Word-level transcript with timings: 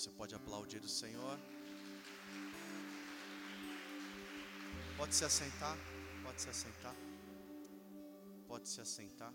Você 0.00 0.10
pode 0.12 0.34
aplaudir 0.34 0.82
o 0.82 0.88
Senhor. 0.88 1.38
Pode 4.96 5.14
se 5.14 5.26
assentar, 5.26 5.76
pode 6.22 6.40
se 6.40 6.48
assentar. 6.48 6.96
Pode 8.48 8.66
se 8.66 8.80
assentar. 8.80 9.34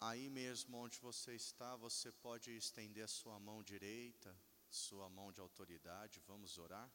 Aí 0.00 0.30
mesmo 0.30 0.78
onde 0.78 0.98
você 0.98 1.34
está, 1.34 1.76
você 1.76 2.10
pode 2.10 2.56
estender 2.56 3.04
a 3.04 3.14
sua 3.18 3.38
mão 3.38 3.62
direita, 3.62 4.34
sua 4.70 5.10
mão 5.10 5.30
de 5.30 5.40
autoridade. 5.42 6.18
Vamos 6.26 6.56
orar. 6.56 6.90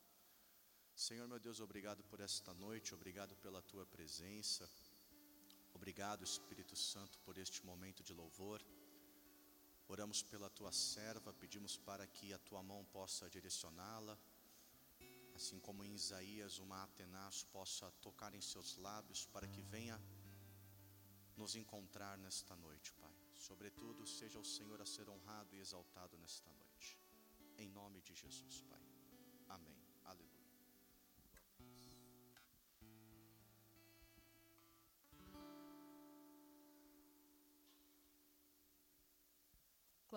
Senhor 0.97 1.27
meu 1.27 1.39
Deus, 1.39 1.59
obrigado 1.59 2.03
por 2.05 2.19
esta 2.19 2.55
noite, 2.55 2.95
obrigado 2.95 3.35
pela 3.35 3.61
tua 3.61 3.85
presença. 3.85 4.67
Obrigado, 5.71 6.23
Espírito 6.23 6.75
Santo, 6.75 7.19
por 7.19 7.37
este 7.37 7.63
momento 7.63 8.01
de 8.01 8.15
louvor. 8.15 8.65
Oramos 9.87 10.23
pela 10.23 10.49
tua 10.49 10.71
serva, 10.71 11.31
pedimos 11.31 11.77
para 11.77 12.07
que 12.07 12.33
a 12.33 12.39
tua 12.39 12.63
mão 12.63 12.83
possa 12.85 13.29
direcioná-la, 13.29 14.17
assim 15.35 15.59
como 15.59 15.83
em 15.83 15.93
Isaías 15.93 16.57
uma 16.57 16.81
Atenas 16.83 17.43
possa 17.43 17.91
tocar 18.01 18.33
em 18.33 18.41
seus 18.41 18.75
lábios, 18.77 19.23
para 19.27 19.47
que 19.47 19.61
venha 19.61 20.01
nos 21.35 21.55
encontrar 21.55 22.17
nesta 22.17 22.55
noite, 22.55 22.91
Pai. 22.93 23.13
Sobretudo, 23.35 24.07
seja 24.07 24.39
o 24.39 24.43
Senhor 24.43 24.81
a 24.81 24.85
ser 24.85 25.07
honrado 25.07 25.55
e 25.55 25.59
exaltado 25.59 26.17
nesta 26.17 26.51
noite. 26.53 26.99
Em 27.55 27.69
nome 27.69 28.01
de 28.01 28.15
Jesus, 28.15 28.63
Pai. 28.63 28.86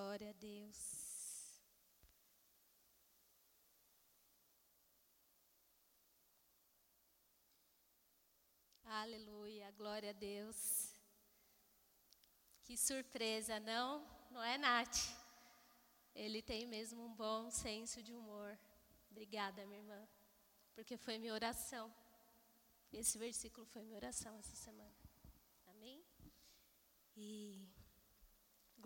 Glória 0.01 0.31
a 0.31 0.33
Deus. 0.33 0.79
Aleluia, 8.85 9.71
glória 9.73 10.09
a 10.09 10.15
Deus. 10.15 10.59
Que 12.65 12.79
surpresa, 12.79 13.61
não? 13.61 14.03
Não 14.31 14.43
é, 14.43 14.57
Nath? 14.57 14.97
Ele 16.15 16.41
tem 16.41 16.67
mesmo 16.67 17.05
um 17.05 17.15
bom 17.15 17.51
senso 17.51 18.03
de 18.03 18.15
humor. 18.15 18.59
Obrigada, 19.11 19.67
minha 19.67 19.81
irmã, 19.81 20.09
porque 20.75 20.97
foi 20.97 21.19
minha 21.19 21.35
oração. 21.35 21.95
Esse 22.91 23.19
versículo 23.19 23.67
foi 23.67 23.83
minha 23.83 23.97
oração 23.97 24.35
essa 24.39 24.57
semana. 24.57 24.97
Amém? 25.67 26.03
E 27.15 27.69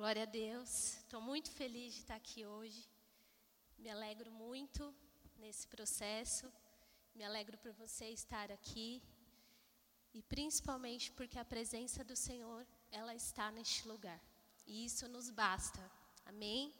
glória 0.04 0.24
a 0.24 0.26
Deus. 0.26 0.98
Estou 0.98 1.18
muito 1.18 1.50
feliz 1.50 1.94
de 1.94 2.00
estar 2.00 2.16
aqui 2.16 2.44
hoje. 2.44 2.86
Me 3.78 3.88
alegro 3.88 4.30
muito 4.30 4.94
nesse 5.38 5.66
processo. 5.66 6.52
Me 7.14 7.24
alegro 7.24 7.56
por 7.56 7.72
você 7.72 8.10
estar 8.10 8.52
aqui. 8.52 9.02
E 10.12 10.20
principalmente 10.20 11.10
porque 11.12 11.38
a 11.38 11.44
presença 11.54 12.04
do 12.04 12.14
Senhor 12.14 12.66
ela 12.92 13.14
está 13.14 13.50
neste 13.50 13.88
lugar. 13.88 14.20
E 14.66 14.84
isso 14.84 15.08
nos 15.08 15.30
basta. 15.30 15.82
Amém? 16.26 16.74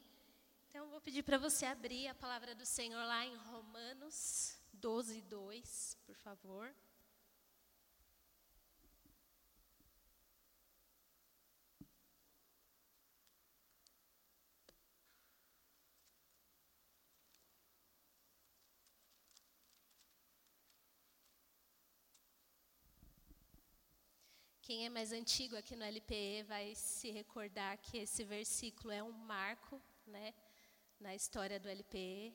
Então, 0.69 0.91
vou 0.91 1.01
pedir 1.01 1.23
para 1.23 1.39
você 1.39 1.65
abrir 1.65 2.07
a 2.09 2.15
palavra 2.15 2.55
do 2.55 2.67
Senhor 2.67 3.07
lá 3.07 3.25
em 3.25 3.37
Romanos 3.37 4.59
12, 4.75 5.23
2, 5.23 5.97
por 6.05 6.17
favor. 6.17 6.75
Quem 24.75 24.87
é 24.87 24.91
mais 24.91 25.13
antigo 25.13 25.57
aqui 25.57 25.77
no 25.77 25.85
LPE 25.85 26.43
vai 26.49 26.75
se 26.75 27.09
recordar 27.13 27.79
que 27.79 27.99
esse 27.99 28.25
versículo 28.25 28.91
é 28.93 29.01
um 29.05 29.13
marco, 29.13 29.81
né, 30.05 30.35
na 30.99 31.15
história 31.15 31.61
do 31.61 31.69
LPE. 31.69 32.35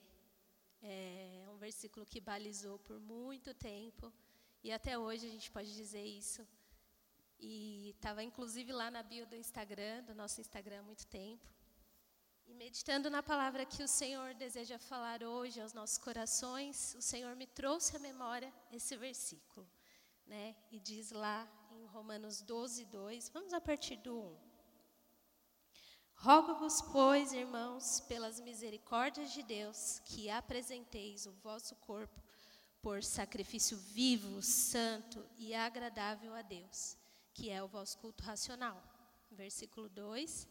É 0.81 1.45
um 1.49 1.57
versículo 1.57 2.05
que 2.05 2.22
balizou 2.22 2.79
por 2.79 2.97
muito 2.97 3.53
tempo 3.53 4.09
e 4.63 4.72
até 4.72 4.97
hoje 4.97 5.28
a 5.28 5.29
gente 5.29 5.51
pode 5.51 5.75
dizer 5.75 6.05
isso. 6.05 6.47
E 7.38 7.89
estava 7.89 8.23
inclusive 8.23 8.72
lá 8.72 8.89
na 8.89 9.03
bio 9.03 9.28
do 9.28 9.35
Instagram, 9.35 10.01
do 10.03 10.16
nosso 10.16 10.39
Instagram 10.39 10.79
há 10.79 10.83
muito 10.83 11.05
tempo. 11.07 11.45
E 12.47 12.53
meditando 12.53 13.09
na 13.09 13.22
palavra 13.22 13.66
que 13.66 13.83
o 13.83 13.88
Senhor 13.88 14.33
deseja 14.33 14.79
falar 14.79 15.23
hoje 15.23 15.59
aos 15.59 15.73
nossos 15.73 15.97
corações, 15.97 16.95
o 16.95 17.01
Senhor 17.01 17.35
me 17.35 17.47
trouxe 17.47 17.97
à 17.97 17.99
memória 17.99 18.53
esse 18.72 18.95
versículo, 18.95 19.69
né? 20.25 20.55
E 20.72 20.79
diz 20.79 21.11
lá 21.11 21.45
Romanos 21.89 22.41
12, 22.41 22.85
2. 22.85 23.29
Vamos 23.29 23.53
a 23.53 23.59
partir 23.59 23.95
do 23.97 24.16
1. 24.16 24.38
Rogo-vos, 26.16 26.81
pois, 26.81 27.33
irmãos, 27.33 28.01
pelas 28.01 28.39
misericórdias 28.39 29.31
de 29.31 29.41
Deus, 29.41 29.99
que 30.05 30.29
apresenteis 30.29 31.25
o 31.25 31.31
vosso 31.31 31.75
corpo 31.78 32.22
por 32.81 33.03
sacrifício 33.03 33.78
vivo, 33.78 34.41
santo 34.41 35.25
e 35.38 35.53
agradável 35.53 36.33
a 36.35 36.41
Deus, 36.41 36.97
que 37.33 37.49
é 37.49 37.63
o 37.63 37.67
vosso 37.67 37.97
culto 37.97 38.23
racional. 38.23 38.81
Versículo 39.31 39.89
2: 39.89 40.47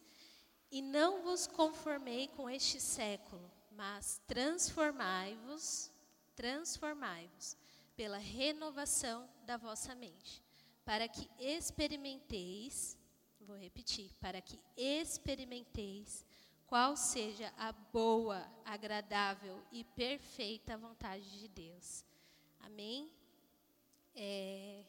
E 0.71 0.83
não 0.83 1.23
vos 1.23 1.47
conformei 1.47 2.29
com 2.29 2.51
este 2.51 2.81
século, 2.81 3.51
mas 3.71 4.21
transformai-vos, 4.27 5.91
transformai-vos 6.35 7.57
pela 7.95 8.19
renovação 8.19 9.29
da 9.45 9.57
vossa 9.57 9.95
mente, 9.95 10.43
para 10.89 11.07
que 11.07 11.29
experimenteis, 11.39 12.97
vou 13.43 13.59
repetir, 13.59 14.11
para 14.19 14.41
que 14.41 14.59
experimenteis 14.75 16.25
qual 16.67 16.97
seja 16.97 17.53
a 17.59 17.73
boa, 17.73 18.41
agradável 18.65 19.63
e 19.71 19.85
perfeita 19.85 20.79
vontade 20.79 21.39
de 21.41 21.47
Deus. 21.47 22.07
Amém? 22.61 23.13
É, 24.15 24.83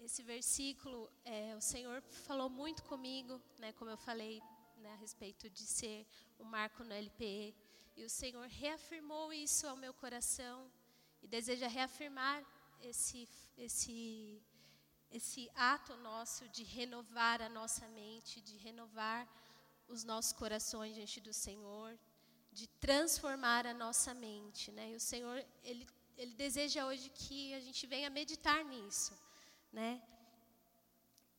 esse 0.00 0.24
versículo, 0.24 1.08
é, 1.24 1.54
o 1.54 1.60
Senhor 1.60 2.02
falou 2.02 2.50
muito 2.50 2.82
comigo, 2.82 3.40
né, 3.60 3.72
como 3.74 3.88
eu 3.88 3.96
falei 3.96 4.42
né, 4.78 4.94
a 4.94 4.96
respeito 4.96 5.48
de 5.48 5.62
ser 5.62 6.04
um 6.40 6.44
marco 6.44 6.82
no 6.82 6.92
LPE, 6.92 7.54
e 7.96 8.04
o 8.04 8.10
Senhor 8.10 8.48
reafirmou 8.48 9.32
isso 9.32 9.64
ao 9.64 9.76
meu 9.76 9.94
coração 9.94 10.68
e 11.22 11.28
deseja 11.28 11.68
reafirmar 11.68 12.44
esse, 12.82 13.28
esse, 13.56 14.42
esse 15.10 15.50
ato 15.54 15.96
nosso 15.96 16.48
de 16.48 16.62
renovar 16.62 17.40
a 17.42 17.48
nossa 17.48 17.86
mente, 17.88 18.40
de 18.40 18.56
renovar 18.56 19.28
os 19.88 20.04
nossos 20.04 20.32
corações 20.32 20.94
diante 20.94 21.20
do 21.20 21.32
Senhor, 21.32 21.98
de 22.52 22.66
transformar 22.86 23.66
a 23.66 23.74
nossa 23.74 24.12
mente, 24.14 24.70
né? 24.72 24.90
E 24.90 24.96
o 24.96 25.00
Senhor 25.00 25.44
ele 25.62 25.86
ele 26.16 26.34
deseja 26.34 26.86
hoje 26.86 27.08
que 27.08 27.54
a 27.54 27.60
gente 27.60 27.86
venha 27.86 28.10
meditar 28.10 28.62
nisso, 28.64 29.14
né? 29.72 30.02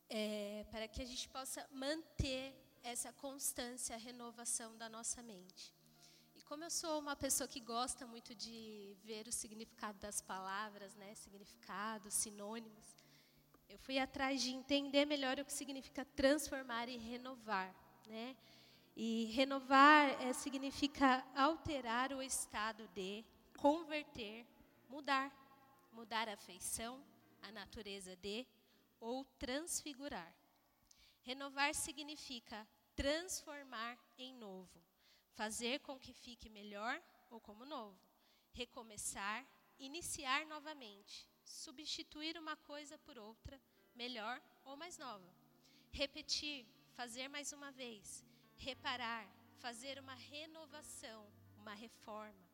É, 0.10 0.66
para 0.72 0.88
que 0.88 1.02
a 1.02 1.06
gente 1.06 1.30
possa 1.30 1.68
manter 1.72 2.54
essa 2.82 3.14
constância, 3.14 3.96
a 3.96 4.00
renovação 4.00 4.76
da 4.78 4.90
nossa 4.90 5.22
mente 5.22 5.74
como 6.54 6.66
eu 6.66 6.70
sou 6.70 7.00
uma 7.00 7.16
pessoa 7.16 7.48
que 7.48 7.60
gosta 7.60 8.06
muito 8.06 8.36
de 8.36 8.96
ver 9.04 9.28
o 9.28 9.32
significado 9.32 9.98
das 9.98 10.22
palavras, 10.22 10.94
né, 10.94 11.16
significados, 11.16 12.14
sinônimos, 12.14 12.96
eu 13.68 13.80
fui 13.80 13.98
atrás 13.98 14.40
de 14.40 14.52
entender 14.52 15.04
melhor 15.08 15.40
o 15.40 15.46
que 15.46 15.52
significa 15.52 16.06
transformar 16.06 16.88
e 16.88 16.96
renovar, 16.96 17.74
né? 18.06 18.38
E 18.96 19.32
renovar 19.34 20.10
é, 20.22 20.32
significa 20.32 21.26
alterar 21.36 22.14
o 22.14 22.22
estado 22.22 22.88
de, 22.90 23.26
converter, 23.58 24.46
mudar, 24.88 25.34
mudar 25.92 26.30
a 26.30 26.38
feição, 26.38 27.04
a 27.42 27.52
natureza 27.52 28.16
de, 28.18 28.46
ou 29.00 29.26
transfigurar. 29.40 30.32
Renovar 31.24 31.74
significa 31.74 32.68
transformar 32.96 33.98
em 34.20 34.36
novo 34.36 34.84
fazer 35.36 35.80
com 35.80 36.00
que 36.00 36.14
fique 36.14 36.50
melhor 36.50 37.02
ou 37.30 37.40
como 37.40 37.66
novo, 37.66 37.98
recomeçar, 38.54 39.46
iniciar 39.80 40.46
novamente, 40.46 41.28
substituir 41.44 42.38
uma 42.38 42.56
coisa 42.56 42.98
por 43.00 43.18
outra, 43.18 43.60
melhor 43.96 44.42
ou 44.64 44.76
mais 44.76 44.98
nova, 44.98 45.30
repetir, 45.92 46.66
fazer 46.94 47.28
mais 47.28 47.52
uma 47.52 47.72
vez, 47.72 48.24
reparar, 48.58 49.28
fazer 49.58 50.00
uma 50.00 50.14
renovação, 50.14 51.26
uma 51.58 51.74
reforma. 51.74 52.54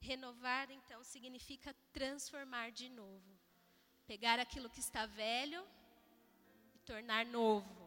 Renovar, 0.00 0.70
então, 0.70 1.04
significa 1.04 1.74
transformar 1.92 2.70
de 2.72 2.88
novo. 2.88 3.38
Pegar 4.06 4.38
aquilo 4.40 4.70
que 4.70 4.80
está 4.80 5.04
velho 5.04 5.62
e 6.74 6.78
tornar 6.80 7.26
novo. 7.26 7.79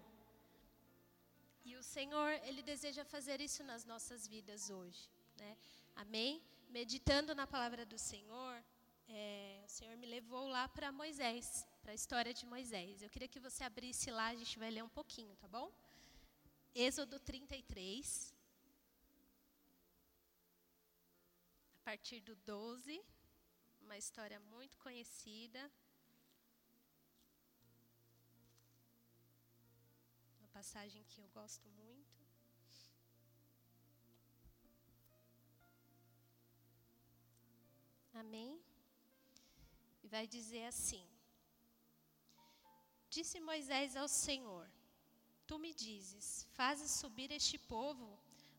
E 1.65 1.75
o 1.77 1.83
Senhor, 1.83 2.29
Ele 2.43 2.61
deseja 2.61 3.05
fazer 3.05 3.39
isso 3.39 3.63
nas 3.63 3.85
nossas 3.85 4.27
vidas 4.27 4.69
hoje. 4.69 5.09
Né? 5.37 5.57
Amém? 5.95 6.41
Meditando 6.69 7.33
na 7.33 7.47
palavra 7.47 7.85
do 7.85 7.97
Senhor, 7.97 8.63
é, 9.07 9.61
o 9.65 9.69
Senhor 9.69 9.95
me 9.95 10.07
levou 10.07 10.47
lá 10.47 10.67
para 10.67 10.91
Moisés, 10.91 11.65
para 11.81 11.91
a 11.91 11.95
história 11.95 12.33
de 12.33 12.45
Moisés. 12.45 13.01
Eu 13.01 13.09
queria 13.09 13.27
que 13.27 13.39
você 13.39 13.63
abrisse 13.63 14.11
lá, 14.11 14.27
a 14.27 14.35
gente 14.35 14.59
vai 14.59 14.71
ler 14.71 14.83
um 14.83 14.89
pouquinho, 14.89 15.35
tá 15.37 15.47
bom? 15.47 15.71
Êxodo 16.75 17.19
33. 17.19 18.33
A 21.79 21.83
partir 21.85 22.19
do 22.21 22.35
12, 22.37 23.01
uma 23.81 23.97
história 23.97 24.39
muito 24.39 24.77
conhecida. 24.79 25.71
Passagem 30.57 31.03
que 31.11 31.19
eu 31.21 31.27
gosto 31.29 31.67
muito. 31.69 32.13
Amém? 38.13 38.61
E 40.03 40.07
vai 40.07 40.25
dizer 40.27 40.65
assim: 40.65 41.05
Disse 43.09 43.39
Moisés 43.39 43.95
ao 43.95 44.07
Senhor: 44.07 44.65
Tu 45.47 45.57
me 45.63 45.73
dizes, 45.73 46.47
fazes 46.59 46.91
subir 46.91 47.31
este 47.31 47.57
povo, 47.57 48.07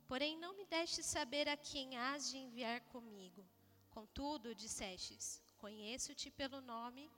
porém 0.08 0.36
não 0.36 0.52
me 0.58 0.64
deste 0.66 1.02
saber 1.02 1.48
a 1.48 1.56
quem 1.56 1.96
has 1.96 2.30
de 2.30 2.38
enviar 2.38 2.80
comigo. 2.94 3.46
Contudo, 3.90 4.54
dissestes: 4.54 5.40
Conheço-te 5.58 6.30
pelo 6.30 6.60
nome, 6.60 7.08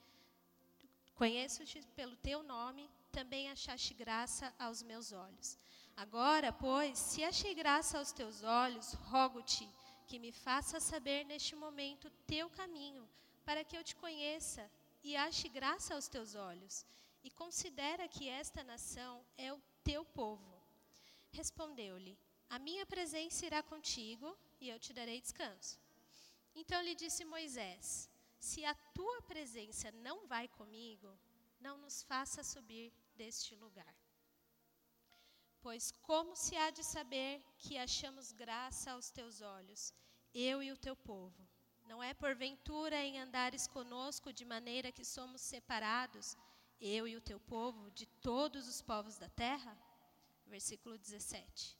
conheço-te 1.15 1.81
pelo 1.99 2.17
teu 2.17 2.43
nome, 2.43 2.91
também 3.19 3.51
achaste 3.51 3.95
graça 3.95 4.47
aos 4.59 4.83
meus 4.83 5.11
olhos. 5.11 5.59
Agora, 5.97 6.53
pois, 6.53 6.99
se 6.99 7.25
achei 7.25 7.55
graça 7.55 7.97
aos 7.99 8.13
teus 8.13 8.43
olhos, 8.43 8.93
rogo-te 9.11 9.67
que 10.07 10.19
me 10.19 10.31
faça 10.31 10.79
saber 10.79 11.25
neste 11.25 11.55
momento 11.57 12.11
teu 12.27 12.51
caminho, 12.51 13.09
para 13.47 13.65
que 13.65 13.75
eu 13.79 13.83
te 13.83 13.97
conheça 13.97 14.71
e 15.03 15.17
ache 15.17 15.49
graça 15.49 15.95
aos 15.95 16.09
teus 16.09 16.35
olhos 16.35 16.85
e 17.25 17.31
considera 17.31 18.07
que 18.07 18.29
esta 18.29 18.63
nação 18.63 19.25
é 19.39 19.51
o 19.51 19.63
teu 19.83 20.05
povo. 20.05 20.55
Respondeu-lhe: 21.33 22.19
A 22.51 22.59
minha 22.59 22.85
presença 22.85 23.47
irá 23.47 23.63
contigo 23.63 24.29
e 24.61 24.69
eu 24.69 24.79
te 24.79 24.93
darei 24.93 25.23
descanso. 25.23 25.79
Então 26.55 26.83
lhe 26.83 26.95
disse 26.95 27.25
Moisés: 27.25 28.11
Se 28.39 28.63
a 28.67 28.75
tua 28.99 29.23
presença 29.23 29.91
não 30.07 30.27
vai 30.27 30.47
comigo, 30.49 31.11
não 31.67 31.79
nos 31.79 32.03
faça 32.03 32.45
subir 32.45 32.93
deste 33.21 33.55
lugar. 33.55 33.95
Pois 35.61 35.91
como 36.09 36.37
se 36.37 36.55
há 36.57 36.71
de 36.71 36.85
saber 36.85 37.43
que 37.59 37.77
achamos 37.77 38.33
graça 38.33 38.93
aos 38.93 39.11
teus 39.11 39.41
olhos, 39.41 39.93
eu 40.33 40.63
e 40.63 40.71
o 40.71 40.77
teu 40.87 40.95
povo? 40.95 41.41
Não 41.91 42.03
é 42.03 42.13
porventura 42.15 42.99
em 43.05 43.19
andares 43.19 43.67
conosco 43.67 44.33
de 44.33 44.45
maneira 44.45 44.93
que 44.93 45.05
somos 45.05 45.41
separados 45.41 46.37
eu 46.81 47.09
e 47.09 47.17
o 47.17 47.21
teu 47.21 47.41
povo, 47.41 47.91
de 47.93 48.07
todos 48.07 48.69
os 48.69 48.83
povos 48.83 49.17
da 49.17 49.29
terra? 49.31 49.77
Versículo 50.47 50.99
17. 50.99 51.77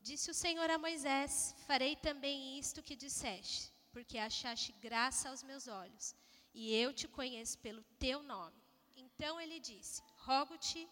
Disse 0.00 0.30
o 0.30 0.34
Senhor 0.34 0.68
a 0.70 0.78
Moisés: 0.78 1.54
Farei 1.66 1.96
também 1.96 2.58
isto 2.58 2.82
que 2.82 2.94
disseste, 2.94 3.72
porque 3.90 4.18
achaste 4.18 4.72
graça 4.72 5.30
aos 5.30 5.42
meus 5.42 5.66
olhos, 5.66 6.14
e 6.52 6.74
eu 6.74 6.92
te 6.92 7.08
conheço 7.08 7.58
pelo 7.58 7.82
teu 7.98 8.22
nome. 8.22 8.60
Então 8.94 9.40
ele 9.40 9.58
disse: 9.58 10.02
Rogo-te 10.26 10.88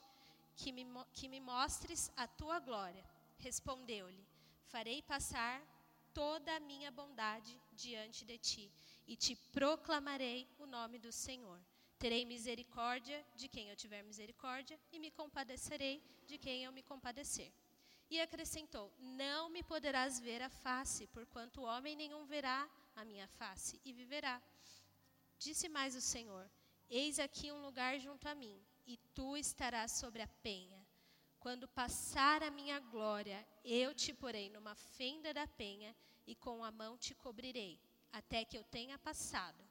que 0.56 0.72
me, 0.72 0.84
que 1.12 1.28
me 1.28 1.40
mostres 1.40 2.10
a 2.16 2.26
tua 2.26 2.58
glória. 2.58 3.04
Respondeu-lhe: 3.38 4.26
Farei 4.64 5.02
passar 5.02 5.62
toda 6.12 6.54
a 6.56 6.60
minha 6.60 6.90
bondade 6.90 7.60
diante 7.72 8.24
de 8.24 8.36
ti, 8.38 8.72
e 9.06 9.16
te 9.16 9.36
proclamarei 9.52 10.48
o 10.58 10.66
nome 10.66 10.98
do 10.98 11.12
Senhor. 11.12 11.60
Terei 11.98 12.24
misericórdia 12.24 13.24
de 13.36 13.46
quem 13.46 13.68
eu 13.68 13.76
tiver 13.76 14.02
misericórdia, 14.02 14.80
e 14.92 14.98
me 14.98 15.10
compadecerei 15.10 16.02
de 16.26 16.36
quem 16.36 16.64
eu 16.64 16.72
me 16.72 16.82
compadecer. 16.82 17.52
E 18.10 18.20
acrescentou: 18.20 18.92
Não 18.98 19.48
me 19.48 19.62
poderás 19.62 20.18
ver 20.18 20.42
a 20.42 20.50
face, 20.50 21.06
porquanto 21.08 21.62
homem 21.62 21.94
nenhum 21.94 22.24
verá 22.24 22.68
a 22.96 23.04
minha 23.04 23.28
face 23.28 23.80
e 23.84 23.92
viverá. 23.92 24.42
Disse 25.38 25.68
mais 25.68 25.94
o 25.94 26.00
Senhor: 26.00 26.50
Eis 26.90 27.20
aqui 27.20 27.52
um 27.52 27.62
lugar 27.62 28.00
junto 28.00 28.28
a 28.28 28.34
mim, 28.34 28.60
tu 29.20 29.36
estarás 29.36 29.92
sobre 29.92 30.22
a 30.22 30.26
penha. 30.42 30.82
Quando 31.38 31.68
passar 31.68 32.42
a 32.42 32.50
minha 32.50 32.80
glória, 32.80 33.46
eu 33.62 33.94
te 33.94 34.14
porei 34.14 34.48
numa 34.48 34.74
fenda 34.74 35.34
da 35.34 35.46
penha, 35.46 35.94
e 36.26 36.34
com 36.34 36.64
a 36.64 36.70
mão 36.72 36.96
te 36.96 37.14
cobrirei, 37.14 37.78
até 38.10 38.46
que 38.46 38.56
eu 38.56 38.64
tenha 38.64 38.98
passado. 38.98 39.62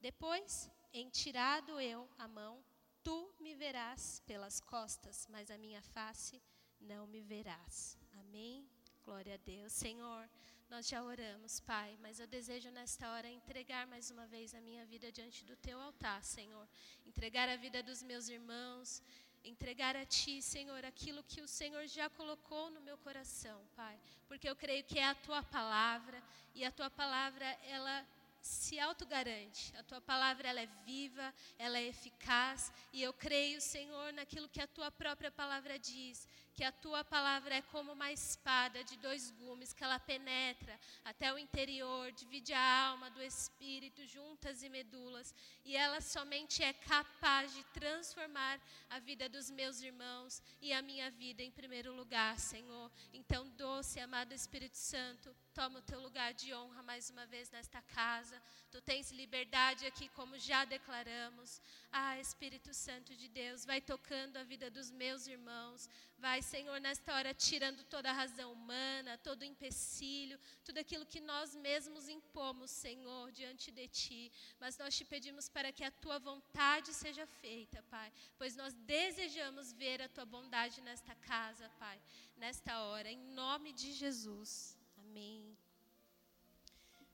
Depois 0.00 0.70
em 0.92 1.08
tirado 1.08 1.80
eu 1.80 2.08
a 2.16 2.28
mão, 2.28 2.62
tu 3.02 3.34
me 3.40 3.56
verás 3.56 4.22
pelas 4.24 4.60
costas, 4.60 5.26
mas 5.32 5.50
a 5.50 5.58
minha 5.58 5.82
face 5.82 6.40
não 6.80 7.08
me 7.08 7.20
verás. 7.20 7.98
Amém? 8.20 8.70
Glória 9.04 9.34
a 9.34 9.38
Deus. 9.38 9.72
Senhor, 9.72 10.30
nós 10.68 10.88
já 10.88 11.02
oramos, 11.02 11.60
Pai, 11.60 11.96
mas 12.00 12.18
eu 12.18 12.26
desejo 12.26 12.70
nesta 12.70 13.08
hora 13.12 13.28
entregar 13.28 13.86
mais 13.86 14.10
uma 14.10 14.26
vez 14.26 14.52
a 14.54 14.60
minha 14.60 14.84
vida 14.84 15.12
diante 15.12 15.44
do 15.44 15.56
teu 15.56 15.80
altar, 15.80 16.24
Senhor. 16.24 16.68
Entregar 17.16 17.48
a 17.48 17.56
vida 17.56 17.82
dos 17.82 18.02
meus 18.02 18.28
irmãos, 18.28 19.02
entregar 19.42 19.96
a 19.96 20.04
Ti, 20.04 20.42
Senhor, 20.42 20.84
aquilo 20.84 21.22
que 21.22 21.40
o 21.40 21.48
Senhor 21.48 21.86
já 21.86 22.10
colocou 22.10 22.68
no 22.70 22.80
meu 22.82 22.98
coração, 22.98 23.58
Pai, 23.74 23.98
porque 24.28 24.46
eu 24.46 24.54
creio 24.54 24.84
que 24.84 24.98
é 24.98 25.06
a 25.06 25.14
Tua 25.14 25.42
palavra 25.42 26.22
e 26.54 26.62
a 26.62 26.70
Tua 26.70 26.90
palavra 26.90 27.46
ela 27.66 28.06
se 28.42 28.78
autogarante. 28.78 29.74
A 29.78 29.82
tua 29.82 30.00
palavra 30.00 30.46
ela 30.46 30.60
é 30.60 30.68
viva, 30.84 31.34
ela 31.58 31.78
é 31.78 31.86
eficaz, 31.86 32.70
e 32.92 33.02
eu 33.02 33.14
creio, 33.14 33.62
Senhor, 33.62 34.12
naquilo 34.12 34.48
que 34.48 34.60
a 34.60 34.66
tua 34.66 34.90
própria 34.90 35.30
palavra 35.30 35.78
diz, 35.78 36.28
que 36.56 36.64
a 36.64 36.72
tua 36.72 37.04
palavra 37.04 37.54
é 37.56 37.60
como 37.60 37.92
uma 37.92 38.10
espada 38.10 38.82
de 38.82 38.96
dois 38.96 39.30
gumes, 39.30 39.74
que 39.74 39.84
ela 39.84 40.00
penetra 40.00 40.80
até 41.04 41.30
o 41.32 41.38
interior, 41.38 42.10
divide 42.12 42.54
a 42.54 42.86
alma 42.88 43.10
do 43.10 43.22
espírito, 43.22 44.06
juntas 44.06 44.62
e 44.62 44.68
medulas, 44.70 45.34
e 45.66 45.76
ela 45.76 46.00
somente 46.00 46.62
é 46.62 46.72
capaz 46.72 47.52
de 47.52 47.62
transformar 47.78 48.58
a 48.88 48.98
vida 48.98 49.28
dos 49.28 49.50
meus 49.50 49.82
irmãos 49.82 50.42
e 50.62 50.72
a 50.72 50.80
minha 50.80 51.10
vida 51.10 51.42
em 51.42 51.50
primeiro 51.50 51.92
lugar, 51.92 52.38
Senhor. 52.38 52.90
Então, 53.12 53.46
doce, 53.50 54.00
amado 54.00 54.32
Espírito 54.32 54.78
Santo, 54.78 55.36
toma 55.52 55.80
o 55.80 55.82
teu 55.82 56.00
lugar 56.00 56.32
de 56.32 56.54
honra 56.54 56.82
mais 56.82 57.10
uma 57.10 57.26
vez 57.26 57.50
nesta 57.50 57.82
casa. 57.82 58.40
Tu 58.70 58.80
tens 58.80 59.10
liberdade 59.10 59.84
aqui, 59.84 60.08
como 60.10 60.38
já 60.38 60.64
declaramos. 60.64 61.60
Ah, 61.92 62.18
Espírito 62.18 62.72
Santo 62.72 63.14
de 63.14 63.28
Deus, 63.28 63.64
vai 63.64 63.80
tocando 63.80 64.38
a 64.38 64.42
vida 64.42 64.70
dos 64.70 64.90
meus 64.90 65.26
irmãos. 65.26 65.88
Vai, 66.18 66.40
Senhor, 66.40 66.80
nesta 66.80 67.14
hora, 67.14 67.34
tirando 67.34 67.84
toda 67.84 68.08
a 68.10 68.12
razão 68.12 68.52
humana, 68.52 69.18
todo 69.18 69.42
o 69.42 69.44
empecilho, 69.44 70.38
tudo 70.64 70.78
aquilo 70.78 71.04
que 71.04 71.20
nós 71.20 71.54
mesmos 71.54 72.08
impomos, 72.08 72.70
Senhor, 72.70 73.30
diante 73.32 73.70
de 73.70 73.86
Ti. 73.86 74.32
Mas 74.58 74.78
nós 74.78 74.96
te 74.96 75.04
pedimos 75.04 75.48
para 75.48 75.70
que 75.70 75.84
a 75.84 75.90
Tua 75.90 76.18
vontade 76.18 76.94
seja 76.94 77.26
feita, 77.26 77.82
Pai, 77.90 78.10
pois 78.38 78.56
nós 78.56 78.72
desejamos 78.74 79.72
ver 79.72 80.00
a 80.00 80.08
Tua 80.08 80.24
bondade 80.24 80.80
nesta 80.80 81.14
casa, 81.16 81.68
Pai, 81.78 82.00
nesta 82.36 82.80
hora, 82.84 83.10
em 83.10 83.18
nome 83.42 83.72
de 83.72 83.92
Jesus. 83.92 84.76
Amém. 84.96 85.56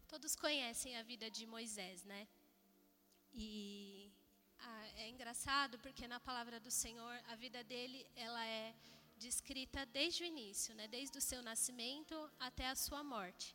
Todos 0.06 0.36
conhecem 0.36 0.96
a 0.96 1.02
vida 1.02 1.28
de 1.30 1.44
Moisés, 1.46 2.04
né? 2.04 2.28
E 3.34 4.01
ah, 4.64 4.86
é 4.96 5.08
engraçado 5.08 5.78
porque 5.80 6.06
na 6.06 6.20
palavra 6.20 6.58
do 6.60 6.70
Senhor 6.70 7.14
a 7.28 7.34
vida 7.36 7.62
dele 7.64 8.06
ela 8.14 8.44
é 8.46 8.74
descrita 9.18 9.84
desde 9.86 10.22
o 10.22 10.26
início, 10.26 10.74
né? 10.74 10.86
Desde 10.88 11.16
o 11.18 11.20
seu 11.20 11.42
nascimento 11.42 12.16
até 12.38 12.68
a 12.68 12.74
sua 12.74 13.02
morte. 13.04 13.54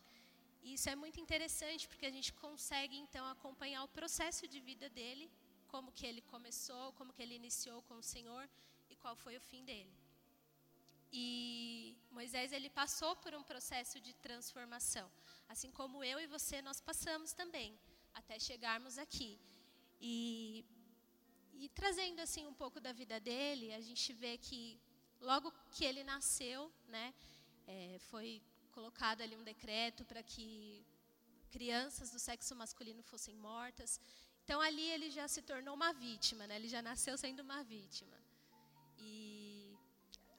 E 0.63 0.73
isso 0.73 0.89
é 0.89 0.95
muito 0.95 1.19
interessante 1.19 1.87
porque 1.87 2.05
a 2.05 2.15
gente 2.17 2.31
consegue 2.33 2.97
então 2.97 3.25
acompanhar 3.27 3.83
o 3.83 3.93
processo 3.99 4.47
de 4.47 4.59
vida 4.59 4.89
dele, 4.89 5.31
como 5.67 5.91
que 5.91 6.05
ele 6.05 6.21
começou, 6.33 6.91
como 6.93 7.13
que 7.13 7.21
ele 7.21 7.35
iniciou 7.35 7.81
com 7.83 7.95
o 7.95 8.03
Senhor 8.03 8.49
e 8.89 8.95
qual 8.95 9.15
foi 9.15 9.37
o 9.37 9.41
fim 9.41 9.63
dele. 9.63 9.93
E 11.11 11.95
Moisés 12.11 12.51
ele 12.51 12.69
passou 12.69 13.15
por 13.15 13.33
um 13.33 13.43
processo 13.43 13.99
de 13.99 14.13
transformação, 14.15 15.09
assim 15.47 15.71
como 15.71 16.03
eu 16.03 16.19
e 16.19 16.27
você 16.27 16.61
nós 16.61 16.81
passamos 16.81 17.31
também 17.33 17.79
até 18.13 18.37
chegarmos 18.39 18.97
aqui. 18.97 19.39
E 20.01 20.65
e 21.63 21.69
trazendo 21.69 22.19
assim 22.25 22.45
um 22.45 22.53
pouco 22.53 22.79
da 22.79 22.91
vida 23.01 23.19
dele, 23.19 23.73
a 23.73 23.81
gente 23.81 24.13
vê 24.13 24.37
que 24.37 24.79
logo 25.19 25.51
que 25.71 25.83
ele 25.89 26.03
nasceu, 26.03 26.71
né, 26.87 27.13
é, 27.67 27.97
foi 28.09 28.41
colocado 28.71 29.21
ali 29.21 29.35
um 29.35 29.43
decreto 29.43 30.05
para 30.05 30.21
que 30.21 30.85
crianças 31.55 32.11
do 32.11 32.19
sexo 32.19 32.55
masculino 32.55 33.01
fossem 33.11 33.35
mortas. 33.35 33.99
Então 34.43 34.59
ali 34.61 34.85
ele 34.95 35.09
já 35.09 35.27
se 35.27 35.41
tornou 35.41 35.73
uma 35.79 35.91
vítima, 35.93 36.45
né? 36.47 36.55
Ele 36.59 36.69
já 36.75 36.81
nasceu 36.81 37.17
sendo 37.17 37.41
uma 37.47 37.63
vítima. 37.63 38.17
E 38.99 39.75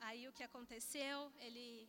aí 0.00 0.22
o 0.28 0.32
que 0.32 0.44
aconteceu? 0.50 1.16
Ele, 1.46 1.88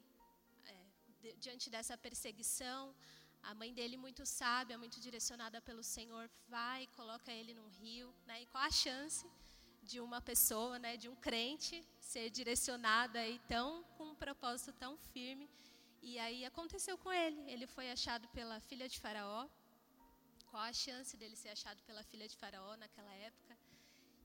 é, 0.65 1.33
diante 1.45 1.69
dessa 1.69 1.97
perseguição, 1.97 2.95
a 3.43 3.53
mãe 3.53 3.73
dele, 3.73 3.97
muito 3.97 4.25
sábia, 4.25 4.77
muito 4.77 4.99
direcionada 4.99 5.61
pelo 5.61 5.83
Senhor, 5.83 6.29
vai 6.47 6.83
e 6.83 6.87
coloca 6.87 7.31
ele 7.31 7.53
num 7.53 7.67
rio. 7.67 8.13
Né? 8.25 8.43
E 8.43 8.45
qual 8.47 8.63
a 8.63 8.71
chance 8.71 9.25
de 9.83 9.99
uma 9.99 10.21
pessoa, 10.21 10.77
né, 10.77 10.97
de 10.97 11.07
um 11.09 11.15
crente, 11.15 11.83
ser 11.99 12.29
direcionada 12.29 13.19
aí 13.19 13.39
tão, 13.47 13.83
com 13.97 14.05
um 14.11 14.15
propósito 14.15 14.73
tão 14.73 14.97
firme? 14.97 15.49
E 16.01 16.17
aí 16.19 16.45
aconteceu 16.45 16.97
com 16.97 17.11
ele. 17.11 17.41
Ele 17.51 17.67
foi 17.67 17.91
achado 17.91 18.27
pela 18.29 18.59
filha 18.59 18.87
de 18.87 18.99
Faraó. 18.99 19.47
Qual 20.49 20.63
a 20.63 20.73
chance 20.73 21.15
dele 21.17 21.35
ser 21.35 21.49
achado 21.49 21.81
pela 21.83 22.03
filha 22.03 22.27
de 22.27 22.35
Faraó 22.37 22.75
naquela 22.77 23.13
época? 23.13 23.57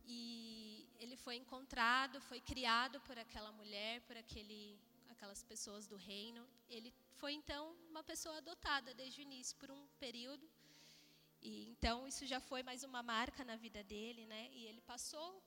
E 0.06 0.87
ele 0.99 1.16
foi 1.16 1.37
encontrado, 1.37 2.21
foi 2.21 2.40
criado 2.40 3.00
por 3.00 3.18
aquela 3.18 3.50
mulher, 3.52 4.00
por 4.02 4.16
aquele, 4.16 4.78
aquelas 5.11 5.42
pessoas 5.42 5.87
do 5.87 5.97
reino. 5.97 6.47
Ele 6.68 6.92
foi 7.25 7.33
então 7.33 7.75
uma 7.88 8.02
pessoa 8.04 8.37
adotada 8.37 8.93
desde 8.93 9.19
o 9.21 9.23
início 9.23 9.57
por 9.57 9.71
um 9.71 9.83
período. 9.99 10.47
E 11.40 11.52
então 11.71 12.07
isso 12.07 12.26
já 12.26 12.38
foi 12.38 12.62
mais 12.62 12.83
uma 12.88 13.02
marca 13.02 13.43
na 13.50 13.57
vida 13.57 13.83
dele, 13.83 14.26
né? 14.26 14.50
E 14.52 14.66
ele 14.66 14.83
passou, 14.83 15.43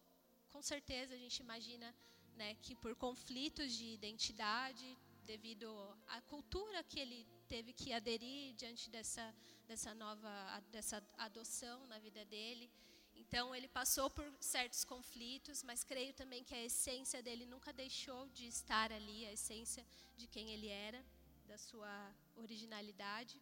com 0.50 0.60
certeza 0.60 1.14
a 1.14 1.22
gente 1.24 1.38
imagina, 1.46 1.88
né, 2.36 2.56
que 2.64 2.74
por 2.84 2.96
conflitos 2.96 3.72
de 3.80 3.86
identidade, 3.94 4.88
devido 5.24 5.70
à 6.08 6.20
cultura 6.22 6.84
que 6.84 7.00
ele 7.00 7.20
teve 7.48 7.72
que 7.74 7.94
aderir 7.94 8.56
diante 8.56 8.90
dessa 8.90 9.26
dessa 9.68 9.94
nova 9.94 10.34
dessa 10.72 10.98
adoção 11.28 11.86
na 11.86 12.00
vida 12.00 12.26
dele. 12.26 12.72
Então 13.16 13.54
ele 13.54 13.68
passou 13.68 14.10
por 14.10 14.26
certos 14.40 14.84
conflitos, 14.84 15.62
mas 15.62 15.84
creio 15.84 16.16
também 16.22 16.44
que 16.44 16.56
a 16.56 16.66
essência 16.72 17.22
dele 17.22 17.46
nunca 17.46 17.72
deixou 17.72 18.28
de 18.30 18.48
estar 18.48 18.92
ali, 18.92 19.20
a 19.28 19.34
essência 19.34 19.86
de 20.16 20.26
quem 20.26 20.50
ele 20.56 20.70
era 20.70 21.06
da 21.52 21.58
sua 21.58 21.96
originalidade. 22.44 23.36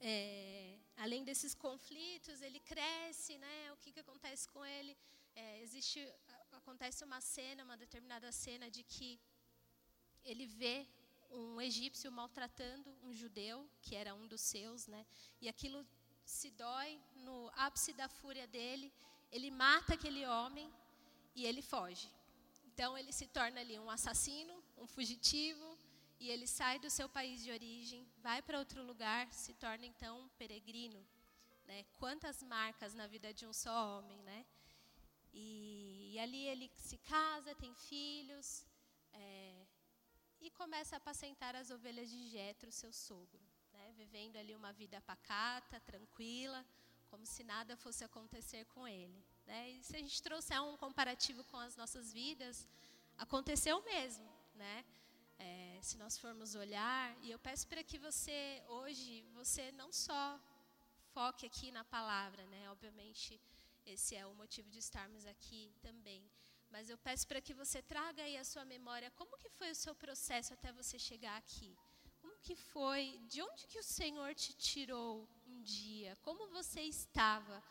É, 0.00 0.78
além 1.04 1.22
desses 1.28 1.54
conflitos, 1.54 2.40
ele 2.40 2.60
cresce, 2.60 3.36
né? 3.38 3.72
O 3.72 3.76
que, 3.82 3.92
que 3.92 4.00
acontece 4.00 4.48
com 4.48 4.64
ele? 4.64 4.96
É, 5.34 5.62
existe, 5.62 6.00
acontece 6.52 7.04
uma 7.04 7.20
cena, 7.20 7.64
uma 7.68 7.76
determinada 7.76 8.30
cena 8.32 8.70
de 8.70 8.82
que 8.82 9.20
ele 10.24 10.46
vê 10.46 10.86
um 11.30 11.60
egípcio 11.60 12.10
maltratando 12.10 12.90
um 13.02 13.12
judeu, 13.12 13.68
que 13.82 13.94
era 13.94 14.14
um 14.14 14.26
dos 14.26 14.40
seus, 14.40 14.86
né? 14.86 15.06
E 15.40 15.48
aquilo 15.48 15.86
se 16.24 16.50
dói 16.50 17.00
no 17.26 17.50
ápice 17.54 17.92
da 17.92 18.08
fúria 18.08 18.46
dele. 18.46 18.92
Ele 19.30 19.50
mata 19.50 19.94
aquele 19.94 20.26
homem 20.26 20.72
e 21.34 21.44
ele 21.46 21.62
foge. 21.62 22.08
Então 22.68 22.96
ele 22.98 23.12
se 23.12 23.26
torna 23.26 23.60
ali 23.60 23.78
um 23.78 23.90
assassino, 23.90 24.54
um 24.78 24.86
fugitivo, 24.86 25.69
e 26.20 26.30
ele 26.30 26.46
sai 26.46 26.78
do 26.78 26.90
seu 26.90 27.08
país 27.08 27.42
de 27.42 27.50
origem, 27.50 28.06
vai 28.18 28.42
para 28.42 28.58
outro 28.58 28.82
lugar, 28.84 29.32
se 29.32 29.54
torna 29.54 29.86
então 29.86 30.20
um 30.20 30.28
peregrino. 30.40 31.02
Né? 31.64 31.84
Quantas 31.98 32.42
marcas 32.42 32.92
na 32.92 33.06
vida 33.06 33.32
de 33.32 33.46
um 33.46 33.54
só 33.54 33.98
homem, 33.98 34.22
né? 34.22 34.44
E, 35.32 36.10
e 36.12 36.18
ali 36.18 36.46
ele 36.46 36.70
se 36.76 36.98
casa, 36.98 37.54
tem 37.54 37.74
filhos, 37.74 38.66
é, 39.14 39.66
e 40.42 40.50
começa 40.50 40.96
a 40.96 40.98
apacentar 40.98 41.56
as 41.56 41.70
ovelhas 41.70 42.10
de 42.10 42.28
Jetro, 42.28 42.70
seu 42.70 42.92
sogro, 42.92 43.40
né? 43.72 43.92
vivendo 43.96 44.36
ali 44.36 44.54
uma 44.54 44.72
vida 44.74 45.00
pacata, 45.00 45.80
tranquila, 45.80 46.66
como 47.08 47.24
se 47.24 47.42
nada 47.42 47.78
fosse 47.78 48.04
acontecer 48.04 48.66
com 48.66 48.86
ele. 48.86 49.24
Né? 49.46 49.70
E 49.70 49.82
se 49.82 49.96
a 49.96 49.98
gente 49.98 50.22
trouxer 50.22 50.62
um 50.62 50.76
comparativo 50.76 51.42
com 51.44 51.56
as 51.56 51.76
nossas 51.76 52.12
vidas, 52.12 52.68
aconteceu 53.16 53.82
mesmo, 53.84 54.30
né? 54.54 54.84
Se 55.82 55.96
nós 55.96 56.18
formos 56.18 56.54
olhar, 56.54 57.16
e 57.22 57.30
eu 57.30 57.38
peço 57.38 57.66
para 57.66 57.82
que 57.82 57.98
você, 57.98 58.62
hoje, 58.68 59.24
você 59.32 59.72
não 59.72 59.90
só 59.90 60.38
foque 61.14 61.46
aqui 61.46 61.72
na 61.72 61.84
palavra, 61.84 62.44
né? 62.46 62.70
Obviamente, 62.70 63.40
esse 63.86 64.14
é 64.14 64.26
o 64.26 64.34
motivo 64.34 64.68
de 64.68 64.78
estarmos 64.78 65.24
aqui 65.24 65.72
também. 65.80 66.22
Mas 66.70 66.90
eu 66.90 66.98
peço 66.98 67.26
para 67.26 67.40
que 67.40 67.54
você 67.54 67.80
traga 67.80 68.22
aí 68.22 68.36
a 68.36 68.44
sua 68.44 68.64
memória, 68.64 69.10
como 69.12 69.38
que 69.38 69.48
foi 69.48 69.70
o 69.70 69.74
seu 69.74 69.94
processo 69.94 70.52
até 70.52 70.70
você 70.70 70.98
chegar 70.98 71.36
aqui? 71.38 71.74
Como 72.20 72.38
que 72.40 72.54
foi? 72.54 73.18
De 73.28 73.40
onde 73.40 73.66
que 73.66 73.78
o 73.78 73.82
Senhor 73.82 74.34
te 74.34 74.52
tirou 74.52 75.26
um 75.46 75.62
dia? 75.62 76.16
Como 76.22 76.46
você 76.48 76.82
estava 76.82 77.62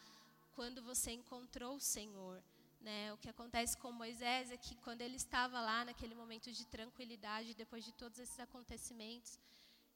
quando 0.55 0.81
você 0.81 1.11
encontrou 1.11 1.75
o 1.75 1.79
Senhor? 1.79 2.43
Né? 2.89 3.13
O 3.13 3.17
que 3.21 3.29
acontece 3.29 3.73
com 3.81 3.91
Moisés 4.03 4.45
é 4.55 4.57
que 4.65 4.75
quando 4.85 5.01
ele 5.05 5.17
estava 5.23 5.57
lá 5.69 5.79
naquele 5.87 6.15
momento 6.21 6.49
de 6.57 6.65
tranquilidade, 6.75 7.59
depois 7.63 7.83
de 7.87 7.93
todos 8.01 8.17
esses 8.23 8.39
acontecimentos, 8.47 9.31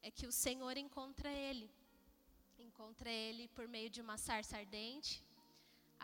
é 0.07 0.09
que 0.17 0.27
o 0.31 0.33
Senhor 0.45 0.75
encontra 0.85 1.31
ele. 1.47 1.67
Encontra 2.67 3.09
ele 3.09 3.45
por 3.55 3.67
meio 3.75 3.89
de 3.95 4.01
uma 4.05 4.17
sarça 4.25 4.57
ardente. 4.63 5.13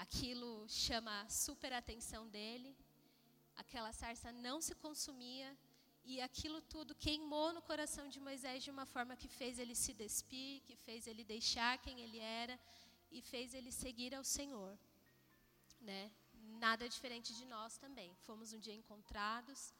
Aquilo 0.03 0.51
chama 0.67 1.15
super 1.29 1.71
atenção 1.73 2.23
dele. 2.35 2.71
Aquela 3.63 3.91
sarça 4.01 4.31
não 4.45 4.57
se 4.67 4.73
consumia 4.85 5.49
e 6.11 6.15
aquilo 6.27 6.59
tudo 6.73 6.95
queimou 7.05 7.49
no 7.57 7.61
coração 7.69 8.05
de 8.13 8.19
Moisés 8.27 8.63
de 8.63 8.71
uma 8.75 8.87
forma 8.93 9.19
que 9.21 9.27
fez 9.27 9.59
ele 9.59 9.75
se 9.83 9.93
despir, 9.93 10.63
que 10.67 10.75
fez 10.87 11.05
ele 11.05 11.23
deixar 11.35 11.73
quem 11.85 11.99
ele 12.05 12.17
era 12.17 12.57
e 13.11 13.21
fez 13.21 13.53
ele 13.53 13.71
seguir 13.83 14.15
ao 14.15 14.23
Senhor, 14.37 14.73
né? 15.89 16.03
Nada 16.59 16.87
diferente 16.87 17.33
de 17.35 17.45
nós 17.45 17.77
também. 17.77 18.13
Fomos 18.25 18.53
um 18.53 18.59
dia 18.59 18.73
encontrados, 18.73 19.73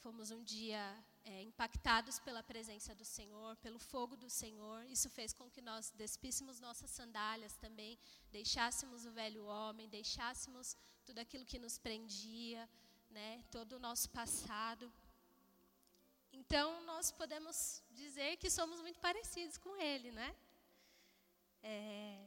fomos 0.00 0.30
um 0.30 0.42
dia 0.42 0.82
é, 1.24 1.42
impactados 1.42 2.18
pela 2.18 2.42
presença 2.42 2.94
do 2.94 3.04
Senhor, 3.04 3.56
pelo 3.56 3.78
fogo 3.78 4.16
do 4.16 4.28
Senhor. 4.28 4.84
Isso 4.86 5.08
fez 5.10 5.32
com 5.32 5.50
que 5.50 5.62
nós 5.62 5.90
despíssemos 5.90 6.60
nossas 6.60 6.90
sandálias 6.90 7.56
também, 7.56 7.98
deixássemos 8.30 9.04
o 9.06 9.12
velho 9.12 9.44
homem, 9.44 9.88
deixássemos 9.88 10.76
tudo 11.04 11.18
aquilo 11.18 11.44
que 11.44 11.58
nos 11.58 11.78
prendia, 11.78 12.68
né, 13.10 13.44
todo 13.50 13.74
o 13.74 13.78
nosso 13.78 14.08
passado. 14.10 14.92
Então, 16.32 16.80
nós 16.84 17.10
podemos 17.12 17.82
dizer 17.90 18.38
que 18.38 18.50
somos 18.50 18.80
muito 18.80 18.98
parecidos 18.98 19.58
com 19.58 19.76
ele, 19.76 20.10
né? 20.10 20.34
É, 21.62 22.24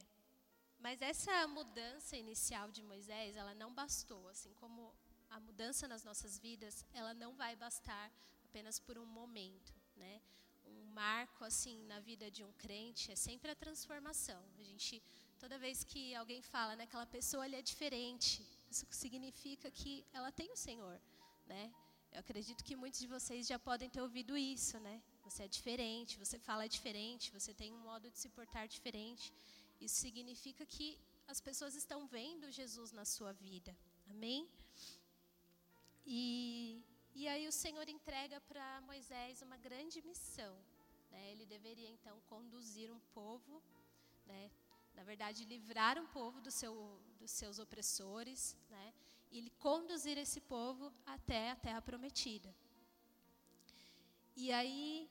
mas 0.78 1.02
essa 1.02 1.46
mudança 1.48 2.16
inicial 2.16 2.70
de 2.70 2.82
Moisés, 2.82 3.36
ela 3.36 3.54
não 3.54 3.72
bastou, 3.72 4.28
assim 4.28 4.52
como 4.54 4.94
a 5.30 5.40
mudança 5.40 5.88
nas 5.88 6.04
nossas 6.04 6.38
vidas, 6.38 6.84
ela 6.92 7.12
não 7.14 7.34
vai 7.34 7.56
bastar 7.56 8.10
apenas 8.44 8.78
por 8.78 8.96
um 8.98 9.06
momento, 9.06 9.72
né? 9.96 10.20
Um 10.64 10.84
marco 10.92 11.44
assim 11.44 11.84
na 11.86 12.00
vida 12.00 12.30
de 12.30 12.42
um 12.42 12.52
crente 12.52 13.12
é 13.12 13.16
sempre 13.16 13.50
a 13.50 13.54
transformação. 13.54 14.42
A 14.58 14.62
gente 14.62 15.02
toda 15.38 15.58
vez 15.58 15.84
que 15.84 16.14
alguém 16.14 16.40
fala, 16.42 16.74
né, 16.76 16.84
aquela 16.84 17.06
pessoa 17.06 17.44
ali 17.44 17.56
é 17.56 17.62
diferente, 17.62 18.44
isso 18.70 18.86
significa 18.90 19.70
que 19.70 20.04
ela 20.12 20.32
tem 20.32 20.50
o 20.50 20.56
Senhor, 20.56 21.00
né? 21.46 21.72
Eu 22.12 22.20
acredito 22.20 22.64
que 22.64 22.74
muitos 22.74 23.00
de 23.00 23.06
vocês 23.06 23.46
já 23.46 23.58
podem 23.58 23.90
ter 23.90 24.00
ouvido 24.00 24.36
isso, 24.38 24.78
né? 24.80 25.02
Você 25.24 25.42
é 25.42 25.48
diferente, 25.48 26.18
você 26.18 26.38
fala 26.38 26.66
diferente, 26.66 27.30
você 27.30 27.52
tem 27.52 27.72
um 27.72 27.78
modo 27.78 28.10
de 28.10 28.18
se 28.18 28.28
portar 28.30 28.66
diferente. 28.66 29.32
Isso 29.80 29.96
significa 29.96 30.64
que 30.64 30.98
as 31.26 31.40
pessoas 31.40 31.74
estão 31.74 32.06
vendo 32.06 32.50
Jesus 32.50 32.92
na 32.92 33.04
sua 33.04 33.32
vida. 33.32 33.76
Amém? 34.10 34.48
E, 36.06 36.82
e 37.14 37.26
aí 37.26 37.46
o 37.48 37.52
Senhor 37.52 37.88
entrega 37.88 38.40
para 38.42 38.80
Moisés 38.82 39.42
uma 39.42 39.56
grande 39.56 40.00
missão. 40.02 40.56
Né? 41.10 41.32
Ele 41.32 41.44
deveria 41.44 41.90
então 41.90 42.20
conduzir 42.28 42.92
um 42.92 43.00
povo, 43.12 43.62
né? 44.26 44.50
na 44.94 45.02
verdade, 45.02 45.44
livrar 45.44 45.98
um 45.98 46.06
povo 46.06 46.40
do 46.40 46.50
seu, 46.50 46.74
dos 47.18 47.30
seus 47.30 47.58
opressores, 47.58 48.56
né? 48.70 48.94
e 49.30 49.50
conduzir 49.58 50.16
esse 50.16 50.40
povo 50.40 50.92
até 51.04 51.50
a 51.50 51.56
terra 51.56 51.82
prometida. 51.82 52.54
E 54.36 54.52
aí, 54.52 55.08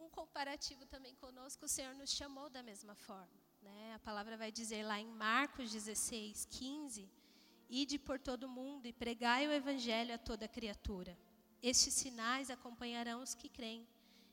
um 0.00 0.08
comparativo 0.08 0.84
também 0.86 1.14
conosco, 1.14 1.64
o 1.64 1.68
Senhor 1.68 1.94
nos 1.94 2.10
chamou 2.10 2.50
da 2.50 2.62
mesma 2.62 2.94
forma. 2.94 3.41
Né? 3.62 3.94
A 3.94 3.98
palavra 4.00 4.36
vai 4.36 4.50
dizer 4.50 4.82
lá 4.84 4.98
em 5.00 5.06
Marcos 5.06 5.70
16, 5.70 6.46
15: 6.50 7.08
Ide 7.70 7.98
por 7.98 8.18
todo 8.18 8.44
o 8.44 8.48
mundo 8.48 8.86
e 8.86 8.92
pregai 8.92 9.46
o 9.46 9.52
evangelho 9.52 10.14
a 10.14 10.18
toda 10.18 10.48
criatura. 10.48 11.16
Estes 11.62 11.94
sinais 11.94 12.50
acompanharão 12.50 13.22
os 13.22 13.34
que 13.34 13.48
creem. 13.48 13.86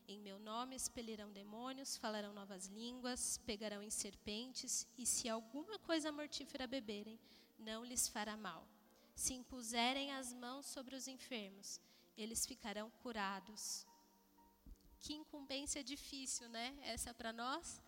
Em 0.07 0.19
meu 0.19 0.39
nome 0.39 0.75
expelirão 0.75 1.31
demônios, 1.31 1.95
falarão 1.95 2.33
novas 2.33 2.65
línguas, 2.65 3.38
pegarão 3.45 3.83
em 3.83 3.91
serpentes, 3.91 4.88
e 4.98 5.05
se 5.05 5.29
alguma 5.29 5.77
coisa 5.77 6.12
mortífera 6.12 6.65
beberem, 6.65 7.19
não 7.59 7.86
lhes 7.86 8.07
fará 8.07 8.36
mal. 8.36 8.67
Se 9.15 9.36
impuserem 9.36 10.12
as 10.13 10.33
mãos 10.33 10.65
sobre 10.65 10.95
os 10.95 11.07
enfermos, 11.07 11.79
eles 12.17 12.45
ficarão 12.45 12.89
curados. 13.03 13.86
que 15.01 15.13
incumbência 15.13 15.81
difícil, 15.83 16.50
né? 16.50 16.77
Essa 16.81 17.13
para 17.13 17.31
nós 17.31 17.81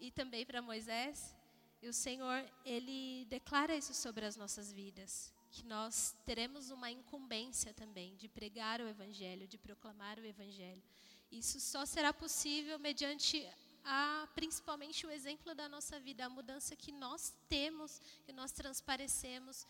e 0.00 0.10
também 0.10 0.44
para 0.46 0.62
Moisés. 0.62 1.36
E 1.82 1.88
o 1.88 1.92
Senhor, 1.92 2.44
ele 2.64 3.24
declara 3.26 3.76
isso 3.76 3.94
sobre 3.94 4.24
as 4.24 4.36
nossas 4.36 4.72
vidas, 4.72 5.32
que 5.50 5.64
nós 5.64 6.14
teremos 6.26 6.70
uma 6.70 6.90
incumbência 6.90 7.72
também 7.72 8.16
de 8.16 8.28
pregar 8.28 8.80
o 8.80 8.88
evangelho, 8.88 9.46
de 9.46 9.58
proclamar 9.58 10.18
o 10.18 10.24
evangelho. 10.24 10.82
Isso 11.30 11.60
só 11.60 11.86
será 11.86 12.12
possível 12.12 12.78
mediante 12.78 13.48
a, 13.84 14.28
principalmente 14.34 15.06
o 15.06 15.10
exemplo 15.10 15.54
da 15.54 15.68
nossa 15.68 15.98
vida, 15.98 16.26
a 16.26 16.28
mudança 16.28 16.76
que 16.76 16.92
nós 16.92 17.32
temos, 17.48 18.00
que 18.24 18.32
nós 18.32 18.52
transparecemos. 18.52 19.66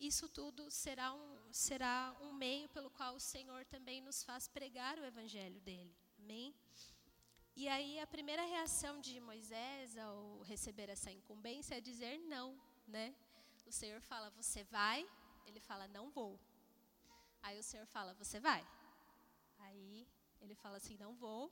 Isso 0.00 0.28
tudo 0.28 0.70
será 0.70 1.12
um, 1.12 1.38
será 1.52 2.16
um 2.20 2.32
meio 2.32 2.68
pelo 2.70 2.90
qual 2.90 3.14
o 3.14 3.20
Senhor 3.20 3.64
também 3.66 4.00
nos 4.00 4.24
faz 4.24 4.48
pregar 4.48 4.98
o 4.98 5.04
evangelho 5.04 5.60
dele. 5.60 5.94
Amém? 6.18 6.54
E 7.56 7.68
aí 7.68 8.00
a 8.00 8.06
primeira 8.06 8.42
reação 8.42 9.00
de 9.00 9.20
Moisés 9.20 9.96
ao 9.96 10.40
receber 10.42 10.88
essa 10.88 11.10
incumbência 11.12 11.76
é 11.76 11.80
dizer 11.80 12.18
não, 12.18 12.60
né? 12.84 13.14
O 13.64 13.70
Senhor 13.70 14.00
fala: 14.00 14.28
"Você 14.30 14.64
vai?" 14.64 15.08
Ele 15.46 15.60
fala: 15.60 15.86
"Não 15.86 16.10
vou." 16.10 16.32
Aí 17.44 17.56
o 17.56 17.62
Senhor 17.62 17.86
fala: 17.86 18.12
"Você 18.14 18.40
vai?" 18.40 18.66
Aí 19.60 20.04
ele 20.40 20.56
fala 20.56 20.78
assim: 20.78 20.96
"Não 20.96 21.14
vou, 21.14 21.48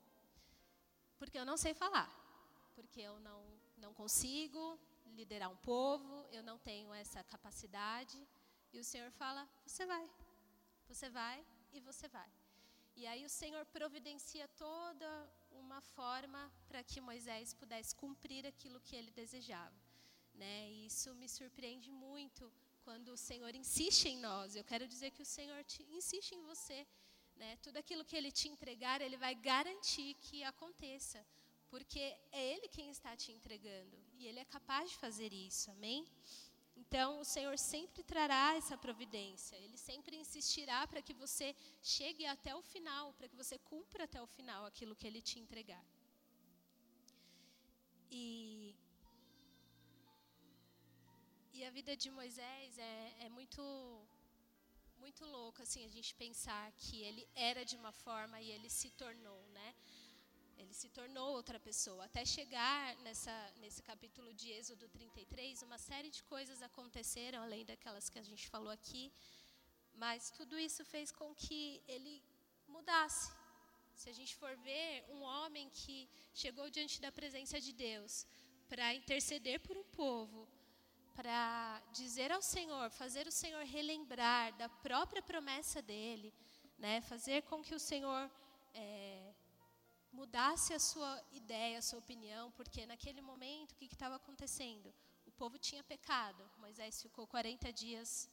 porque 1.20 1.38
eu 1.38 1.46
não 1.50 1.56
sei 1.56 1.72
falar, 1.72 2.08
porque 2.74 3.00
eu 3.00 3.20
não 3.20 3.40
não 3.76 3.94
consigo 3.94 4.62
liderar 5.18 5.50
um 5.52 5.60
povo, 5.72 6.26
eu 6.32 6.42
não 6.42 6.58
tenho 6.58 6.92
essa 6.92 7.22
capacidade." 7.34 8.18
E 8.72 8.80
o 8.80 8.84
Senhor 8.84 9.12
fala: 9.12 9.48
"Você 9.64 9.86
vai. 9.86 10.10
Você 10.88 11.08
vai 11.08 11.46
e 11.72 11.80
você 11.80 12.08
vai." 12.08 12.30
E 12.96 13.06
aí 13.06 13.24
o 13.24 13.34
Senhor 13.40 13.64
providencia 13.66 14.48
toda 14.66 15.08
uma 15.54 15.80
forma 15.80 16.52
para 16.68 16.82
que 16.82 17.00
Moisés 17.00 17.54
pudesse 17.54 17.94
cumprir 17.94 18.46
aquilo 18.46 18.80
que 18.80 18.96
ele 18.96 19.10
desejava. 19.10 19.74
Né? 20.34 20.70
E 20.70 20.86
isso 20.86 21.14
me 21.14 21.28
surpreende 21.28 21.90
muito 21.90 22.52
quando 22.84 23.08
o 23.12 23.16
Senhor 23.16 23.54
insiste 23.54 24.06
em 24.06 24.18
nós. 24.18 24.56
Eu 24.56 24.64
quero 24.64 24.86
dizer 24.86 25.10
que 25.10 25.22
o 25.22 25.26
Senhor 25.26 25.62
te, 25.64 25.82
insiste 25.90 26.32
em 26.32 26.42
você. 26.42 26.86
Né? 27.36 27.56
Tudo 27.62 27.76
aquilo 27.78 28.04
que 28.04 28.16
Ele 28.16 28.30
te 28.30 28.48
entregar, 28.48 29.00
Ele 29.00 29.16
vai 29.16 29.34
garantir 29.34 30.14
que 30.14 30.42
aconteça. 30.44 31.24
Porque 31.68 32.00
é 32.00 32.52
Ele 32.52 32.68
quem 32.68 32.90
está 32.90 33.16
te 33.16 33.32
entregando. 33.32 33.96
E 34.14 34.26
Ele 34.26 34.40
é 34.40 34.44
capaz 34.44 34.90
de 34.90 34.96
fazer 34.96 35.32
isso. 35.32 35.70
Amém? 35.70 36.06
Então, 36.76 37.20
o 37.20 37.24
Senhor 37.24 37.56
sempre 37.58 38.02
trará 38.02 38.54
essa 38.56 38.76
providência, 38.76 39.56
Ele 39.56 39.78
sempre 39.78 40.16
insistirá 40.16 40.86
para 40.86 41.02
que 41.02 41.14
você 41.14 41.54
chegue 41.82 42.24
até 42.26 42.54
o 42.54 42.62
final, 42.62 43.12
para 43.14 43.28
que 43.28 43.36
você 43.36 43.58
cumpra 43.58 44.04
até 44.04 44.20
o 44.20 44.26
final 44.26 44.64
aquilo 44.66 44.96
que 44.96 45.06
Ele 45.06 45.22
te 45.22 45.38
entregar. 45.38 45.84
E, 48.10 48.74
e 51.54 51.64
a 51.64 51.70
vida 51.70 51.96
de 51.96 52.10
Moisés 52.10 52.76
é, 52.78 53.16
é 53.20 53.28
muito, 53.30 53.62
muito 54.98 55.24
louca, 55.24 55.62
assim, 55.62 55.84
a 55.86 55.88
gente 55.88 56.14
pensar 56.14 56.70
que 56.72 57.02
ele 57.02 57.26
era 57.34 57.64
de 57.64 57.74
uma 57.74 57.90
forma 57.90 58.38
e 58.40 58.50
ele 58.50 58.68
se 58.68 58.90
tornou, 58.90 59.42
né? 59.58 59.74
Ele 60.58 60.74
se 60.74 60.88
tornou 60.88 61.28
outra 61.32 61.58
pessoa. 61.60 62.04
Até 62.04 62.24
chegar 62.24 62.96
nessa, 63.04 63.34
nesse 63.60 63.82
capítulo 63.82 64.32
de 64.34 64.50
Êxodo 64.52 64.88
33, 64.88 65.62
uma 65.62 65.78
série 65.78 66.10
de 66.10 66.22
coisas 66.24 66.62
aconteceram, 66.62 67.42
além 67.42 67.64
daquelas 67.64 68.08
que 68.08 68.18
a 68.18 68.22
gente 68.22 68.48
falou 68.48 68.70
aqui. 68.70 69.12
Mas 69.94 70.30
tudo 70.30 70.58
isso 70.58 70.84
fez 70.84 71.10
com 71.12 71.34
que 71.34 71.82
ele 71.86 72.22
mudasse. 72.68 73.30
Se 73.94 74.08
a 74.08 74.12
gente 74.12 74.34
for 74.34 74.56
ver, 74.56 75.04
um 75.10 75.22
homem 75.22 75.68
que 75.70 76.08
chegou 76.34 76.68
diante 76.70 77.00
da 77.00 77.12
presença 77.12 77.60
de 77.60 77.72
Deus 77.72 78.26
para 78.68 78.94
interceder 78.94 79.60
por 79.60 79.76
um 79.76 79.84
povo, 79.84 80.48
para 81.14 81.82
dizer 81.92 82.32
ao 82.32 82.40
Senhor, 82.40 82.90
fazer 82.90 83.26
o 83.26 83.32
Senhor 83.32 83.62
relembrar 83.64 84.56
da 84.56 84.68
própria 84.68 85.22
promessa 85.22 85.82
dele, 85.82 86.32
né, 86.78 87.00
fazer 87.02 87.42
com 87.42 87.62
que 87.62 87.74
o 87.74 87.78
Senhor 87.78 88.30
é, 88.74 89.21
mudasse 90.12 90.74
a 90.74 90.78
sua 90.78 91.22
ideia, 91.32 91.78
a 91.78 91.82
sua 91.82 91.98
opinião, 91.98 92.50
porque 92.52 92.84
naquele 92.86 93.20
momento 93.20 93.72
o 93.72 93.76
que 93.76 93.86
estava 93.86 94.16
acontecendo? 94.16 94.94
O 95.26 95.32
povo 95.32 95.58
tinha 95.58 95.82
pecado. 95.82 96.48
Moisés 96.58 97.02
ficou 97.02 97.26
40 97.26 97.72
dias 97.72 98.30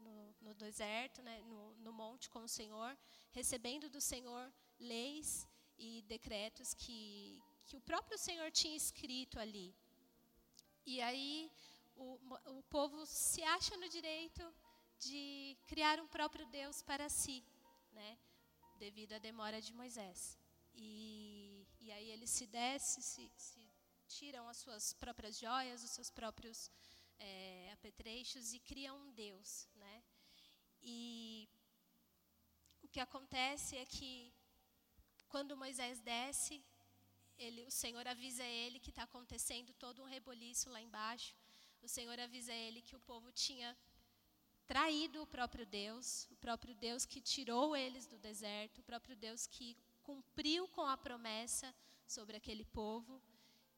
no, 0.00 0.34
no 0.40 0.54
deserto, 0.54 1.22
né, 1.22 1.42
no, 1.42 1.74
no 1.76 1.92
monte 1.92 2.30
com 2.30 2.40
o 2.40 2.48
Senhor, 2.48 2.96
recebendo 3.32 3.90
do 3.90 4.00
Senhor 4.00 4.52
leis 4.78 5.46
e 5.76 6.02
decretos 6.02 6.72
que, 6.74 7.42
que 7.66 7.76
o 7.76 7.80
próprio 7.80 8.16
Senhor 8.16 8.50
tinha 8.50 8.76
escrito 8.76 9.38
ali. 9.40 9.74
E 10.86 11.00
aí 11.02 11.50
o, 11.96 12.18
o 12.58 12.62
povo 12.64 13.04
se 13.06 13.42
acha 13.42 13.76
no 13.76 13.88
direito 13.88 14.42
de 14.98 15.56
criar 15.66 16.00
um 16.00 16.06
próprio 16.06 16.46
Deus 16.46 16.82
para 16.82 17.08
si, 17.08 17.44
né, 17.92 18.18
devido 18.78 19.12
à 19.14 19.18
demora 19.18 19.60
de 19.60 19.72
Moisés. 19.72 20.38
E, 20.80 21.66
e 21.80 21.90
aí 21.90 22.08
eles 22.10 22.30
se 22.30 22.46
descem, 22.46 23.02
se, 23.02 23.30
se, 23.36 23.60
tiram 24.06 24.48
as 24.48 24.58
suas 24.58 24.92
próprias 24.92 25.36
joias, 25.38 25.82
os 25.82 25.90
seus 25.90 26.10
próprios 26.10 26.70
é, 27.18 27.70
apetrechos 27.72 28.52
e 28.54 28.60
criam 28.60 28.96
um 28.96 29.10
Deus, 29.10 29.68
né? 29.74 30.02
E 30.80 31.48
o 32.80 32.88
que 32.88 33.00
acontece 33.00 33.76
é 33.76 33.84
que 33.84 34.32
quando 35.28 35.56
Moisés 35.56 36.00
desce, 36.00 36.64
ele, 37.36 37.64
o 37.64 37.70
Senhor 37.70 38.06
avisa 38.06 38.44
ele 38.44 38.78
que 38.78 38.90
está 38.90 39.02
acontecendo 39.02 39.74
todo 39.74 40.02
um 40.02 40.06
reboliço 40.06 40.70
lá 40.70 40.80
embaixo. 40.80 41.34
O 41.82 41.88
Senhor 41.88 42.18
avisa 42.20 42.52
ele 42.52 42.82
que 42.82 42.96
o 42.96 43.00
povo 43.00 43.30
tinha 43.32 43.76
traído 44.66 45.22
o 45.22 45.26
próprio 45.26 45.66
Deus, 45.66 46.26
o 46.30 46.36
próprio 46.36 46.74
Deus 46.74 47.04
que 47.04 47.20
tirou 47.20 47.76
eles 47.76 48.06
do 48.06 48.18
deserto, 48.18 48.78
o 48.78 48.88
próprio 48.90 49.16
Deus 49.16 49.46
que 49.46 49.76
cumpriu 50.08 50.66
com 50.68 50.86
a 50.86 50.96
promessa 50.96 51.74
sobre 52.06 52.34
aquele 52.34 52.64
povo. 52.64 53.20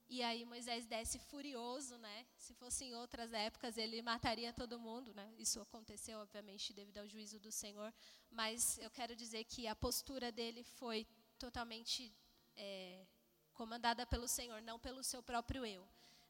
E 0.08 0.22
aí 0.22 0.44
Moisés 0.44 0.86
desce 0.86 1.18
furioso, 1.18 1.98
né? 1.98 2.24
Se 2.36 2.54
fosse 2.54 2.84
em 2.84 2.94
outras 2.94 3.32
épocas, 3.32 3.76
ele 3.76 4.00
mataria 4.00 4.52
todo 4.52 4.78
mundo, 4.78 5.12
né? 5.12 5.26
Isso 5.38 5.60
aconteceu, 5.60 6.20
obviamente, 6.20 6.72
devido 6.72 6.98
ao 6.98 7.08
juízo 7.08 7.40
do 7.40 7.50
Senhor. 7.50 7.92
Mas 8.30 8.78
eu 8.78 8.90
quero 8.90 9.16
dizer 9.16 9.42
que 9.44 9.66
a 9.66 9.74
postura 9.74 10.30
dele 10.30 10.62
foi 10.62 11.04
totalmente 11.36 12.14
é, 12.56 13.04
comandada 13.52 14.06
pelo 14.06 14.28
Senhor, 14.28 14.62
não 14.62 14.78
pelo 14.78 15.02
seu 15.02 15.22
próprio 15.24 15.66
eu, 15.66 15.84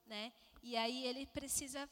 né? 0.06 0.32
E 0.62 0.78
aí 0.78 1.04
ele 1.06 1.26
precisa 1.26 1.88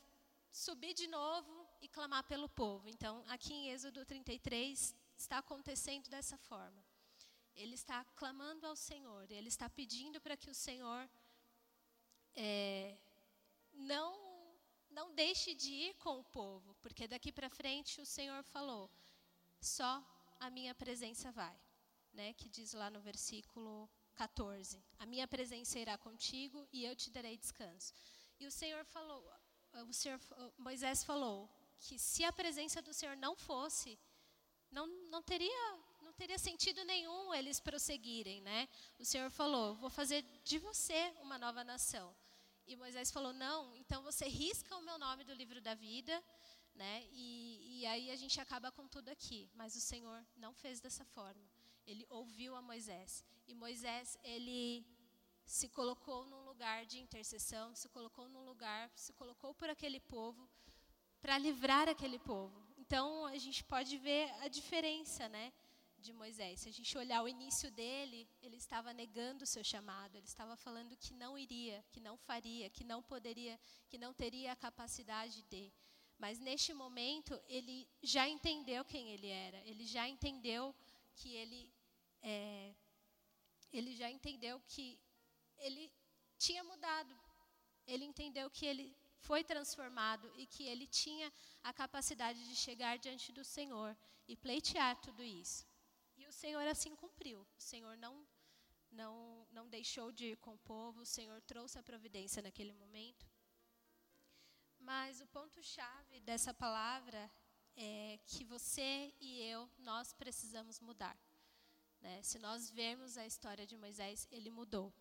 subir 0.51 0.95
de 0.95 1.07
novo 1.09 1.67
e 1.83 1.89
clamar 1.89 2.25
pelo 2.25 2.49
povo. 2.49 2.89
Então, 2.89 3.23
aqui 3.29 3.53
em 3.53 3.69
Êxodo 3.69 4.07
33 4.07 4.95
está 5.19 5.39
acontecendo 5.39 6.09
dessa 6.09 6.39
forma 6.39 6.88
ele 7.63 7.75
está 7.75 8.05
clamando 8.21 8.67
ao 8.67 8.77
Senhor, 8.77 9.31
ele 9.31 9.49
está 9.49 9.69
pedindo 9.69 10.21
para 10.21 10.37
que 10.37 10.51
o 10.51 10.55
Senhor 10.55 11.09
é, 12.35 12.97
não 13.75 14.11
não 14.91 15.15
deixe 15.15 15.55
de 15.55 15.71
ir 15.71 15.95
com 15.95 16.19
o 16.19 16.25
povo, 16.25 16.75
porque 16.83 17.07
daqui 17.07 17.31
para 17.31 17.51
frente 17.51 18.01
o 18.01 18.07
Senhor 18.07 18.43
falou: 18.55 18.91
só 19.61 19.93
a 20.41 20.49
minha 20.51 20.75
presença 20.75 21.31
vai, 21.31 21.57
né? 22.13 22.33
Que 22.35 22.49
diz 22.49 22.73
lá 22.73 22.89
no 22.91 23.01
versículo 23.01 23.89
14: 24.15 24.83
a 24.99 25.07
minha 25.07 25.27
presença 25.29 25.79
irá 25.79 25.97
contigo 25.99 26.67
e 26.73 26.85
eu 26.85 26.95
te 26.97 27.11
darei 27.11 27.37
descanso. 27.37 27.93
E 28.41 28.47
o 28.47 28.51
Senhor 28.51 28.85
falou, 28.85 29.21
o 29.89 29.93
Senhor 29.93 30.21
Moisés 30.57 31.03
falou 31.03 31.51
que 31.81 31.99
se 31.99 32.25
a 32.25 32.33
presença 32.33 32.81
do 32.81 32.95
Senhor 32.95 33.17
não 33.17 33.35
fosse, 33.37 33.99
não 34.71 34.87
não 35.11 35.23
teria 35.23 35.88
teria 36.21 36.39
sentido 36.39 36.85
nenhum 36.85 37.33
eles 37.33 37.61
prosseguirem, 37.61 38.41
né? 38.41 38.69
O 38.99 39.05
Senhor 39.05 39.31
falou: 39.31 39.67
"Vou 39.77 39.91
fazer 39.99 40.21
de 40.51 40.59
você 40.59 41.01
uma 41.23 41.39
nova 41.45 41.63
nação". 41.73 42.09
E 42.67 42.75
Moisés 42.83 43.11
falou: 43.17 43.33
"Não, 43.33 43.61
então 43.77 44.03
você 44.03 44.27
risca 44.27 44.77
o 44.77 44.83
meu 44.89 44.99
nome 44.99 45.23
do 45.29 45.35
livro 45.41 45.61
da 45.61 45.75
vida", 45.75 46.15
né? 46.75 46.95
E, 47.13 47.27
e 47.79 47.87
aí 47.87 48.11
a 48.11 48.17
gente 48.17 48.41
acaba 48.41 48.73
com 48.73 48.87
tudo 48.89 49.09
aqui. 49.17 49.41
Mas 49.55 49.77
o 49.77 49.81
Senhor 49.81 50.21
não 50.37 50.53
fez 50.63 50.81
dessa 50.81 51.05
forma. 51.05 51.47
Ele 51.87 52.05
ouviu 52.11 52.57
a 52.57 52.63
Moisés. 52.71 53.25
E 53.47 53.55
Moisés, 53.55 54.19
ele 54.23 54.85
se 55.45 55.69
colocou 55.69 56.27
num 56.27 56.45
lugar 56.51 56.85
de 56.85 56.99
intercessão, 56.99 57.75
se 57.75 57.89
colocou 57.89 58.29
num 58.29 58.45
lugar, 58.45 58.91
se 58.95 59.13
colocou 59.21 59.55
por 59.55 59.71
aquele 59.71 60.01
povo 60.01 60.49
para 61.23 61.39
livrar 61.39 61.89
aquele 61.89 62.19
povo. 62.19 62.59
Então 62.77 63.25
a 63.27 63.39
gente 63.39 63.63
pode 63.65 63.97
ver 63.97 64.31
a 64.45 64.49
diferença, 64.49 65.29
né? 65.29 65.53
De 65.99 66.13
Moisés. 66.13 66.61
Se 66.61 66.69
a 66.69 66.73
gente 66.73 66.97
olhar 66.97 67.23
o 67.23 67.29
início 67.29 67.71
dele, 67.71 68.29
ele 68.43 68.57
estava 68.57 68.93
negando 68.93 69.45
o 69.45 69.47
seu 69.47 69.65
chamado, 69.65 70.17
ele 70.17 70.27
estava 70.27 70.57
falando 70.57 70.97
que 70.97 71.13
não 71.15 71.37
iria, 71.39 71.85
que 71.91 72.01
não 72.01 72.17
faria, 72.17 72.71
que 72.71 72.85
não 72.85 73.03
poderia, 73.03 73.59
que 73.89 73.99
não 73.99 74.13
teria 74.15 74.53
a 74.53 74.57
capacidade 74.57 75.43
de. 75.43 75.73
Mas 76.19 76.39
neste 76.39 76.73
momento, 76.75 77.41
ele 77.47 77.89
já 78.03 78.29
entendeu 78.29 78.85
quem 78.85 79.11
ele 79.11 79.29
era, 79.29 79.59
ele 79.65 79.87
já 79.87 80.09
entendeu 80.09 80.75
que 81.15 81.35
ele 81.35 81.73
é, 82.23 82.75
ele 83.73 83.95
já 83.95 84.11
entendeu 84.11 84.61
que 84.67 84.99
ele 85.59 85.91
tinha 86.39 86.63
mudado. 86.65 87.15
Ele 87.87 88.05
entendeu 88.05 88.51
que 88.51 88.67
ele 88.67 88.97
foi 89.21 89.43
transformado 89.43 90.31
e 90.37 90.47
que 90.47 90.65
ele 90.65 90.87
tinha 90.87 91.33
a 91.63 91.73
capacidade 91.73 92.47
de 92.49 92.57
chegar 92.57 92.99
diante 92.99 93.33
do 93.33 93.45
Senhor 93.45 93.97
e 94.27 94.37
pleitear 94.37 94.97
tudo 95.01 95.23
isso. 95.23 95.67
Senhor 96.39 96.67
assim 96.69 96.95
cumpriu. 96.95 97.41
O 97.41 97.61
Senhor 97.61 97.97
não 97.97 98.15
não 99.01 99.47
não 99.51 99.69
deixou 99.69 100.13
de 100.13 100.27
ir 100.33 100.37
com 100.37 100.55
o 100.55 100.65
povo, 100.73 101.01
o 101.03 101.13
Senhor 101.17 101.41
trouxe 101.43 101.79
a 101.79 101.83
providência 101.83 102.41
naquele 102.41 102.73
momento. 102.73 103.27
Mas 104.79 105.21
o 105.21 105.27
ponto 105.27 105.61
chave 105.63 106.21
dessa 106.21 106.55
palavra 106.55 107.21
é 107.77 108.21
que 108.25 108.45
você 108.45 109.13
e 109.21 109.41
eu 109.41 109.69
nós 109.79 110.13
precisamos 110.13 110.79
mudar. 110.79 111.19
Né? 112.01 112.23
Se 112.23 112.39
nós 112.39 112.71
vermos 112.71 113.19
a 113.19 113.27
história 113.27 113.67
de 113.67 113.77
Moisés, 113.77 114.29
ele 114.31 114.51
mudou. 114.51 114.95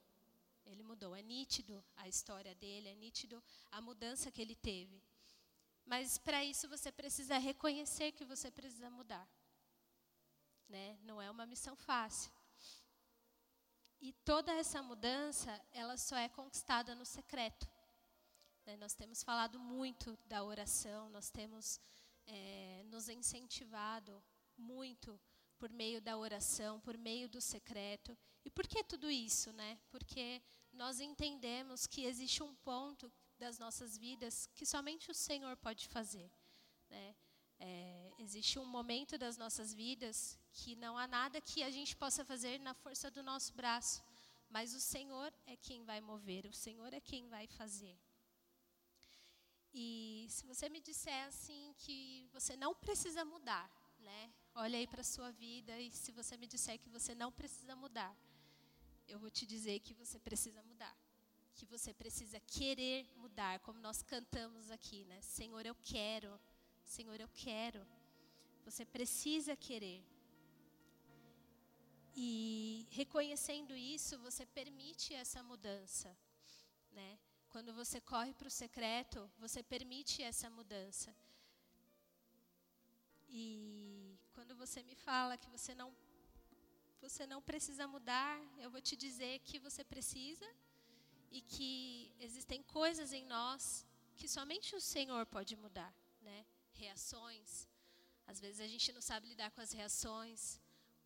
Ele 0.66 0.82
mudou. 0.82 1.16
É 1.16 1.22
nítido 1.22 1.86
a 1.96 2.08
história 2.08 2.56
dele, 2.56 2.90
é 2.90 2.96
nítido 2.96 3.44
a 3.72 3.80
mudança 3.80 4.32
que 4.32 4.42
ele 4.42 4.56
teve. 4.56 5.00
Mas 5.86 6.18
para 6.18 6.44
isso 6.44 6.68
você 6.68 6.92
precisa 6.92 7.38
reconhecer 7.38 8.12
que 8.12 8.26
você 8.26 8.50
precisa 8.50 8.90
mudar. 8.90 9.28
Né? 10.68 10.98
Não 11.04 11.22
é 11.22 11.30
uma 11.30 11.46
missão 11.46 11.76
fácil. 11.76 12.32
E 14.00 14.14
toda 14.14 14.52
essa 14.52 14.82
mudança, 14.84 15.60
ela 15.72 15.98
só 15.98 16.16
é 16.18 16.30
conquistada 16.30 16.94
no 16.94 17.06
secreto. 17.06 17.68
Né? 18.66 18.78
Nós 18.78 18.94
temos 18.94 19.24
falado 19.24 19.60
muito 19.60 20.18
da 20.26 20.44
oração, 20.44 21.10
nós 21.10 21.30
temos 21.30 21.80
é, 22.28 22.84
nos 22.86 23.10
incentivado 23.10 24.24
muito 24.58 25.20
por 25.58 25.72
meio 25.72 26.02
da 26.02 26.18
oração, 26.18 26.80
por 26.82 26.98
meio 26.98 27.28
do 27.28 27.42
secreto. 27.42 28.16
E 28.46 28.50
por 28.50 28.68
que 28.68 28.84
tudo 28.84 29.10
isso, 29.10 29.52
né? 29.54 29.80
Porque 29.90 30.42
nós 30.72 31.00
entendemos 31.00 31.88
que 31.88 32.06
existe 32.06 32.44
um 32.44 32.56
ponto 32.56 33.12
das 33.38 33.58
nossas 33.58 33.98
vidas 33.98 34.48
que 34.54 34.66
somente 34.66 35.10
o 35.10 35.16
Senhor 35.16 35.56
pode 35.58 35.88
fazer, 35.88 36.32
né? 36.90 37.16
É, 37.60 38.07
existe 38.18 38.58
um 38.60 38.66
momento 38.66 39.18
das 39.18 39.38
nossas 39.38 39.74
vidas 39.74 40.38
que 40.54 40.76
não 40.76 40.98
há 40.98 41.08
nada 41.08 41.40
que 41.40 41.64
a 41.64 41.70
gente 41.70 41.96
possa 41.96 42.26
fazer 42.26 42.60
na 42.60 42.74
força 42.74 43.12
do 43.12 43.22
nosso 43.22 43.54
braço, 43.54 44.04
mas 44.50 44.74
o 44.74 44.80
Senhor 44.80 45.34
é 45.46 45.56
quem 45.56 45.84
vai 45.84 46.02
mover, 46.02 46.46
o 46.46 46.54
Senhor 46.54 46.94
é 46.94 47.00
quem 47.00 47.28
vai 47.28 47.48
fazer. 47.48 47.98
E 49.74 50.26
se 50.30 50.46
você 50.46 50.70
me 50.70 50.80
disser 50.80 51.26
assim 51.28 51.74
que 51.78 52.28
você 52.34 52.56
não 52.56 52.74
precisa 52.74 53.24
mudar, 53.24 53.70
né? 54.00 54.34
Olha 54.56 54.78
aí 54.80 54.88
para 54.88 55.04
sua 55.04 55.32
vida 55.32 55.80
e 55.80 55.92
se 55.92 56.12
você 56.12 56.36
me 56.38 56.48
disser 56.48 56.80
que 56.80 56.90
você 56.90 57.14
não 57.14 57.32
precisa 57.32 57.76
mudar, 57.76 58.16
eu 59.08 59.20
vou 59.20 59.30
te 59.30 59.46
dizer 59.46 59.80
que 59.80 59.94
você 59.94 60.20
precisa 60.20 60.62
mudar. 60.64 60.96
Que 61.54 61.66
você 61.66 61.94
precisa 61.94 62.40
querer 62.40 63.08
mudar, 63.16 63.60
como 63.60 63.80
nós 63.80 64.02
cantamos 64.02 64.70
aqui, 64.72 65.06
né? 65.06 65.22
Senhor, 65.22 65.66
eu 65.66 65.76
quero. 65.76 66.40
Senhor, 66.84 67.20
eu 67.20 67.30
quero. 67.30 67.86
Você 68.68 68.84
precisa 68.98 69.56
querer. 69.56 70.00
E 72.14 72.86
reconhecendo 73.00 73.74
isso, 73.76 74.20
você 74.28 74.46
permite 74.60 75.14
essa 75.14 75.42
mudança, 75.52 76.10
né? 76.92 77.12
Quando 77.54 77.72
você 77.74 78.02
corre 78.02 78.34
para 78.34 78.50
o 78.50 78.58
secreto, 78.64 79.20
você 79.40 79.62
permite 79.64 80.22
essa 80.22 80.50
mudança. 80.50 81.16
E 83.30 84.20
quando 84.34 84.54
você 84.64 84.84
me 84.90 84.96
fala 84.96 85.38
que 85.38 85.50
você 85.56 85.74
não 85.74 85.90
você 87.06 87.26
não 87.34 87.42
precisa 87.42 87.88
mudar, 87.88 88.34
eu 88.64 88.70
vou 88.70 88.82
te 88.82 88.96
dizer 89.06 89.34
que 89.48 89.60
você 89.60 89.84
precisa 89.94 90.50
e 91.32 91.40
que 91.54 92.12
existem 92.20 92.62
coisas 92.64 93.14
em 93.14 93.26
nós 93.26 93.86
que 94.18 94.28
somente 94.28 94.76
o 94.76 94.82
Senhor 94.82 95.26
pode 95.26 95.56
mudar, 95.56 95.94
né? 96.22 96.46
Reações. 96.74 97.68
Às 98.28 98.40
vezes 98.40 98.60
a 98.60 98.68
gente 98.68 98.92
não 98.92 99.02
sabe 99.02 99.28
lidar 99.28 99.50
com 99.52 99.62
as 99.62 99.72
reações, 99.72 100.60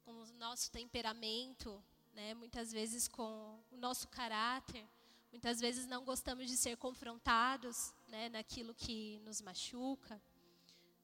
com 0.04 0.12
o 0.12 0.26
nosso 0.34 0.72
temperamento, 0.72 1.82
né? 2.14 2.34
Muitas 2.34 2.72
vezes 2.72 3.08
com 3.08 3.64
o 3.72 3.78
nosso 3.78 4.08
caráter. 4.10 4.86
Muitas 5.32 5.62
vezes 5.62 5.86
não 5.88 6.04
gostamos 6.04 6.48
de 6.48 6.58
ser 6.58 6.76
confrontados, 6.76 7.94
né, 8.10 8.28
naquilo 8.28 8.76
que 8.76 9.18
nos 9.20 9.40
machuca 9.40 10.22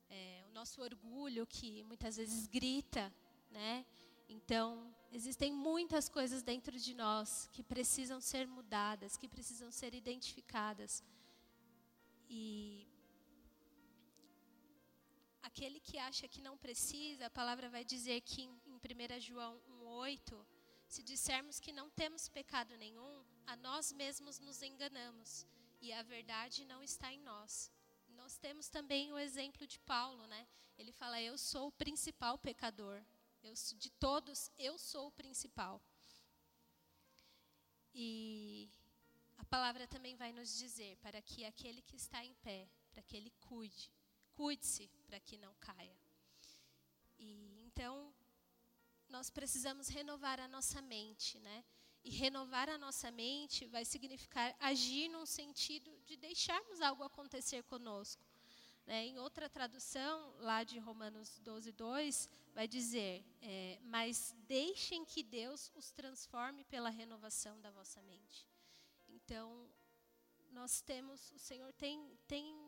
é, 0.09 0.43
o 0.47 0.51
nosso 0.53 0.81
orgulho 0.81 1.45
que 1.45 1.83
muitas 1.83 2.17
vezes 2.17 2.47
grita, 2.47 3.13
né? 3.51 3.85
Então, 4.29 4.93
existem 5.11 5.51
muitas 5.51 6.09
coisas 6.09 6.43
dentro 6.43 6.77
de 6.77 6.93
nós 6.93 7.49
que 7.53 7.63
precisam 7.63 8.19
ser 8.19 8.45
mudadas, 8.47 9.15
que 9.15 9.27
precisam 9.27 9.71
ser 9.71 9.93
identificadas. 9.93 11.03
E 12.29 12.86
aquele 15.41 15.79
que 15.79 15.97
acha 15.97 16.27
que 16.27 16.41
não 16.41 16.57
precisa, 16.57 17.25
a 17.27 17.29
palavra 17.29 17.69
vai 17.69 17.83
dizer 17.83 18.21
que 18.21 18.41
em, 18.43 18.61
em 18.65 18.75
1 18.75 19.19
João 19.19 19.61
1,8, 19.81 20.45
se 20.87 21.03
dissermos 21.03 21.59
que 21.59 21.71
não 21.71 21.89
temos 21.89 22.29
pecado 22.29 22.75
nenhum, 22.77 23.25
a 23.45 23.55
nós 23.55 23.91
mesmos 23.91 24.39
nos 24.39 24.61
enganamos 24.61 25.45
e 25.81 25.91
a 25.93 26.01
verdade 26.03 26.65
não 26.65 26.81
está 26.81 27.11
em 27.13 27.19
nós 27.19 27.71
nós 28.17 28.35
temos 28.37 28.67
também 28.67 29.13
o 29.13 29.19
exemplo 29.19 29.65
de 29.65 29.79
Paulo, 29.79 30.25
né? 30.27 30.47
Ele 30.77 30.91
fala: 30.91 31.21
Eu 31.21 31.37
sou 31.37 31.67
o 31.67 31.71
principal 31.71 32.37
pecador. 32.37 33.01
Eu, 33.43 33.53
de 33.77 33.89
todos, 33.91 34.51
eu 34.57 34.77
sou 34.77 35.07
o 35.07 35.11
principal. 35.11 35.81
E 37.93 38.69
a 39.37 39.45
palavra 39.45 39.87
também 39.87 40.15
vai 40.15 40.33
nos 40.33 40.57
dizer 40.57 40.97
para 40.97 41.21
que 41.21 41.45
aquele 41.45 41.81
que 41.81 41.95
está 41.95 42.23
em 42.25 42.33
pé, 42.35 42.67
para 42.91 43.01
que 43.03 43.15
ele 43.15 43.31
cuide, 43.47 43.91
cuide-se 44.37 44.87
para 45.07 45.19
que 45.19 45.35
não 45.37 45.53
caia. 45.55 45.97
E 47.17 47.29
então 47.65 48.13
nós 49.09 49.29
precisamos 49.29 49.87
renovar 49.87 50.39
a 50.39 50.47
nossa 50.47 50.79
mente, 50.81 51.39
né? 51.39 51.63
E 52.03 52.11
renovar 52.11 52.69
a 52.69 52.77
nossa 52.77 53.09
mente 53.09 53.65
vai 53.65 53.83
significar 53.83 54.55
agir 54.59 55.09
num 55.09 55.25
sentido 55.25 55.91
de 56.05 56.15
deixarmos 56.15 56.79
algo 56.81 57.03
acontecer 57.03 57.63
conosco. 57.63 58.23
Né? 58.85 59.07
Em 59.07 59.17
outra 59.19 59.49
tradução, 59.49 60.33
lá 60.37 60.63
de 60.63 60.77
Romanos 60.79 61.39
12, 61.39 61.71
2, 61.71 62.29
vai 62.53 62.67
dizer: 62.67 63.25
é, 63.41 63.79
Mas 63.81 64.35
deixem 64.47 65.03
que 65.03 65.23
Deus 65.23 65.71
os 65.75 65.91
transforme 65.91 66.63
pela 66.65 66.89
renovação 66.89 67.59
da 67.59 67.71
vossa 67.71 68.01
mente. 68.03 68.47
Então, 69.09 69.67
nós 70.51 70.79
temos, 70.81 71.31
o 71.31 71.39
Senhor 71.39 71.73
tem, 71.73 72.17
tem 72.27 72.66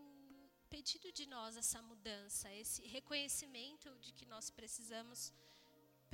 pedido 0.75 1.11
de 1.19 1.25
nós 1.35 1.57
essa 1.63 1.81
mudança, 1.89 2.53
esse 2.63 2.81
reconhecimento 2.97 3.89
de 4.03 4.11
que 4.17 4.25
nós 4.33 4.49
precisamos 4.49 5.33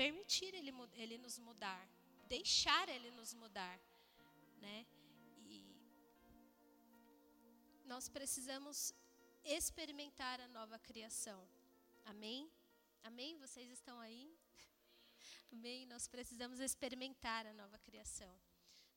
permitir 0.02 0.52
Ele, 0.60 0.74
ele 1.04 1.18
nos 1.26 1.38
mudar 1.48 1.86
deixar 2.28 2.90
Ele 2.90 3.12
nos 3.12 3.34
mudar, 3.34 3.80
né? 4.60 4.86
E 5.48 5.76
nós 7.86 8.10
precisamos 8.10 8.94
experimentar 9.44 10.40
a 10.42 10.48
nova 10.48 10.80
criação. 10.80 11.48
Amém? 12.06 12.52
Amém? 13.04 13.38
Vocês 13.38 13.70
estão 13.70 14.00
aí? 14.00 14.36
Amém? 15.52 15.86
Nós 15.86 16.08
precisamos 16.08 16.60
experimentar 16.60 17.46
a 17.46 17.54
nova 17.54 17.78
criação. 17.80 18.34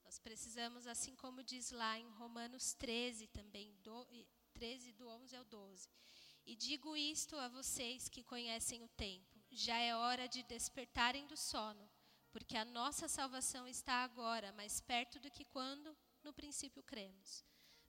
Nós 0.04 0.18
precisamos, 0.18 0.86
assim 0.86 1.14
como 1.14 1.42
diz 1.42 1.70
lá 1.70 1.98
em 1.98 2.08
Romanos 2.12 2.72
13 2.74 3.26
também, 3.28 3.74
do, 3.82 4.06
13 4.58 4.92
do 4.92 5.08
11 5.08 5.36
ao 5.36 5.44
12. 5.44 5.88
E 6.44 6.56
digo 6.56 6.96
isto 6.96 7.36
a 7.36 7.48
vocês 7.48 8.08
que 8.08 8.22
conhecem 8.24 8.82
o 8.82 8.88
tempo: 8.88 9.40
já 9.50 9.78
é 9.78 9.94
hora 9.94 10.26
de 10.28 10.42
despertarem 10.42 11.26
do 11.26 11.36
sono 11.36 11.88
porque 12.30 12.56
a 12.56 12.64
nossa 12.64 13.08
salvação 13.08 13.66
está 13.66 14.04
agora 14.04 14.52
mais 14.52 14.80
perto 14.80 15.18
do 15.18 15.30
que 15.30 15.44
quando 15.44 15.96
no 16.22 16.32
princípio 16.32 16.82
cremos. 16.82 17.44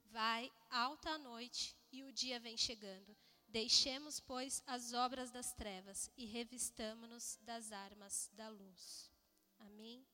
Vai 0.06 0.52
alta 0.70 1.12
a 1.12 1.18
noite 1.18 1.76
e 1.92 2.04
o 2.04 2.12
dia 2.12 2.40
vem 2.40 2.58
chegando. 2.58 3.16
Deixemos, 3.48 4.20
pois, 4.20 4.64
as 4.66 4.94
obras 4.94 5.32
das 5.32 5.54
trevas 5.54 6.10
e 6.16 6.26
revistamo-nos 6.26 7.38
das 7.42 7.72
armas 7.72 8.30
da 8.34 8.48
luz. 8.50 9.12
Amém? 9.60 10.06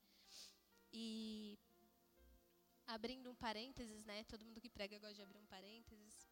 E 0.92 1.58
abrindo 2.86 3.30
um 3.30 3.34
parênteses, 3.34 4.04
né? 4.04 4.24
Todo 4.24 4.44
mundo 4.44 4.60
que 4.60 4.70
prega 4.70 4.98
gosta 4.98 5.14
de 5.14 5.22
abrir 5.22 5.38
um 5.38 5.46
parênteses. 5.46 6.25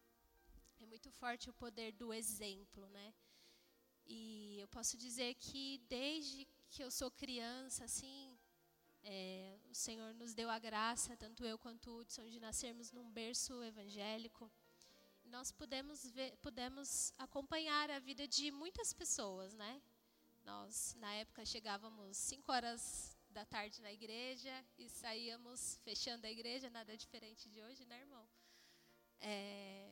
É 0.85 0.87
muito 0.87 1.09
forte 1.09 1.49
o 1.49 1.53
poder 1.53 1.93
do 1.93 2.13
exemplo, 2.13 2.87
né? 2.89 3.11
E 4.05 4.59
eu 4.59 4.67
posso 4.67 4.95
dizer 4.95 5.33
que 5.33 5.79
desde 5.89 6.47
que 6.69 6.83
eu 6.83 6.91
sou 6.91 7.09
criança, 7.09 7.85
assim, 7.85 8.37
é, 9.01 9.57
o 9.67 9.73
Senhor 9.73 10.13
nos 10.13 10.35
deu 10.35 10.47
a 10.47 10.59
graça, 10.59 11.17
tanto 11.17 11.43
eu 11.43 11.57
quanto 11.57 11.89
o 11.89 11.97
Hudson, 11.97 12.29
de 12.29 12.39
nascermos 12.39 12.91
num 12.91 13.09
berço 13.09 13.63
evangélico. 13.63 14.51
Nós 15.23 15.51
pudemos, 15.51 16.05
ver, 16.11 16.37
pudemos 16.37 17.11
acompanhar 17.17 17.89
a 17.89 17.97
vida 17.97 18.27
de 18.27 18.51
muitas 18.51 18.93
pessoas, 18.93 19.55
né? 19.55 19.81
Nós, 20.43 20.93
na 20.99 21.11
época, 21.15 21.43
chegávamos 21.47 22.15
5 22.15 22.51
horas 22.51 23.17
da 23.31 23.43
tarde 23.43 23.81
na 23.81 23.91
igreja 23.91 24.63
e 24.77 24.87
saíamos 24.87 25.79
fechando 25.83 26.27
a 26.27 26.31
igreja, 26.31 26.69
nada 26.69 26.95
diferente 26.95 27.49
de 27.49 27.59
hoje, 27.59 27.83
né, 27.85 28.01
irmão? 28.01 28.29
É, 29.19 29.84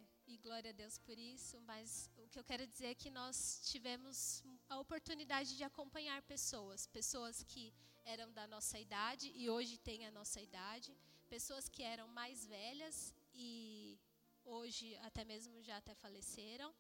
glória 0.44 0.72
a 0.72 0.74
Deus 0.74 0.98
por 0.98 1.18
isso, 1.18 1.56
mas 1.62 2.10
o 2.18 2.28
que 2.28 2.38
eu 2.38 2.44
quero 2.44 2.66
dizer 2.68 2.88
é 2.88 2.96
que 3.02 3.10
nós 3.10 3.62
tivemos 3.72 4.44
a 4.68 4.78
oportunidade 4.78 5.56
de 5.56 5.64
acompanhar 5.64 6.22
pessoas, 6.24 6.86
pessoas 6.86 7.44
que 7.52 7.74
eram 8.04 8.30
da 8.34 8.46
nossa 8.46 8.78
idade 8.78 9.32
e 9.42 9.50
hoje 9.50 9.78
têm 9.78 10.06
a 10.06 10.12
nossa 10.12 10.42
idade, 10.42 10.92
pessoas 11.30 11.70
que 11.70 11.82
eram 11.82 12.08
mais 12.10 12.46
velhas 12.46 13.16
e 13.34 13.98
hoje 14.44 14.98
até 14.98 15.24
mesmo 15.24 15.64
já 15.64 15.78
até 15.78 15.96
faleceram, 15.96 16.76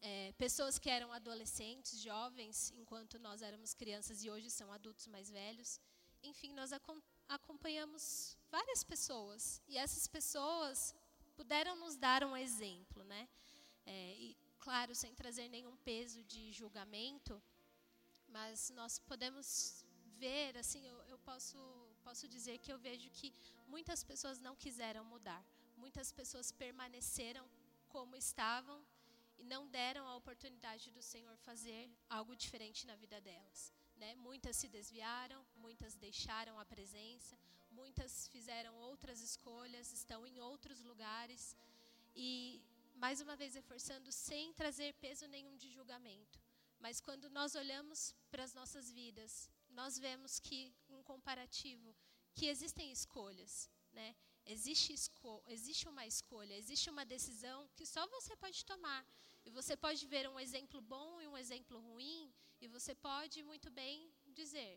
é, 0.00 0.32
pessoas 0.38 0.78
que 0.78 0.88
eram 0.88 1.12
adolescentes, 1.12 2.00
jovens, 2.00 2.72
enquanto 2.80 3.18
nós 3.18 3.42
éramos 3.42 3.74
crianças 3.74 4.24
e 4.24 4.30
hoje 4.30 4.50
são 4.50 4.72
adultos 4.72 5.06
mais 5.08 5.28
velhos. 5.28 5.78
Enfim, 6.22 6.54
nós 6.54 6.70
acompanhamos 7.28 8.38
várias 8.50 8.82
pessoas 8.82 9.60
e 9.68 9.76
essas 9.76 10.06
pessoas 10.06 10.94
puderam 11.36 11.76
nos 11.76 11.96
dar 11.96 12.24
um 12.24 12.36
exemplo, 12.36 13.04
né? 13.04 13.28
É, 13.86 14.14
e 14.16 14.36
claro, 14.58 14.94
sem 14.94 15.14
trazer 15.14 15.48
nenhum 15.48 15.76
peso 15.78 16.22
de 16.24 16.52
julgamento, 16.52 17.42
mas 18.28 18.70
nós 18.70 18.98
podemos 18.98 19.84
ver, 20.18 20.56
assim, 20.56 20.86
eu, 20.86 20.98
eu 21.12 21.18
posso 21.18 21.58
posso 22.02 22.28
dizer 22.28 22.58
que 22.58 22.72
eu 22.72 22.78
vejo 22.78 23.08
que 23.18 23.32
muitas 23.66 24.00
pessoas 24.10 24.38
não 24.38 24.54
quiseram 24.54 25.04
mudar, 25.04 25.42
muitas 25.76 26.12
pessoas 26.12 26.52
permaneceram 26.52 27.44
como 27.88 28.14
estavam 28.14 28.78
e 29.38 29.44
não 29.52 29.62
deram 29.68 30.06
a 30.06 30.16
oportunidade 30.16 30.90
do 30.90 31.02
Senhor 31.02 31.36
fazer 31.38 31.90
algo 32.08 32.36
diferente 32.36 32.86
na 32.86 32.96
vida 32.96 33.20
delas. 33.20 33.72
Né? 33.96 34.14
Muitas 34.16 34.56
se 34.56 34.68
desviaram, 34.68 35.40
muitas 35.56 35.94
deixaram 35.94 36.58
a 36.58 36.64
presença, 36.64 37.38
muitas 37.80 38.28
fizeram 38.34 38.74
outras 38.90 39.20
escolhas, 39.20 39.92
estão 39.92 40.20
em 40.26 40.40
outros 40.40 40.78
lugares 40.90 41.56
e 42.14 42.28
mais 43.04 43.20
uma 43.20 43.36
vez 43.42 43.54
reforçando 43.60 44.10
sem 44.12 44.52
trazer 44.60 44.94
peso 45.04 45.26
nenhum 45.34 45.56
de 45.56 45.68
julgamento. 45.76 46.38
Mas 46.84 47.00
quando 47.00 47.28
nós 47.38 47.54
olhamos 47.62 48.14
para 48.30 48.44
as 48.44 48.54
nossas 48.58 48.90
vidas, 49.00 49.50
nós 49.70 49.98
vemos 49.98 50.38
que 50.38 50.60
um 50.88 51.02
comparativo 51.02 51.94
que 52.34 52.46
existem 52.46 52.92
escolhas, 52.92 53.70
né? 53.92 54.14
Existe, 54.46 54.92
esco 54.92 55.42
existe 55.56 55.88
uma 55.88 56.06
escolha, 56.06 56.54
existe 56.62 56.90
uma 56.94 57.04
decisão 57.04 57.58
que 57.76 57.86
só 57.86 58.06
você 58.16 58.36
pode 58.36 58.64
tomar. 58.64 59.02
E 59.46 59.50
você 59.50 59.74
pode 59.76 60.06
ver 60.06 60.28
um 60.28 60.38
exemplo 60.38 60.80
bom 60.80 61.20
e 61.20 61.26
um 61.26 61.36
exemplo 61.36 61.78
ruim, 61.78 62.32
e 62.60 62.68
você 62.68 62.94
pode 62.94 63.42
muito 63.42 63.70
bem 63.70 64.10
dizer: 64.40 64.72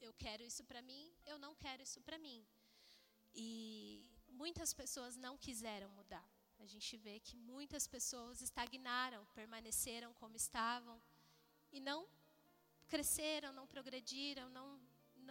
eu 0.00 0.12
quero 0.14 0.42
isso 0.42 0.64
para 0.64 0.82
mim, 0.82 1.12
eu 1.26 1.38
não 1.38 1.54
quero 1.54 1.82
isso 1.82 2.00
para 2.00 2.18
mim. 2.18 2.46
E 3.34 4.04
muitas 4.28 4.72
pessoas 4.72 5.16
não 5.16 5.36
quiseram 5.36 5.88
mudar. 5.90 6.26
A 6.58 6.66
gente 6.66 6.96
vê 6.96 7.20
que 7.20 7.36
muitas 7.36 7.86
pessoas 7.86 8.42
estagnaram, 8.42 9.24
permaneceram 9.34 10.12
como 10.14 10.36
estavam 10.36 11.00
e 11.72 11.80
não 11.80 12.06
cresceram, 12.88 13.52
não 13.52 13.66
progrediram, 13.66 14.48
não 14.50 14.68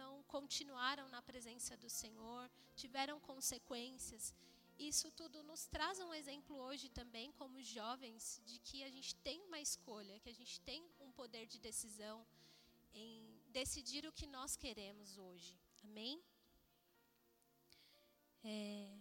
não 0.00 0.22
continuaram 0.24 1.08
na 1.08 1.20
presença 1.20 1.76
do 1.76 1.90
Senhor, 1.90 2.50
tiveram 2.74 3.20
consequências. 3.20 4.34
Isso 4.78 5.10
tudo 5.10 5.42
nos 5.42 5.66
traz 5.66 5.98
um 6.00 6.14
exemplo 6.14 6.56
hoje 6.56 6.88
também, 6.88 7.30
como 7.32 7.62
jovens, 7.62 8.40
de 8.46 8.58
que 8.60 8.82
a 8.82 8.90
gente 8.90 9.14
tem 9.16 9.42
uma 9.42 9.60
escolha, 9.60 10.18
que 10.20 10.30
a 10.30 10.34
gente 10.34 10.58
tem 10.60 10.82
um 11.00 11.12
poder 11.12 11.46
de 11.46 11.58
decisão 11.58 12.26
em 12.94 13.29
decidir 13.50 14.06
o 14.06 14.12
que 14.12 14.26
nós 14.26 14.56
queremos 14.56 15.18
hoje. 15.18 15.60
Amém? 15.82 16.22
É, 18.42 19.00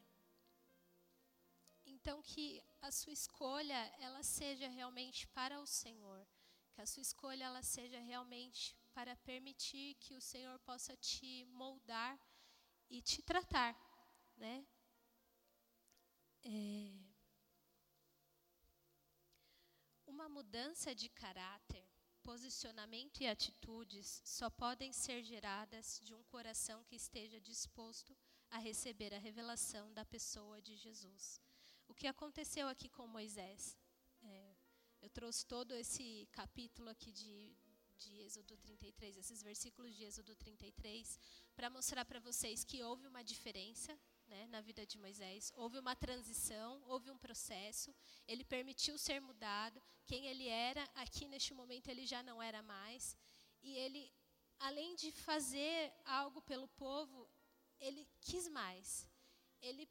então 1.85 2.21
que 2.21 2.63
a 2.81 2.91
sua 2.91 3.13
escolha 3.13 3.79
ela 3.99 4.21
seja 4.23 4.67
realmente 4.67 5.27
para 5.27 5.59
o 5.59 5.65
Senhor, 5.65 6.25
que 6.71 6.81
a 6.81 6.85
sua 6.85 7.01
escolha 7.01 7.45
ela 7.45 7.63
seja 7.63 7.99
realmente 7.99 8.75
para 8.93 9.15
permitir 9.17 9.95
que 9.95 10.13
o 10.13 10.21
Senhor 10.21 10.57
possa 10.59 10.95
te 10.97 11.45
moldar 11.45 12.19
e 12.89 13.01
te 13.01 13.21
tratar, 13.21 13.75
né? 14.37 14.65
É... 16.43 16.93
Uma 20.05 20.29
mudança 20.29 20.93
de 20.93 21.09
caráter, 21.09 21.85
posicionamento 22.29 23.21
e 23.21 23.27
atitudes 23.27 24.21
só 24.23 24.51
podem 24.51 24.93
ser 24.93 25.23
geradas 25.23 25.99
de 26.03 26.13
um 26.13 26.21
coração 26.25 26.83
que 26.83 26.95
esteja 26.95 27.41
disposto 27.41 28.15
a 28.51 28.59
receber 28.59 29.11
a 29.15 29.17
revelação 29.17 29.91
da 29.93 30.05
pessoa 30.05 30.61
de 30.61 30.75
Jesus. 30.75 31.41
O 31.87 31.95
que 31.95 32.05
aconteceu 32.05 32.67
aqui 32.67 32.87
com 32.87 33.07
Moisés? 33.07 33.75
É, 34.21 34.55
eu 35.01 35.09
trouxe 35.09 35.43
todo 35.43 35.73
esse 35.73 36.29
capítulo 36.31 36.87
aqui 36.91 37.11
de, 37.11 37.57
de 37.97 38.21
Êxodo 38.21 38.55
33, 38.57 39.17
esses 39.17 39.41
versículos 39.41 39.95
de 39.95 40.03
Êxodo 40.03 40.35
33, 40.35 41.19
para 41.55 41.67
mostrar 41.67 42.05
para 42.05 42.19
vocês 42.19 42.63
que 42.63 42.83
houve 42.83 43.07
uma 43.07 43.23
diferença 43.23 43.99
né, 44.29 44.47
na 44.47 44.61
vida 44.61 44.85
de 44.85 44.97
Moisés, 44.97 45.51
houve 45.55 45.77
uma 45.79 45.95
transição, 45.95 46.81
houve 46.87 47.09
um 47.11 47.17
processo, 47.17 47.93
ele 48.27 48.43
permitiu 48.43 48.97
ser 48.97 49.19
mudado, 49.19 49.81
quem 50.05 50.27
ele 50.27 50.47
era, 50.47 50.83
aqui 50.95 51.27
neste 51.27 51.53
momento 51.53 51.87
ele 51.89 52.05
já 52.05 52.21
não 52.23 52.41
era 52.41 52.61
mais, 52.61 53.17
e 53.61 53.75
ele, 53.75 54.11
além 54.59 54.95
de 54.95 55.11
fazer 55.11 55.93
algo 56.05 56.41
pelo 56.41 56.67
povo, 56.69 57.29
ele 57.79 58.07
quis 58.21 58.47
mais. 58.47 59.07
Ele 59.61 59.89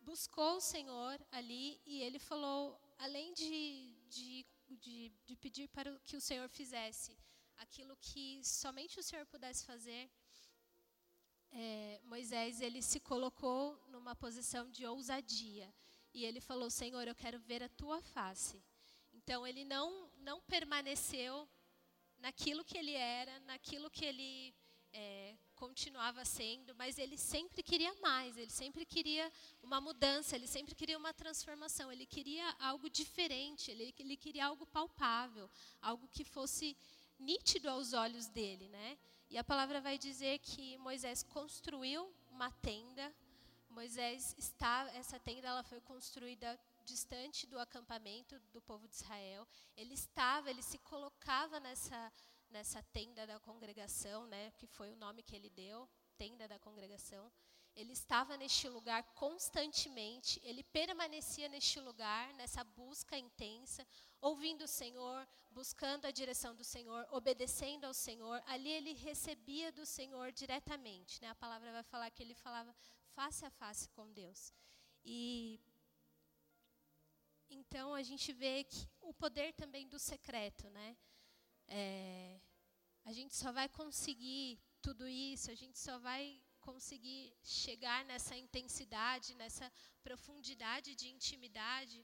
buscou 0.00 0.56
o 0.56 0.60
Senhor 0.60 1.18
ali 1.32 1.80
e 1.86 2.02
ele 2.02 2.18
falou, 2.18 2.78
além 2.98 3.32
de, 3.34 3.94
de, 4.08 4.46
de, 4.68 5.12
de 5.24 5.36
pedir 5.36 5.68
para 5.68 5.98
que 6.00 6.16
o 6.16 6.20
Senhor 6.20 6.48
fizesse 6.48 7.16
aquilo 7.56 7.96
que 7.96 8.42
somente 8.44 9.00
o 9.00 9.02
Senhor 9.02 9.26
pudesse 9.26 9.64
fazer, 9.64 10.10
é, 11.58 11.98
Moisés 12.04 12.60
ele 12.60 12.82
se 12.82 13.00
colocou 13.00 13.80
numa 13.88 14.14
posição 14.14 14.70
de 14.70 14.84
ousadia 14.84 15.72
e 16.12 16.22
ele 16.26 16.38
falou: 16.38 16.68
Senhor, 16.68 17.08
eu 17.08 17.14
quero 17.14 17.38
ver 17.38 17.62
a 17.62 17.68
tua 17.68 18.02
face. 18.02 18.62
Então 19.14 19.46
ele 19.46 19.64
não 19.64 20.10
não 20.18 20.38
permaneceu 20.42 21.48
naquilo 22.18 22.62
que 22.62 22.76
ele 22.76 22.92
era, 22.92 23.40
naquilo 23.40 23.90
que 23.90 24.04
ele 24.04 24.54
é, 24.92 25.34
continuava 25.54 26.26
sendo, 26.26 26.74
mas 26.74 26.98
ele 26.98 27.16
sempre 27.16 27.62
queria 27.62 27.94
mais, 28.02 28.36
ele 28.36 28.50
sempre 28.50 28.84
queria 28.84 29.32
uma 29.62 29.80
mudança, 29.80 30.36
ele 30.36 30.46
sempre 30.46 30.74
queria 30.74 30.98
uma 30.98 31.14
transformação, 31.14 31.90
ele 31.90 32.04
queria 32.04 32.48
algo 32.58 32.90
diferente, 32.90 33.70
ele, 33.70 33.94
ele 33.98 34.16
queria 34.16 34.46
algo 34.46 34.66
palpável, 34.66 35.50
algo 35.80 36.06
que 36.08 36.24
fosse 36.24 36.76
nítido 37.18 37.70
aos 37.70 37.94
olhos 37.94 38.26
dele, 38.26 38.68
né? 38.68 38.98
E 39.28 39.36
a 39.36 39.44
palavra 39.44 39.80
vai 39.80 39.98
dizer 39.98 40.38
que 40.38 40.78
Moisés 40.78 41.22
construiu 41.22 42.12
uma 42.30 42.50
tenda. 42.50 43.14
Moisés 43.68 44.34
está, 44.38 44.88
essa 44.94 45.18
tenda 45.18 45.48
ela 45.48 45.62
foi 45.62 45.80
construída 45.80 46.58
distante 46.84 47.46
do 47.46 47.58
acampamento 47.58 48.38
do 48.52 48.62
povo 48.62 48.86
de 48.86 48.94
Israel. 48.94 49.46
Ele 49.76 49.94
estava, 49.94 50.48
ele 50.48 50.62
se 50.62 50.78
colocava 50.78 51.58
nessa 51.60 52.12
nessa 52.50 52.82
tenda 52.82 53.26
da 53.26 53.38
congregação, 53.40 54.26
né, 54.26 54.52
que 54.52 54.66
foi 54.66 54.90
o 54.90 54.96
nome 54.96 55.22
que 55.22 55.34
ele 55.34 55.50
deu, 55.50 55.88
tenda 56.16 56.46
da 56.48 56.58
congregação. 56.58 57.30
Ele 57.76 57.92
estava 57.92 58.38
neste 58.38 58.66
lugar 58.68 59.02
constantemente, 59.14 60.40
ele 60.42 60.64
permanecia 60.64 61.46
neste 61.46 61.78
lugar, 61.78 62.32
nessa 62.34 62.64
busca 62.64 63.18
intensa, 63.18 63.86
ouvindo 64.18 64.62
o 64.64 64.68
Senhor, 64.68 65.28
buscando 65.50 66.06
a 66.06 66.10
direção 66.10 66.54
do 66.56 66.64
Senhor, 66.64 67.06
obedecendo 67.10 67.84
ao 67.84 67.92
Senhor. 67.92 68.42
Ali 68.46 68.70
ele 68.70 68.94
recebia 68.94 69.70
do 69.70 69.84
Senhor 69.84 70.32
diretamente. 70.32 71.20
Né? 71.20 71.28
A 71.28 71.34
palavra 71.34 71.70
vai 71.70 71.82
falar 71.82 72.10
que 72.10 72.22
ele 72.22 72.34
falava 72.34 72.74
face 73.14 73.44
a 73.44 73.50
face 73.50 73.90
com 73.90 74.10
Deus. 74.10 74.54
E 75.04 75.60
então 77.50 77.94
a 77.94 78.02
gente 78.02 78.32
vê 78.32 78.64
que 78.64 78.88
o 79.00 79.12
poder 79.12 79.52
também 79.52 79.86
do 79.86 79.98
secreto, 79.98 80.68
né? 80.70 80.96
É, 81.68 82.40
a 83.04 83.12
gente 83.12 83.36
só 83.36 83.52
vai 83.52 83.68
conseguir 83.68 84.58
tudo 84.80 85.06
isso, 85.06 85.50
a 85.50 85.54
gente 85.54 85.78
só 85.78 85.98
vai 85.98 86.40
conseguir 86.68 87.22
chegar 87.42 88.04
nessa 88.10 88.34
intensidade, 88.44 89.36
nessa 89.42 89.66
profundidade 90.02 90.90
de 91.00 91.06
intimidade, 91.16 91.98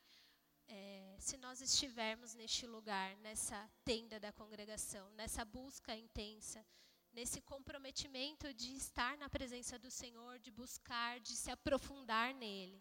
é, 0.69 1.17
se 1.19 1.37
nós 1.45 1.61
estivermos 1.61 2.33
neste 2.41 2.65
lugar, 2.67 3.09
nessa 3.17 3.61
tenda 3.85 4.21
da 4.21 4.33
congregação, 4.33 5.07
nessa 5.21 5.45
busca 5.45 5.93
intensa, 5.97 6.65
nesse 7.13 7.41
comprometimento 7.41 8.55
de 8.55 8.71
estar 8.77 9.17
na 9.19 9.29
presença 9.29 9.79
do 9.79 9.91
Senhor, 9.91 10.39
de 10.39 10.51
buscar, 10.51 11.19
de 11.21 11.35
se 11.43 11.51
aprofundar 11.51 12.33
nele. 12.35 12.81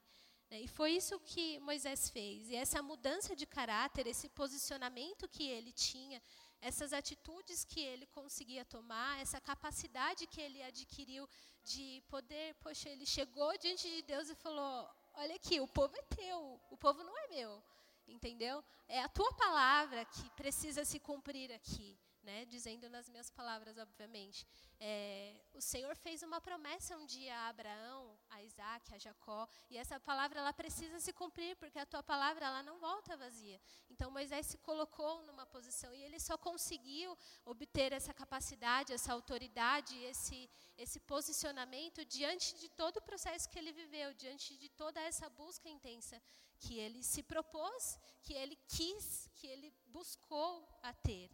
Né? 0.50 0.62
E 0.62 0.68
foi 0.68 0.92
isso 0.92 1.20
que 1.20 1.60
Moisés 1.60 2.10
fez. 2.10 2.50
E 2.50 2.56
essa 2.56 2.82
mudança 2.82 3.36
de 3.36 3.48
caráter, 3.58 4.06
esse 4.06 4.30
posicionamento 4.30 5.28
que 5.28 5.44
ele 5.44 5.74
tinha 5.74 6.22
essas 6.62 6.94
atitudes 6.94 7.66
que 7.66 7.80
ele 7.80 8.06
conseguia 8.08 8.64
tomar, 8.64 9.20
essa 9.20 9.42
capacidade 9.42 10.28
que 10.28 10.40
ele 10.40 10.62
adquiriu 10.62 11.28
de 11.64 12.04
poder, 12.08 12.56
poxa, 12.56 12.90
ele 12.90 13.06
chegou 13.06 13.58
diante 13.58 13.90
de 13.90 14.02
Deus 14.04 14.30
e 14.30 14.36
falou: 14.36 14.90
Olha 15.16 15.36
aqui, 15.36 15.60
o 15.60 15.68
povo 15.68 15.96
é 15.96 16.02
teu, 16.16 16.62
o 16.70 16.78
povo 16.78 17.04
não 17.04 17.18
é 17.18 17.28
meu, 17.30 17.64
entendeu? 18.08 18.64
É 18.88 19.02
a 19.02 19.10
tua 19.10 19.34
palavra 19.34 20.06
que 20.06 20.30
precisa 20.32 20.86
se 20.86 21.00
cumprir 21.00 21.52
aqui 21.52 21.98
né, 22.24 22.46
dizendo 22.46 22.90
nas 22.90 23.10
minhas 23.10 23.30
palavras, 23.30 23.78
obviamente. 23.78 24.46
É, 24.80 25.42
o 25.54 25.62
Senhor 25.62 25.96
fez 25.96 26.24
uma 26.24 26.40
promessa 26.40 26.98
um 26.98 27.06
dia 27.06 27.36
a 27.36 27.50
Abraão, 27.50 28.18
a 28.30 28.44
Isaac, 28.44 28.94
a 28.94 28.98
Jacó, 28.98 29.48
e 29.70 29.78
essa 29.78 30.00
palavra 30.00 30.40
ela 30.40 30.54
precisa 30.54 31.00
se 31.00 31.14
cumprir, 31.14 31.56
porque 31.58 31.80
a 31.80 31.86
tua 31.86 32.04
palavra 32.04 32.46
ela 32.46 32.64
não 32.64 32.80
volta 32.80 33.18
vazia. 33.18 33.60
Então 33.90 34.12
Moisés 34.12 34.46
se 34.46 34.58
colocou 34.60 35.24
numa 35.24 35.46
posição 35.46 35.94
e 35.94 36.04
ele 36.04 36.20
só 36.20 36.38
conseguiu 36.38 37.18
obter 37.46 37.92
essa 37.92 38.14
capacidade, 38.14 38.94
essa 38.94 39.14
autoridade, 39.14 39.98
esse, 40.04 40.50
esse 40.78 41.00
posicionamento 41.00 42.06
diante 42.06 42.56
de 42.56 42.70
todo 42.70 42.98
o 42.98 43.02
processo 43.02 43.50
que 43.50 43.60
ele 43.60 43.72
viveu, 43.72 44.14
diante 44.14 44.58
de 44.58 44.70
toda 44.70 45.00
essa 45.02 45.30
busca 45.30 45.70
intensa 45.70 46.22
que 46.60 46.78
ele 46.78 47.04
se 47.04 47.24
propôs, 47.24 48.00
que 48.22 48.34
ele 48.34 48.56
quis, 48.68 49.28
que 49.34 49.48
ele 49.48 49.74
buscou 49.88 50.68
a 50.84 50.94
ter. 50.94 51.30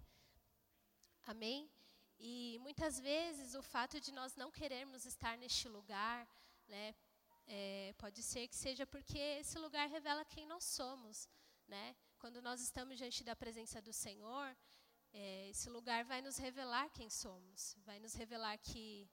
Amém? 1.28 1.70
E 2.18 2.58
muitas 2.62 3.00
vezes 3.02 3.54
o 3.54 3.62
fato 3.62 4.00
de 4.00 4.14
nós 4.14 4.34
não 4.38 4.50
querermos 4.50 5.06
estar 5.06 5.38
neste 5.38 5.68
lugar, 5.68 6.26
né, 6.70 6.96
é, 7.46 7.94
pode 7.98 8.24
ser 8.24 8.48
que 8.48 8.56
seja 8.56 8.88
porque 8.88 9.20
esse 9.42 9.60
lugar 9.60 9.90
revela 9.90 10.24
quem 10.24 10.46
nós 10.46 10.64
somos, 10.64 11.28
né? 11.68 11.96
Quando 12.18 12.42
nós 12.42 12.62
estamos 12.62 12.98
diante 12.98 13.26
da 13.26 13.36
presença 13.36 13.82
do 13.82 13.92
Senhor, 13.92 14.56
é, 15.12 15.50
esse 15.50 15.70
lugar 15.70 16.06
vai 16.06 16.22
nos 16.22 16.38
revelar 16.38 16.90
quem 16.92 17.10
somos, 17.10 17.76
vai 17.86 18.00
nos 18.00 18.14
revelar 18.14 18.58
que 18.58 19.10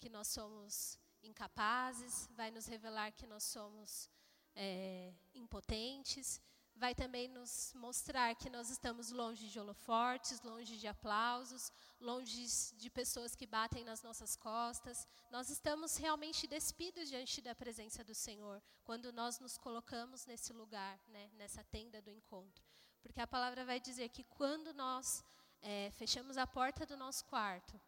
que 0.00 0.08
nós 0.08 0.28
somos 0.28 0.98
incapazes, 1.22 2.28
vai 2.40 2.50
nos 2.50 2.66
revelar 2.66 3.12
que 3.12 3.26
nós 3.26 3.44
somos 3.44 4.08
é, 4.54 5.12
impotentes, 5.34 6.40
vai 6.78 6.94
também 6.94 7.28
nos 7.28 7.72
mostrar 7.74 8.34
que 8.36 8.48
nós 8.48 8.70
estamos 8.70 9.10
longe 9.10 9.48
de 9.48 9.58
holofortes, 9.58 10.40
longe 10.42 10.76
de 10.78 10.86
aplausos, 10.86 11.72
longe 12.00 12.46
de 12.76 12.88
pessoas 12.88 13.34
que 13.34 13.46
batem 13.46 13.84
nas 13.84 14.02
nossas 14.02 14.36
costas. 14.36 15.06
Nós 15.30 15.50
estamos 15.50 15.96
realmente 15.96 16.46
despidos 16.46 17.08
diante 17.08 17.40
da 17.40 17.54
presença 17.54 18.04
do 18.04 18.14
Senhor 18.14 18.62
quando 18.84 19.12
nós 19.12 19.40
nos 19.40 19.58
colocamos 19.58 20.24
nesse 20.24 20.52
lugar, 20.52 20.98
né, 21.08 21.28
nessa 21.34 21.64
tenda 21.64 22.00
do 22.00 22.10
encontro. 22.10 22.64
Porque 23.02 23.20
a 23.20 23.26
palavra 23.26 23.64
vai 23.64 23.80
dizer 23.80 24.08
que 24.10 24.22
quando 24.22 24.72
nós 24.72 25.24
é, 25.60 25.90
fechamos 25.92 26.38
a 26.38 26.46
porta 26.46 26.86
do 26.86 26.96
nosso 26.96 27.24
quarto, 27.24 27.78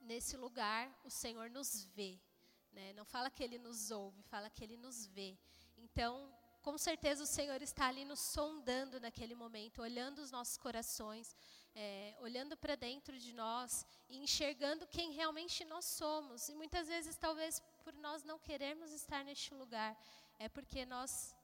nesse 0.00 0.36
lugar 0.36 0.90
o 1.04 1.10
Senhor 1.10 1.50
nos 1.50 1.84
vê. 1.94 2.18
Né? 2.72 2.92
Não 2.94 3.04
fala 3.04 3.30
que 3.30 3.42
Ele 3.42 3.58
nos 3.58 3.90
ouve, 3.90 4.22
fala 4.22 4.48
que 4.48 4.64
Ele 4.64 4.76
nos 4.76 5.06
vê. 5.06 5.36
Então, 5.76 6.32
com 6.62 6.76
certeza 6.76 7.22
o 7.22 7.26
Senhor 7.26 7.60
está 7.62 7.86
ali 7.88 8.04
nos 8.04 8.20
sondando 8.20 9.00
naquele 9.00 9.34
momento, 9.34 9.82
olhando 9.82 10.18
os 10.20 10.30
nossos 10.30 10.56
corações, 10.56 11.34
é, 11.74 12.16
olhando 12.20 12.56
para 12.56 12.74
dentro 12.74 13.18
de 13.18 13.32
nós 13.32 13.86
e 14.08 14.18
enxergando 14.18 14.86
quem 14.86 15.12
realmente 15.12 15.64
nós 15.64 15.84
somos. 15.84 16.48
E 16.48 16.54
muitas 16.54 16.88
vezes, 16.88 17.16
talvez 17.16 17.60
por 17.84 17.94
nós 17.94 18.22
não 18.24 18.38
querermos 18.38 18.90
estar 18.92 19.24
neste 19.24 19.54
lugar, 19.54 19.96
é 20.38 20.48
porque 20.48 20.84
nós 20.84 21.34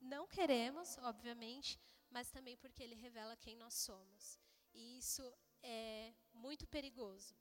não 0.00 0.26
queremos, 0.26 0.98
obviamente, 0.98 1.80
mas 2.10 2.30
também 2.30 2.56
porque 2.56 2.82
Ele 2.82 2.94
revela 2.94 3.36
quem 3.36 3.56
nós 3.56 3.74
somos. 3.74 4.38
E 4.72 4.98
isso 4.98 5.22
é 5.62 6.12
muito 6.32 6.66
perigoso. 6.66 7.34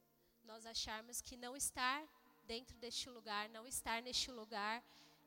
Nós 0.43 0.65
acharmos 0.65 1.21
que 1.21 1.35
não 1.35 1.55
estar 1.55 2.03
dentro 2.43 2.77
deste 2.77 3.09
lugar, 3.09 3.49
não 3.49 3.65
estar 3.67 4.01
neste 4.01 4.31
lugar, 4.31 4.83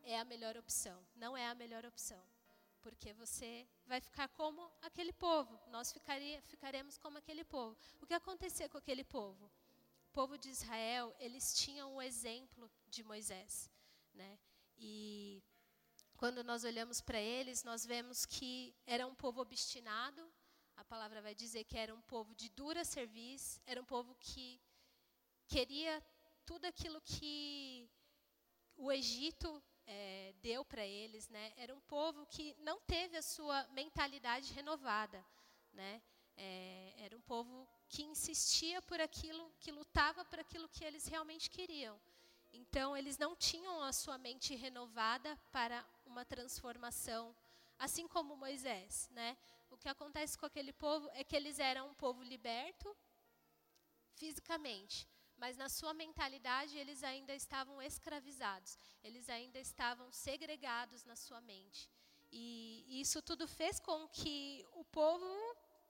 é 0.06 0.18
a 0.18 0.24
melhor 0.24 0.56
opção. 0.56 1.04
Não 1.14 1.36
é 1.36 1.46
a 1.46 1.54
melhor 1.54 1.84
opção. 1.84 2.22
Porque 2.80 3.12
você 3.12 3.68
vai 3.84 4.00
ficar 4.00 4.28
como 4.28 4.72
aquele 4.80 5.12
povo. 5.12 5.60
Nós 5.68 5.92
ficaria, 5.92 6.40
ficaremos 6.42 6.96
como 6.96 7.18
aquele 7.18 7.44
povo. 7.44 7.76
O 8.00 8.06
que 8.06 8.14
acontecia 8.14 8.68
com 8.68 8.78
aquele 8.78 9.04
povo? 9.04 9.50
O 10.08 10.12
povo 10.12 10.38
de 10.38 10.48
Israel, 10.48 11.14
eles 11.18 11.54
tinham 11.54 11.96
o 11.96 12.00
exemplo 12.00 12.70
de 12.88 13.02
Moisés. 13.02 13.68
Né? 14.14 14.38
E 14.78 15.42
quando 16.16 16.44
nós 16.44 16.62
olhamos 16.64 17.00
para 17.00 17.20
eles, 17.20 17.64
nós 17.64 17.84
vemos 17.84 18.24
que 18.24 18.74
era 18.86 19.06
um 19.06 19.14
povo 19.14 19.40
obstinado. 19.40 20.22
A 20.76 20.84
palavra 20.84 21.20
vai 21.20 21.34
dizer 21.34 21.64
que 21.64 21.76
era 21.76 21.92
um 21.94 22.02
povo 22.02 22.34
de 22.34 22.48
dura 22.50 22.84
serviço, 22.84 23.60
era 23.66 23.80
um 23.80 23.84
povo 23.84 24.14
que 24.20 24.60
queria 25.48 26.02
tudo 26.44 26.66
aquilo 26.66 27.00
que 27.00 27.90
o 28.76 28.92
Egito 28.92 29.62
é, 29.86 30.34
deu 30.42 30.64
para 30.64 30.84
eles, 30.84 31.28
né, 31.28 31.52
era 31.56 31.74
um 31.74 31.80
povo 31.80 32.26
que 32.26 32.54
não 32.60 32.80
teve 32.80 33.16
a 33.16 33.22
sua 33.22 33.66
mentalidade 33.68 34.52
renovada, 34.52 35.24
né? 35.72 36.02
É, 36.38 36.94
era 36.98 37.16
um 37.16 37.20
povo 37.20 37.66
que 37.88 38.02
insistia 38.02 38.82
por 38.82 39.00
aquilo, 39.00 39.50
que 39.58 39.70
lutava 39.72 40.24
por 40.24 40.38
aquilo 40.38 40.68
que 40.68 40.84
eles 40.84 41.06
realmente 41.06 41.48
queriam. 41.48 41.98
Então, 42.52 42.96
eles 42.96 43.16
não 43.16 43.34
tinham 43.34 43.82
a 43.82 43.92
sua 43.92 44.18
mente 44.18 44.54
renovada 44.54 45.38
para 45.50 45.84
uma 46.04 46.24
transformação, 46.24 47.34
assim 47.78 48.06
como 48.08 48.36
Moisés, 48.36 49.08
né? 49.12 49.36
O 49.70 49.76
que 49.76 49.88
acontece 49.88 50.38
com 50.38 50.46
aquele 50.46 50.72
povo 50.72 51.08
é 51.12 51.24
que 51.24 51.36
eles 51.36 51.58
eram 51.58 51.88
um 51.88 51.94
povo 51.94 52.22
liberto 52.22 52.96
fisicamente, 54.14 55.06
mas 55.38 55.56
na 55.56 55.68
sua 55.68 55.92
mentalidade 55.94 56.76
eles 56.76 57.02
ainda 57.02 57.34
estavam 57.34 57.80
escravizados, 57.82 58.78
eles 59.02 59.28
ainda 59.28 59.58
estavam 59.58 60.10
segregados 60.12 61.04
na 61.04 61.16
sua 61.16 61.40
mente. 61.40 61.90
E 62.32 63.00
isso 63.00 63.22
tudo 63.22 63.46
fez 63.46 63.78
com 63.78 64.08
que 64.08 64.66
o 64.72 64.84
povo 64.84 65.26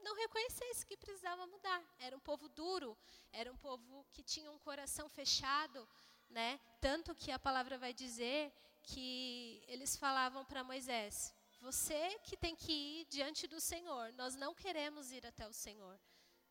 não 0.01 0.15
reconhecesse 0.17 0.87
que 0.87 0.97
precisava 0.97 1.47
mudar. 1.47 1.83
Era 1.99 2.17
um 2.17 2.21
povo 2.21 2.49
duro, 2.49 2.97
era 3.33 3.51
um 3.53 3.57
povo 3.57 4.07
que 4.13 4.23
tinha 4.23 4.51
um 4.51 4.59
coração 4.59 5.09
fechado, 5.09 5.89
né? 6.29 6.61
Tanto 6.81 7.15
que 7.15 7.31
a 7.31 7.39
palavra 7.39 7.79
vai 7.79 7.93
dizer 7.93 8.53
que 8.83 9.63
eles 9.67 9.97
falavam 9.97 10.45
para 10.45 10.63
Moisés: 10.63 11.35
"Você 11.61 12.19
que 12.27 12.37
tem 12.37 12.55
que 12.55 12.73
ir 12.73 13.05
diante 13.07 13.47
do 13.47 13.61
Senhor. 13.61 14.13
Nós 14.13 14.35
não 14.37 14.55
queremos 14.55 15.11
ir 15.11 15.25
até 15.27 15.47
o 15.49 15.53
Senhor", 15.53 15.99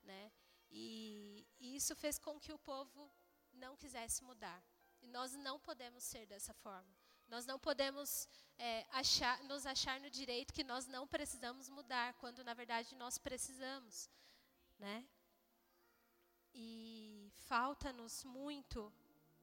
né? 0.04 0.32
E, 0.72 1.35
e 1.66 1.76
isso 1.80 1.94
fez 2.04 2.16
com 2.26 2.40
que 2.44 2.54
o 2.54 2.60
povo 2.72 3.02
não 3.64 3.76
quisesse 3.76 4.24
mudar. 4.24 4.62
E 5.02 5.08
nós 5.08 5.34
não 5.48 5.60
podemos 5.68 6.04
ser 6.04 6.26
dessa 6.28 6.54
forma. 6.54 6.94
Nós 7.28 7.44
não 7.46 7.58
podemos 7.68 8.30
é, 8.58 8.86
achar, 8.92 9.36
nos 9.52 9.66
achar 9.66 10.00
no 10.00 10.10
direito 10.10 10.54
que 10.54 10.64
nós 10.64 10.86
não 10.96 11.08
precisamos 11.08 11.68
mudar, 11.78 12.14
quando 12.22 12.44
na 12.44 12.54
verdade 12.54 12.96
nós 12.96 13.18
precisamos, 13.18 14.10
né? 14.78 14.98
E 16.54 17.32
falta-nos 17.48 18.24
muito 18.24 18.94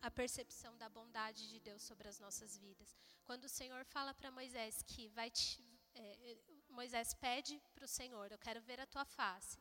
a 0.00 0.10
percepção 0.10 0.76
da 0.78 0.88
bondade 0.88 1.48
de 1.50 1.58
Deus 1.60 1.82
sobre 1.82 2.06
as 2.08 2.20
nossas 2.20 2.56
vidas. 2.56 2.96
Quando 3.24 3.44
o 3.44 3.54
Senhor 3.58 3.84
fala 3.84 4.14
para 4.14 4.30
Moisés 4.30 4.82
que 4.82 5.08
vai 5.08 5.28
te, 5.30 5.60
é, 5.94 6.38
Moisés 6.68 7.14
pede 7.14 7.60
para 7.74 7.84
o 7.84 7.94
Senhor, 7.98 8.30
eu 8.30 8.38
quero 8.38 8.60
ver 8.62 8.80
a 8.80 8.86
tua 8.86 9.04
face. 9.04 9.60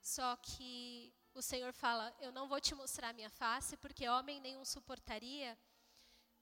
Só 0.00 0.36
que 0.36 1.12
o 1.38 1.42
Senhor 1.42 1.72
fala: 1.72 2.12
Eu 2.20 2.32
não 2.32 2.48
vou 2.48 2.60
te 2.60 2.74
mostrar 2.74 3.10
a 3.10 3.12
minha 3.12 3.30
face, 3.30 3.76
porque 3.76 4.08
homem 4.08 4.40
nenhum 4.40 4.64
suportaria. 4.64 5.56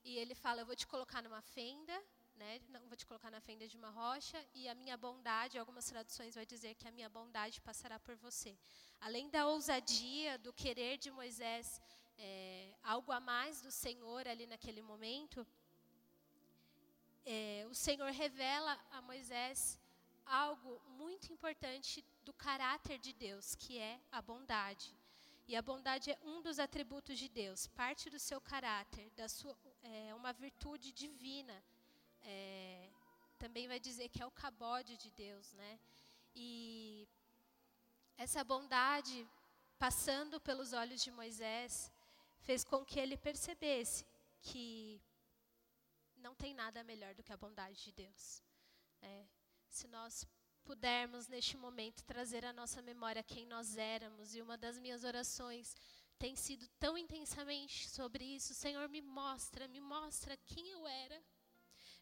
E 0.03 0.17
ele 0.17 0.35
fala: 0.35 0.63
Eu 0.63 0.67
vou 0.67 0.77
te 0.77 0.87
colocar 0.87 1.21
numa 1.23 1.43
fenda, 1.43 1.97
né? 2.35 2.61
Não 2.71 2.81
vou 2.89 2.97
te 2.97 3.07
colocar 3.11 3.31
na 3.31 3.41
fenda 3.41 3.69
de 3.69 3.77
uma 3.77 3.91
rocha, 3.91 4.39
e 4.55 4.69
a 4.69 4.75
minha 4.75 4.97
bondade, 4.97 5.59
algumas 5.59 5.87
traduções 5.87 6.35
vai 6.35 6.47
dizer 6.47 6.75
que 6.75 6.89
a 6.89 6.91
minha 6.91 7.11
bondade 7.11 7.61
passará 7.61 7.99
por 8.01 8.17
você. 8.17 8.57
Além 9.01 9.29
da 9.29 9.47
ousadia, 9.47 10.39
do 10.39 10.53
querer 10.53 10.97
de 10.97 11.11
Moisés, 11.11 11.81
é, 12.19 12.75
algo 12.83 13.13
a 13.13 13.21
mais 13.21 13.61
do 13.61 13.71
Senhor 13.71 14.27
ali 14.27 14.47
naquele 14.47 14.81
momento, 14.81 15.47
é, 17.27 17.67
o 17.69 17.75
Senhor 17.75 18.11
revela 18.13 18.81
a 18.91 19.03
Moisés 19.03 19.79
algo 20.27 20.81
muito 20.89 21.33
importante 21.33 22.05
do 22.25 22.33
caráter 22.33 22.99
de 22.99 23.13
Deus, 23.13 23.55
que 23.55 23.79
é 23.79 24.01
a 24.11 24.21
bondade. 24.21 24.95
E 25.49 25.55
a 25.55 25.63
bondade 25.63 26.11
é 26.11 26.19
um 26.25 26.43
dos 26.43 26.59
atributos 26.59 27.19
de 27.19 27.29
Deus, 27.29 27.69
parte 27.69 28.11
do 28.11 28.19
seu 28.19 28.41
caráter, 28.41 29.09
da 29.11 29.29
sua, 29.29 29.57
é 29.83 30.15
uma 30.15 30.33
virtude 30.33 30.91
divina. 30.93 31.63
É, 32.23 32.91
também 33.39 33.69
vai 33.69 33.79
dizer 33.79 34.09
que 34.09 34.21
é 34.21 34.27
o 34.27 34.31
cabode 34.31 34.97
de 34.97 35.11
Deus, 35.11 35.53
né? 35.53 35.79
E 36.35 37.07
essa 38.19 38.43
bondade, 38.43 39.27
passando 39.79 40.41
pelos 40.41 40.73
olhos 40.73 41.01
de 41.03 41.11
Moisés, 41.11 41.93
fez 42.41 42.65
com 42.65 42.85
que 42.85 42.99
ele 42.99 43.17
percebesse 43.17 44.05
que 44.43 45.01
não 46.17 46.35
tem 46.35 46.55
nada 46.55 46.83
melhor 46.83 47.15
do 47.15 47.23
que 47.23 47.33
a 47.33 47.37
bondade 47.37 47.85
de 47.85 47.93
Deus. 47.93 48.43
É, 49.01 49.25
se 49.69 49.87
nós 49.89 50.27
pudermos 50.65 51.29
neste 51.29 51.57
momento 51.57 52.05
trazer 52.05 52.45
à 52.45 52.53
nossa 52.53 52.83
memória 52.83 53.23
quem 53.23 53.47
nós 53.47 53.77
éramos. 53.77 54.35
E 54.35 54.43
uma 54.43 54.59
das 54.59 54.79
minhas 54.79 55.05
orações 55.05 55.75
tem 56.19 56.35
sido 56.35 56.67
tão 56.81 56.99
intensamente 56.99 57.89
sobre 57.89 58.25
isso. 58.25 58.55
Senhor, 58.55 58.89
me 58.89 59.01
mostra, 59.01 59.69
me 59.69 59.81
mostra 59.81 60.37
quem 60.37 60.69
eu 60.71 60.87
era. 60.87 61.23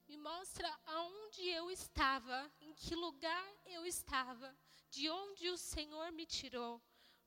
Me 0.08 0.16
mostra 0.16 0.68
aonde 0.86 1.48
eu 1.48 1.70
estava, 1.70 2.50
em 2.60 2.74
que 2.74 2.94
lugar 2.94 3.46
eu 3.66 3.86
estava, 3.86 4.54
de 4.90 5.08
onde 5.08 5.48
o 5.48 5.56
Senhor 5.56 6.12
me 6.12 6.26
tirou. 6.26 6.80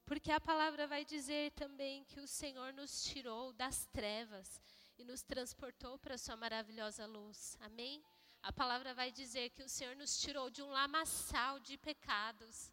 Porque 0.05 0.31
a 0.31 0.39
palavra 0.39 0.87
vai 0.87 1.03
dizer 1.03 1.51
também 1.51 2.03
que 2.05 2.19
o 2.19 2.27
Senhor 2.27 2.71
nos 2.73 3.03
tirou 3.03 3.51
das 3.53 3.85
trevas 3.87 4.61
e 4.97 5.03
nos 5.03 5.21
transportou 5.21 5.99
para 5.99 6.15
a 6.15 6.17
sua 6.17 6.35
maravilhosa 6.35 7.05
luz. 7.05 7.57
Amém? 7.59 8.03
A 8.41 8.51
palavra 8.51 8.93
vai 8.93 9.11
dizer 9.11 9.49
que 9.49 9.63
o 9.63 9.69
Senhor 9.69 9.95
nos 9.95 10.19
tirou 10.19 10.49
de 10.49 10.61
um 10.61 10.69
lamaçal 10.69 11.59
de 11.59 11.77
pecados, 11.77 12.71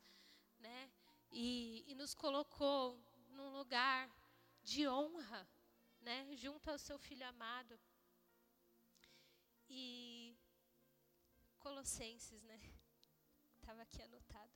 né? 0.59 0.91
E, 1.31 1.85
e 1.89 1.95
nos 1.95 2.15
colocou 2.15 2.99
num 3.31 3.51
lugar 3.51 4.11
de 4.63 4.87
honra, 4.89 5.49
né? 6.01 6.29
Junto 6.37 6.71
ao 6.71 6.79
seu 6.79 6.99
filho 6.99 7.27
amado. 7.27 7.79
E 9.69 10.37
Colossenses, 11.59 12.43
né? 12.43 12.61
Estava 13.57 13.83
aqui 13.83 14.03
anotado. 14.03 14.53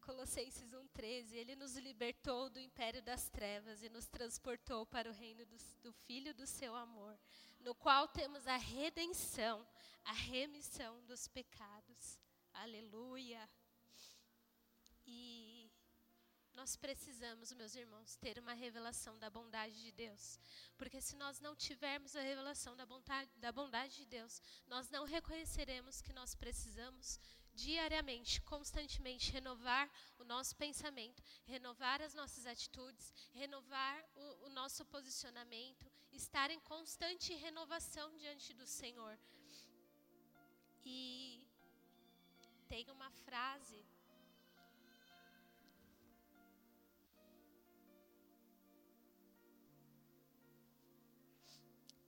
Colossenses 0.00 0.72
1,13, 0.72 1.34
ele 1.34 1.54
nos 1.54 1.76
libertou 1.76 2.50
do 2.50 2.58
império 2.58 3.02
das 3.02 3.28
trevas 3.28 3.82
e 3.82 3.88
nos 3.88 4.06
transportou 4.08 4.84
para 4.86 5.08
o 5.08 5.12
reino 5.12 5.44
do, 5.46 5.56
do, 5.82 5.92
Filho 5.92 6.34
do 6.34 6.46
seu 6.46 6.74
amor, 6.74 7.18
no 7.60 7.74
qual 7.74 8.08
temos 8.08 8.46
a 8.46 8.56
redenção, 8.56 9.66
a 10.04 10.12
remissão 10.12 11.04
dos 11.04 11.28
pecados. 11.28 12.18
Aleluia. 12.52 13.48
E 15.06 15.70
nós 16.52 16.76
precisamos, 16.76 17.52
meus 17.52 17.74
irmãos, 17.74 18.16
ter 18.16 18.38
uma 18.38 18.52
revelação 18.52 19.18
da 19.18 19.30
bondade 19.30 19.80
de 19.80 19.92
Deus. 19.92 20.38
Porque 20.76 21.00
se 21.00 21.16
nós 21.16 21.40
não 21.40 21.54
tivermos 21.54 22.14
a 22.16 22.20
revelação 22.20 22.76
da 22.76 22.84
bondade, 22.84 23.30
da 23.36 23.52
bondade 23.52 23.96
de 23.96 24.04
Deus, 24.04 24.42
nós 24.66 24.90
não 24.90 25.04
reconheceremos 25.04 26.02
que 26.02 26.12
nós 26.12 26.34
precisamos 26.34 27.18
diariamente, 27.54 28.40
constantemente 28.42 29.32
renovar 29.32 29.90
o 30.18 30.24
nosso 30.24 30.54
pensamento, 30.56 31.22
renovar 31.44 32.00
as 32.02 32.14
nossas 32.14 32.46
atitudes, 32.46 33.12
renovar 33.32 34.04
o, 34.14 34.46
o 34.46 34.48
nosso 34.50 34.84
posicionamento, 34.84 35.90
estar 36.24 36.48
em 36.50 36.60
constante 36.72 37.34
renovação 37.46 38.06
diante 38.22 38.52
do 38.60 38.66
Senhor. 38.66 39.16
E 40.84 40.98
tem 42.68 42.84
uma 42.96 43.10
frase 43.26 43.80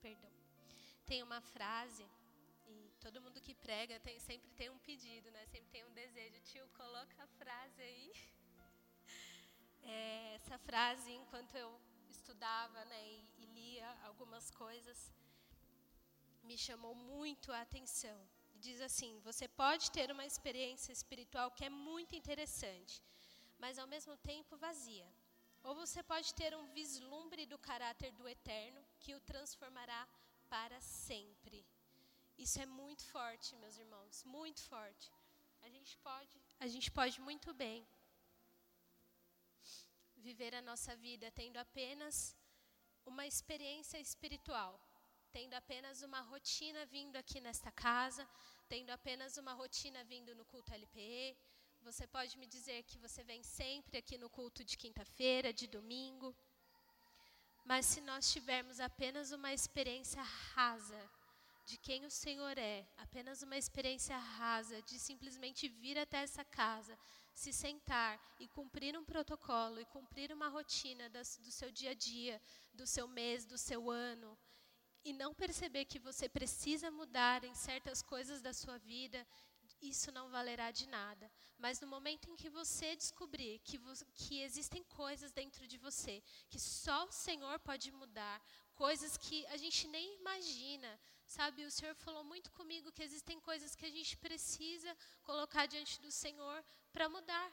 Perdão. 0.06 0.32
Tem 1.06 1.22
uma 1.22 1.40
frase 1.40 2.04
todo 3.04 3.20
mundo 3.20 3.40
que 3.40 3.54
prega 3.54 3.98
tem, 4.00 4.18
sempre 4.20 4.50
tem 4.52 4.68
um 4.70 4.78
pedido, 4.78 5.28
né? 5.30 5.44
Sempre 5.46 5.70
tem 5.70 5.84
um 5.84 5.92
desejo. 5.92 6.40
Tio, 6.50 6.66
coloca 6.80 7.16
a 7.22 7.26
frase 7.40 7.82
aí. 7.82 8.12
É, 9.84 10.34
essa 10.36 10.56
frase, 10.58 11.10
enquanto 11.10 11.56
eu 11.56 11.70
estudava 12.08 12.84
né, 12.84 13.00
e, 13.14 13.31
algumas 14.08 14.46
coisas, 14.50 14.98
me 16.48 16.56
chamou 16.66 16.94
muito 16.94 17.48
a 17.52 17.60
atenção. 17.66 18.18
Diz 18.66 18.80
assim: 18.88 19.12
você 19.28 19.46
pode 19.62 19.90
ter 19.96 20.08
uma 20.14 20.26
experiência 20.30 20.92
espiritual 20.98 21.50
que 21.56 21.64
é 21.64 21.70
muito 21.70 22.14
interessante, 22.20 22.94
mas 23.62 23.78
ao 23.78 23.88
mesmo 23.94 24.16
tempo 24.32 24.62
vazia. 24.66 25.08
Ou 25.64 25.74
você 25.82 26.00
pode 26.12 26.30
ter 26.40 26.52
um 26.60 26.66
vislumbre 26.78 27.44
do 27.52 27.58
caráter 27.68 28.10
do 28.20 28.28
eterno 28.36 28.80
que 29.02 29.14
o 29.14 29.20
transformará 29.20 30.02
para 30.48 30.80
sempre. 30.80 31.64
Isso 32.44 32.58
é 32.64 32.66
muito 32.66 33.04
forte, 33.14 33.56
meus 33.56 33.76
irmãos, 33.84 34.24
muito 34.24 34.60
forte. 34.72 35.10
A 35.62 35.68
gente 35.74 35.96
pode, 35.98 36.30
a 36.58 36.66
gente 36.66 36.90
pode 36.90 37.20
muito 37.20 37.54
bem 37.54 37.86
viver 40.16 40.52
a 40.54 40.62
nossa 40.70 40.94
vida 40.96 41.30
tendo 41.30 41.58
apenas 41.66 42.36
uma 43.06 43.26
experiência 43.26 43.98
espiritual, 43.98 44.80
tendo 45.32 45.54
apenas 45.54 46.02
uma 46.02 46.20
rotina 46.20 46.84
vindo 46.86 47.16
aqui 47.16 47.40
nesta 47.40 47.70
casa, 47.70 48.28
tendo 48.68 48.90
apenas 48.90 49.36
uma 49.36 49.52
rotina 49.52 50.02
vindo 50.04 50.34
no 50.34 50.44
culto 50.44 50.72
LPE. 50.72 51.36
Você 51.82 52.06
pode 52.06 52.38
me 52.38 52.46
dizer 52.46 52.82
que 52.84 52.98
você 52.98 53.24
vem 53.24 53.42
sempre 53.42 53.98
aqui 53.98 54.16
no 54.16 54.30
culto 54.30 54.64
de 54.64 54.76
quinta-feira, 54.76 55.52
de 55.52 55.66
domingo. 55.66 56.34
Mas 57.64 57.86
se 57.86 58.00
nós 58.00 58.32
tivermos 58.32 58.78
apenas 58.80 59.32
uma 59.32 59.52
experiência 59.52 60.22
rasa 60.22 61.10
de 61.64 61.76
quem 61.78 62.04
o 62.04 62.10
Senhor 62.10 62.56
é, 62.58 62.86
apenas 62.96 63.42
uma 63.42 63.56
experiência 63.56 64.16
rasa 64.16 64.82
de 64.82 64.98
simplesmente 64.98 65.68
vir 65.68 65.98
até 65.98 66.18
essa 66.18 66.44
casa, 66.44 66.98
se 67.34 67.52
sentar 67.52 68.20
e 68.38 68.48
cumprir 68.48 68.98
um 68.98 69.04
protocolo 69.04 69.80
e 69.80 69.84
cumprir 69.86 70.32
uma 70.32 70.48
rotina 70.48 71.08
das, 71.08 71.36
do 71.38 71.50
seu 71.50 71.70
dia 71.70 71.90
a 71.90 71.94
dia, 71.94 72.40
do 72.74 72.86
seu 72.86 73.06
mês, 73.06 73.44
do 73.44 73.56
seu 73.56 73.90
ano, 73.90 74.36
e 75.04 75.12
não 75.12 75.34
perceber 75.34 75.84
que 75.84 75.98
você 75.98 76.28
precisa 76.28 76.90
mudar 76.90 77.42
em 77.44 77.54
certas 77.54 78.02
coisas 78.02 78.40
da 78.40 78.52
sua 78.52 78.78
vida, 78.78 79.26
isso 79.80 80.12
não 80.12 80.30
valerá 80.30 80.70
de 80.70 80.86
nada. 80.86 81.30
Mas 81.58 81.80
no 81.80 81.86
momento 81.86 82.30
em 82.30 82.36
que 82.36 82.48
você 82.48 82.94
descobrir 82.94 83.58
que, 83.60 83.78
que 84.14 84.42
existem 84.42 84.82
coisas 84.84 85.32
dentro 85.32 85.66
de 85.66 85.76
você 85.76 86.22
que 86.48 86.58
só 86.58 87.04
o 87.06 87.12
Senhor 87.12 87.58
pode 87.60 87.90
mudar, 87.90 88.40
coisas 88.84 89.12
que 89.24 89.38
a 89.54 89.56
gente 89.62 89.82
nem 89.96 90.06
imagina, 90.20 90.92
Sabe, 91.36 91.64
o 91.64 91.74
Senhor 91.76 91.94
falou 92.04 92.22
muito 92.30 92.48
comigo 92.58 92.92
que 92.92 93.04
existem 93.08 93.38
coisas 93.40 93.74
que 93.74 93.86
a 93.86 93.94
gente 93.96 94.14
precisa 94.24 94.90
colocar 95.28 95.64
diante 95.64 95.94
do 96.04 96.10
Senhor 96.22 96.58
para 96.92 97.08
mudar. 97.08 97.48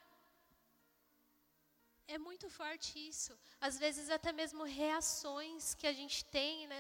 É 2.16 2.18
muito 2.18 2.50
forte 2.50 2.92
isso. 3.12 3.32
Às 3.68 3.78
vezes, 3.84 4.10
até 4.18 4.32
mesmo 4.42 4.64
reações 4.82 5.76
que 5.80 5.88
a 5.88 5.96
gente 6.00 6.26
tem, 6.26 6.68
né? 6.68 6.80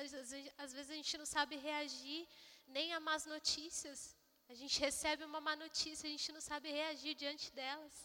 às 0.57 0.73
vezes 0.73 0.91
a 0.91 0.99
gente 1.01 1.17
não 1.21 1.27
sabe 1.35 1.55
reagir 1.55 2.27
nem 2.67 2.91
a 2.97 2.99
más 2.99 3.25
notícias. 3.25 3.99
A 4.49 4.55
gente 4.61 4.77
recebe 4.87 5.23
uma 5.23 5.39
má 5.39 5.55
notícia, 5.55 6.05
a 6.05 6.13
gente 6.15 6.31
não 6.37 6.41
sabe 6.41 6.69
reagir 6.69 7.13
diante 7.23 7.49
delas. 7.59 7.97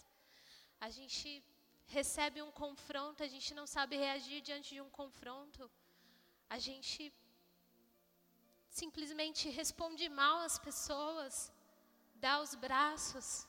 A 0.80 0.90
gente 0.98 1.42
recebe 1.98 2.40
um 2.42 2.52
confronto, 2.52 3.24
a 3.24 3.32
gente 3.34 3.52
não 3.54 3.66
sabe 3.66 3.96
reagir 3.96 4.40
diante 4.40 4.70
de 4.76 4.80
um 4.80 4.90
confronto. 4.90 5.68
A 6.48 6.58
gente 6.58 7.12
simplesmente 8.68 9.48
responde 9.48 10.08
mal 10.08 10.38
às 10.40 10.58
pessoas, 10.58 11.52
dá 12.16 12.40
os 12.40 12.54
braços, 12.54 13.46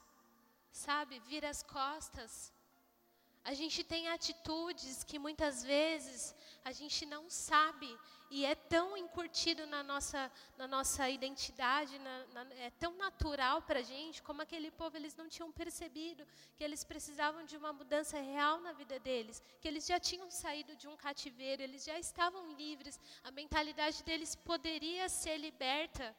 sabe, 0.71 1.19
vira 1.19 1.49
as 1.49 1.63
costas. 1.63 2.53
A 3.45 3.53
gente 3.53 3.83
tem 3.83 4.07
atitudes 4.07 5.03
que 5.03 5.19
muitas 5.19 5.63
vezes 5.63 6.35
a 6.63 6.71
gente 6.71 7.05
não 7.05 7.29
sabe 7.29 7.95
e 8.31 8.43
é 8.43 8.55
tão 8.55 8.97
encurtido 8.97 9.67
na 9.67 9.83
nossa, 9.83 10.31
na 10.57 10.67
nossa 10.67 11.07
identidade, 11.07 11.99
na, 11.99 12.25
na, 12.33 12.53
é 12.55 12.71
tão 12.71 12.93
natural 12.97 13.61
para 13.61 13.81
a 13.81 13.83
gente, 13.83 14.23
como 14.23 14.41
aquele 14.41 14.71
povo, 14.71 14.97
eles 14.97 15.15
não 15.15 15.29
tinham 15.29 15.51
percebido 15.51 16.25
que 16.55 16.63
eles 16.63 16.83
precisavam 16.83 17.45
de 17.45 17.55
uma 17.55 17.71
mudança 17.71 18.19
real 18.19 18.59
na 18.61 18.73
vida 18.73 18.99
deles, 18.99 19.43
que 19.61 19.67
eles 19.67 19.85
já 19.85 19.99
tinham 19.99 20.29
saído 20.31 20.75
de 20.75 20.87
um 20.87 20.97
cativeiro, 20.97 21.61
eles 21.61 21.85
já 21.85 21.99
estavam 21.99 22.51
livres, 22.53 22.99
a 23.23 23.29
mentalidade 23.29 24.03
deles 24.03 24.35
poderia 24.35 25.07
ser 25.07 25.37
liberta, 25.37 26.15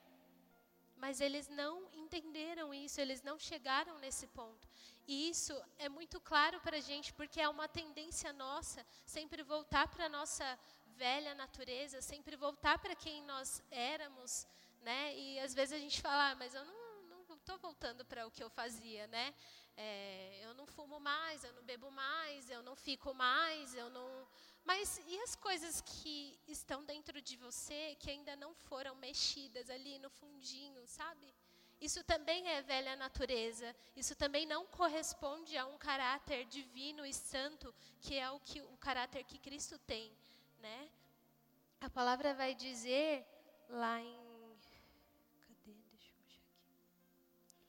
mas 0.96 1.20
eles 1.20 1.48
não 1.48 1.88
entenderam 1.92 2.72
isso, 2.72 3.00
eles 3.00 3.20
não 3.22 3.36
chegaram 3.36 3.98
nesse 3.98 4.28
ponto. 4.28 4.66
E 5.06 5.30
isso 5.30 5.54
é 5.78 5.88
muito 5.88 6.20
claro 6.20 6.60
para 6.60 6.78
a 6.78 6.80
gente, 6.80 7.12
porque 7.12 7.40
é 7.40 7.48
uma 7.48 7.68
tendência 7.68 8.32
nossa 8.32 8.84
sempre 9.04 9.42
voltar 9.42 9.86
para 9.88 10.06
a 10.06 10.08
nossa 10.08 10.58
velha 10.96 11.34
natureza, 11.34 12.00
sempre 12.00 12.34
voltar 12.36 12.78
para 12.78 12.96
quem 12.96 13.22
nós 13.22 13.62
éramos, 13.70 14.46
né? 14.80 15.16
E 15.16 15.38
às 15.40 15.54
vezes 15.54 15.74
a 15.74 15.78
gente 15.78 16.00
fala, 16.00 16.30
ah, 16.30 16.34
mas 16.34 16.54
eu 16.54 16.64
não 16.64 16.86
estou 17.46 17.58
voltando 17.58 18.04
para 18.04 18.26
o 18.26 18.30
que 18.30 18.42
eu 18.42 18.50
fazia, 18.50 19.06
né? 19.06 19.32
É, 19.76 20.40
eu 20.42 20.54
não 20.54 20.66
fumo 20.66 20.98
mais, 20.98 21.44
eu 21.44 21.52
não 21.52 21.62
bebo 21.62 21.90
mais, 21.90 22.50
eu 22.50 22.62
não 22.62 22.74
fico 22.74 23.14
mais, 23.14 23.74
eu 23.74 23.88
não. 23.90 24.26
Mas 24.64 24.98
e 25.06 25.18
as 25.20 25.36
coisas 25.36 25.80
que 25.82 26.40
estão 26.48 26.84
dentro 26.84 27.20
de 27.22 27.36
você 27.36 27.94
que 28.00 28.10
ainda 28.10 28.34
não 28.34 28.54
foram 28.54 28.94
mexidas 28.96 29.70
ali 29.70 29.98
no 29.98 30.10
fundinho, 30.10 30.84
sabe? 30.86 31.32
Isso 31.80 32.02
também 32.04 32.48
é 32.48 32.62
velha 32.62 32.96
natureza. 32.96 33.74
Isso 33.94 34.14
também 34.16 34.46
não 34.46 34.66
corresponde 34.66 35.56
a 35.56 35.66
um 35.66 35.76
caráter 35.76 36.44
divino 36.46 37.04
e 37.04 37.12
santo, 37.12 37.74
que 38.00 38.18
é 38.18 38.30
o 38.30 38.40
que 38.40 38.60
o 38.60 38.76
caráter 38.78 39.24
que 39.24 39.38
Cristo 39.38 39.78
tem, 39.80 40.10
né? 40.58 40.90
A 41.80 41.90
palavra 41.90 42.32
vai 42.34 42.54
dizer 42.54 43.26
lá 43.68 44.00
em 44.00 44.26
cadê? 45.46 45.74
Deixa 45.90 46.12
eu 46.12 46.18
achar 46.24 46.42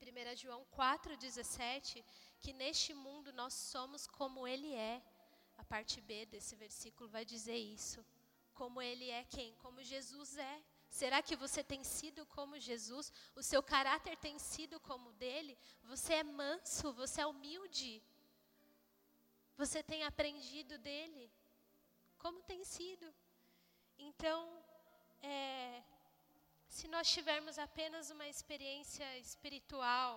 aqui. 0.00 0.32
1 0.32 0.36
João 0.36 0.66
4,17, 0.74 2.02
que 2.40 2.52
neste 2.52 2.94
mundo 2.94 3.32
nós 3.32 3.52
somos 3.52 4.06
como 4.06 4.48
Ele 4.48 4.74
é. 4.74 5.02
A 5.58 5.64
parte 5.64 6.00
B 6.00 6.24
desse 6.26 6.56
versículo 6.56 7.08
vai 7.10 7.24
dizer 7.24 7.56
isso. 7.56 8.04
Como 8.54 8.80
Ele 8.80 9.10
é 9.10 9.24
quem? 9.24 9.54
Como 9.56 9.82
Jesus 9.82 10.36
é. 10.38 10.62
Será 10.90 11.22
que 11.22 11.36
você 11.36 11.62
tem 11.62 11.84
sido 11.84 12.24
como 12.26 12.58
Jesus? 12.58 13.12
O 13.36 13.42
seu 13.42 13.62
caráter 13.62 14.16
tem 14.16 14.38
sido 14.38 14.80
como 14.80 15.10
o 15.10 15.12
dele? 15.12 15.56
Você 15.84 16.14
é 16.14 16.22
manso, 16.22 16.92
você 16.92 17.20
é 17.20 17.26
humilde. 17.26 18.02
Você 19.56 19.82
tem 19.82 20.04
aprendido 20.04 20.78
dele? 20.78 21.30
Como 22.18 22.42
tem 22.42 22.64
sido? 22.64 23.12
Então, 23.98 24.62
é, 25.20 25.82
se 26.68 26.86
nós 26.88 27.10
tivermos 27.10 27.58
apenas 27.58 28.10
uma 28.10 28.28
experiência 28.28 29.18
espiritual, 29.18 30.12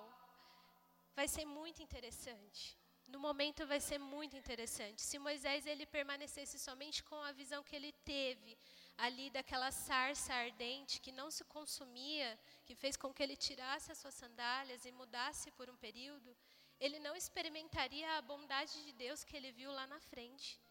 vai 1.16 1.28
ser 1.28 1.46
muito 1.46 1.82
interessante. 1.82 2.78
No 3.08 3.20
momento 3.20 3.68
vai 3.68 3.80
ser 3.80 3.98
muito 3.98 4.38
interessante. 4.38 5.02
Se 5.02 5.20
Moisés 5.20 5.66
ele 5.66 5.86
permanecesse 5.86 6.58
somente 6.58 7.04
com 7.04 7.16
a 7.16 7.32
visão 7.32 7.64
que 7.64 7.76
ele 7.76 7.92
teve 8.14 8.58
ali 9.06 9.32
daquela 9.32 9.72
sarça 9.72 10.32
ardente 10.32 11.02
que 11.02 11.12
não 11.12 11.32
se 11.32 11.44
consumia, 11.46 12.40
que 12.66 12.76
fez 12.76 12.96
com 12.96 13.12
que 13.12 13.24
ele 13.24 13.36
tirasse 13.36 13.92
as 13.92 13.98
suas 13.98 14.14
sandálias 14.14 14.86
e 14.86 14.92
mudasse 14.92 15.50
por 15.58 15.68
um 15.72 15.76
período, 15.76 16.38
ele 16.80 17.00
não 17.00 17.16
experimentaria 17.16 18.08
a 18.16 18.22
bondade 18.22 18.84
de 18.86 18.92
Deus 18.92 19.24
que 19.24 19.36
ele 19.36 19.52
viu 19.52 19.72
lá 19.72 19.88
na 19.88 20.00
frente. 20.00 20.62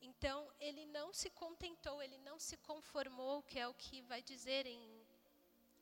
Então, 0.00 0.50
ele 0.58 0.86
não 0.86 1.12
se 1.12 1.28
contentou, 1.28 2.02
ele 2.02 2.16
não 2.18 2.38
se 2.38 2.56
conformou, 2.56 3.42
que 3.42 3.58
é 3.58 3.68
o 3.68 3.74
que 3.74 4.00
vai 4.02 4.22
dizer 4.22 4.64
em 4.64 4.82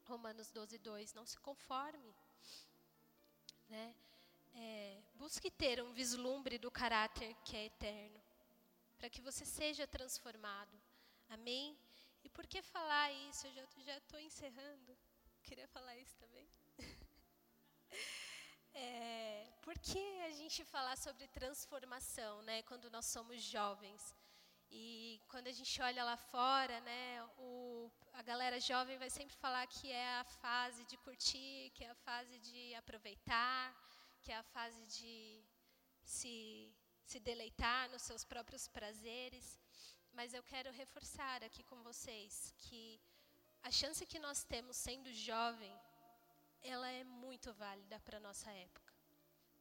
Romanos 0.04 0.50
12, 0.50 0.78
2. 0.78 1.14
Não 1.14 1.26
se 1.26 1.38
conforme. 1.38 2.12
Né? 3.68 3.94
É, 4.56 4.98
busque 5.14 5.48
ter 5.48 5.80
um 5.80 5.92
vislumbre 5.92 6.58
do 6.58 6.72
caráter 6.72 7.36
que 7.44 7.56
é 7.56 7.66
eterno, 7.66 8.20
para 8.98 9.08
que 9.08 9.20
você 9.20 9.44
seja 9.44 9.86
transformado. 9.86 10.87
Amém? 11.28 11.78
E 12.24 12.28
por 12.28 12.46
que 12.46 12.60
falar 12.62 13.12
isso? 13.28 13.46
Eu 13.46 13.52
já 13.88 13.96
estou 13.96 14.18
encerrando. 14.18 14.96
Queria 15.42 15.68
falar 15.68 15.96
isso 15.96 16.16
também. 16.16 16.48
É, 18.80 19.50
por 19.62 19.76
que 19.76 20.20
a 20.20 20.30
gente 20.30 20.64
falar 20.64 20.96
sobre 20.96 21.26
transformação, 21.26 22.42
né, 22.42 22.62
quando 22.62 22.88
nós 22.90 23.06
somos 23.06 23.42
jovens? 23.42 24.14
E 24.70 25.20
quando 25.28 25.48
a 25.48 25.52
gente 25.52 25.80
olha 25.82 26.04
lá 26.04 26.16
fora, 26.16 26.80
né, 26.82 27.24
o, 27.38 27.90
a 28.12 28.22
galera 28.22 28.60
jovem 28.60 28.96
vai 28.98 29.10
sempre 29.10 29.34
falar 29.36 29.66
que 29.66 29.90
é 29.90 30.08
a 30.20 30.24
fase 30.24 30.84
de 30.84 30.96
curtir, 30.98 31.70
que 31.74 31.82
é 31.82 31.90
a 31.90 31.94
fase 31.94 32.38
de 32.38 32.74
aproveitar, 32.74 33.74
que 34.20 34.30
é 34.30 34.36
a 34.36 34.42
fase 34.42 34.86
de 34.98 35.42
se, 36.04 36.72
se 37.04 37.18
deleitar 37.18 37.90
nos 37.90 38.02
seus 38.02 38.24
próprios 38.24 38.68
prazeres. 38.68 39.58
Mas 40.18 40.34
eu 40.34 40.42
quero 40.42 40.70
reforçar 40.72 41.44
aqui 41.44 41.62
com 41.62 41.80
vocês 41.88 42.52
que 42.62 43.00
a 43.62 43.70
chance 43.70 44.04
que 44.04 44.18
nós 44.18 44.42
temos 44.52 44.76
sendo 44.76 45.12
jovem 45.12 45.72
ela 46.60 46.88
é 46.90 47.04
muito 47.04 47.52
válida 47.52 48.00
para 48.00 48.16
a 48.16 48.24
nossa 48.28 48.50
época. 48.50 48.92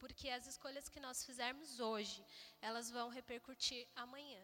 Porque 0.00 0.28
as 0.28 0.48
escolhas 0.48 0.88
que 0.88 0.98
nós 0.98 1.24
fizermos 1.24 1.78
hoje, 1.78 2.26
elas 2.60 2.90
vão 2.90 3.08
repercutir 3.08 3.86
amanhã. 3.94 4.42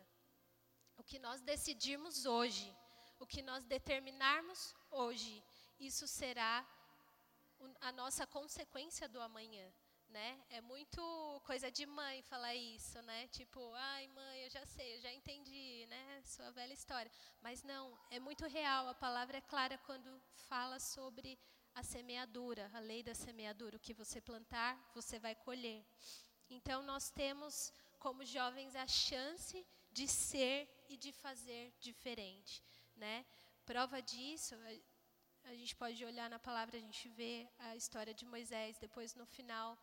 O 0.96 1.02
que 1.02 1.18
nós 1.18 1.40
decidirmos 1.40 2.26
hoje, 2.26 2.72
o 3.18 3.26
que 3.26 3.42
nós 3.42 3.64
determinarmos 3.64 4.72
hoje, 4.92 5.42
isso 5.80 6.06
será 6.06 6.64
a 7.80 7.90
nossa 7.90 8.24
consequência 8.24 9.08
do 9.08 9.20
amanhã. 9.20 9.66
Né? 10.14 10.40
É 10.48 10.60
muito 10.60 11.02
coisa 11.44 11.68
de 11.72 11.84
mãe 11.84 12.22
falar 12.22 12.54
isso, 12.54 13.02
né? 13.02 13.26
Tipo, 13.38 13.60
ai 13.74 14.06
mãe, 14.06 14.44
eu 14.44 14.50
já 14.56 14.64
sei, 14.64 14.94
eu 14.94 15.00
já 15.00 15.12
entendi, 15.12 15.86
né? 15.86 16.22
Sua 16.24 16.52
velha 16.52 16.72
história. 16.72 17.10
Mas 17.42 17.64
não, 17.64 17.98
é 18.10 18.20
muito 18.20 18.46
real. 18.46 18.86
A 18.88 18.94
palavra 18.94 19.38
é 19.38 19.40
clara 19.40 19.76
quando 19.78 20.22
fala 20.48 20.78
sobre 20.78 21.36
a 21.74 21.82
semeadura, 21.82 22.70
a 22.72 22.78
lei 22.78 23.02
da 23.02 23.12
semeadura. 23.12 23.76
O 23.76 23.80
que 23.80 23.92
você 23.92 24.20
plantar, 24.20 24.72
você 24.94 25.18
vai 25.18 25.34
colher. 25.34 25.84
Então, 26.48 26.80
nós 26.82 27.10
temos, 27.10 27.72
como 27.98 28.24
jovens, 28.24 28.76
a 28.76 28.86
chance 28.86 29.66
de 29.90 30.06
ser 30.06 30.68
e 30.88 30.96
de 30.96 31.10
fazer 31.10 31.72
diferente. 31.80 32.62
Né? 32.94 33.26
Prova 33.64 34.00
disso, 34.00 34.54
a, 35.44 35.54
gente 35.54 35.74
pode 35.76 36.04
olhar 36.04 36.30
na 36.30 36.38
palavra, 36.38 36.76
a 36.76 36.80
gente 36.80 37.08
vê 37.08 37.48
a 37.58 37.76
história 37.76 38.14
de 38.14 38.24
Moisés, 38.24 38.78
depois 38.78 39.14
no 39.14 39.26
final. 39.26 39.78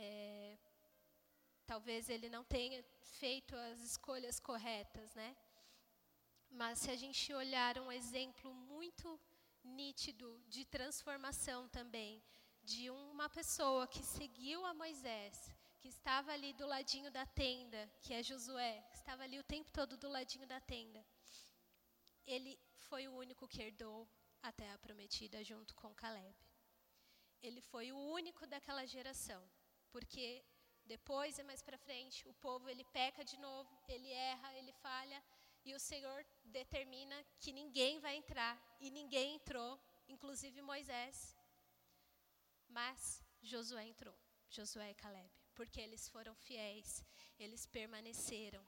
É, 0.00 0.56
talvez 1.66 2.08
ele 2.08 2.28
não 2.28 2.44
tenha 2.44 2.82
feito 3.18 3.54
as 3.56 3.80
escolhas 3.80 4.38
corretas, 4.38 5.14
né? 5.14 5.36
Mas 6.48 6.78
se 6.78 6.90
a 6.90 6.96
gente 6.96 7.34
olhar 7.34 7.78
um 7.78 7.90
exemplo 7.90 8.54
muito 8.54 9.20
nítido 9.64 10.40
de 10.48 10.64
transformação 10.64 11.68
também, 11.68 12.22
de 12.62 12.88
uma 12.90 13.28
pessoa 13.28 13.86
que 13.86 14.02
seguiu 14.02 14.64
a 14.64 14.72
Moisés, 14.72 15.52
que 15.80 15.88
estava 15.88 16.32
ali 16.32 16.52
do 16.52 16.66
ladinho 16.66 17.10
da 17.10 17.26
tenda, 17.26 17.90
que 18.02 18.14
é 18.14 18.22
Josué, 18.22 18.82
que 18.90 18.96
estava 18.96 19.24
ali 19.24 19.38
o 19.38 19.44
tempo 19.44 19.70
todo 19.72 19.96
do 19.96 20.08
ladinho 20.08 20.46
da 20.46 20.60
tenda. 20.60 21.04
Ele 22.26 22.58
foi 22.88 23.08
o 23.08 23.16
único 23.16 23.48
que 23.48 23.62
herdou 23.62 24.08
a 24.42 24.52
terra 24.52 24.78
prometida 24.78 25.42
junto 25.42 25.74
com 25.74 25.94
Caleb. 25.94 26.36
Ele 27.42 27.60
foi 27.60 27.92
o 27.92 27.98
único 27.98 28.46
daquela 28.46 28.84
geração, 28.86 29.42
porque 29.92 30.44
depois 30.84 31.38
e 31.38 31.42
mais 31.42 31.62
para 31.62 31.78
frente 31.78 32.26
o 32.28 32.34
povo 32.34 32.68
ele 32.68 32.84
peca 32.84 33.24
de 33.24 33.36
novo, 33.38 33.70
ele 33.88 34.10
erra, 34.10 34.56
ele 34.58 34.72
falha 34.72 35.22
e 35.68 35.74
o 35.74 35.80
Senhor 35.80 36.24
determina 36.44 37.16
que 37.40 37.52
ninguém 37.52 37.98
vai 38.00 38.16
entrar. 38.16 38.54
E 38.80 38.90
ninguém 38.90 39.34
entrou, 39.34 39.78
inclusive 40.08 40.62
Moisés. 40.62 41.36
Mas 42.68 43.22
Josué 43.42 43.84
entrou. 43.84 44.16
Josué 44.48 44.90
e 44.90 44.94
Caleb. 44.94 45.30
Porque 45.54 45.80
eles 45.80 46.08
foram 46.08 46.34
fiéis. 46.34 47.04
Eles 47.38 47.66
permaneceram. 47.66 48.66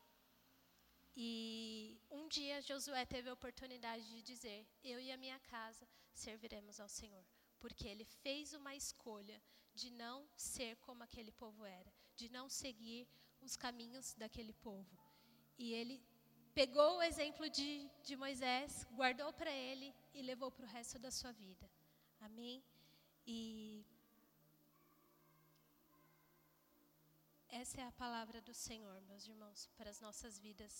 E 1.16 2.00
um 2.10 2.28
dia 2.28 2.60
Josué 2.60 3.04
teve 3.06 3.30
a 3.30 3.32
oportunidade 3.32 4.04
de 4.12 4.22
dizer: 4.22 4.66
Eu 4.84 5.00
e 5.00 5.10
a 5.10 5.16
minha 5.16 5.38
casa 5.40 5.88
serviremos 6.12 6.80
ao 6.80 6.88
Senhor. 6.88 7.24
Porque 7.58 7.88
ele 7.88 8.04
fez 8.04 8.52
uma 8.52 8.74
escolha 8.74 9.42
de 9.80 9.90
não 10.04 10.16
ser 10.36 10.72
como 10.86 11.02
aquele 11.02 11.32
povo 11.42 11.64
era, 11.64 11.92
de 12.20 12.28
não 12.36 12.46
seguir 12.62 13.02
os 13.46 13.54
caminhos 13.64 14.14
daquele 14.22 14.54
povo. 14.68 14.94
E 15.62 15.72
ele 15.80 15.96
pegou 16.60 16.90
o 16.96 17.02
exemplo 17.10 17.48
de, 17.58 17.68
de 18.06 18.14
Moisés, 18.24 18.86
guardou 19.00 19.32
para 19.40 19.52
ele 19.68 19.88
e 20.14 20.22
levou 20.30 20.50
para 20.50 20.66
o 20.66 20.72
resto 20.76 20.98
da 20.98 21.10
sua 21.10 21.32
vida. 21.32 21.66
Amém? 22.20 22.62
E 23.26 23.84
essa 27.48 27.80
é 27.80 27.84
a 27.84 27.92
palavra 28.04 28.40
do 28.48 28.54
Senhor, 28.54 29.00
meus 29.02 29.26
irmãos, 29.26 29.68
para 29.76 29.90
as 29.90 30.00
nossas 30.00 30.38
vidas 30.38 30.74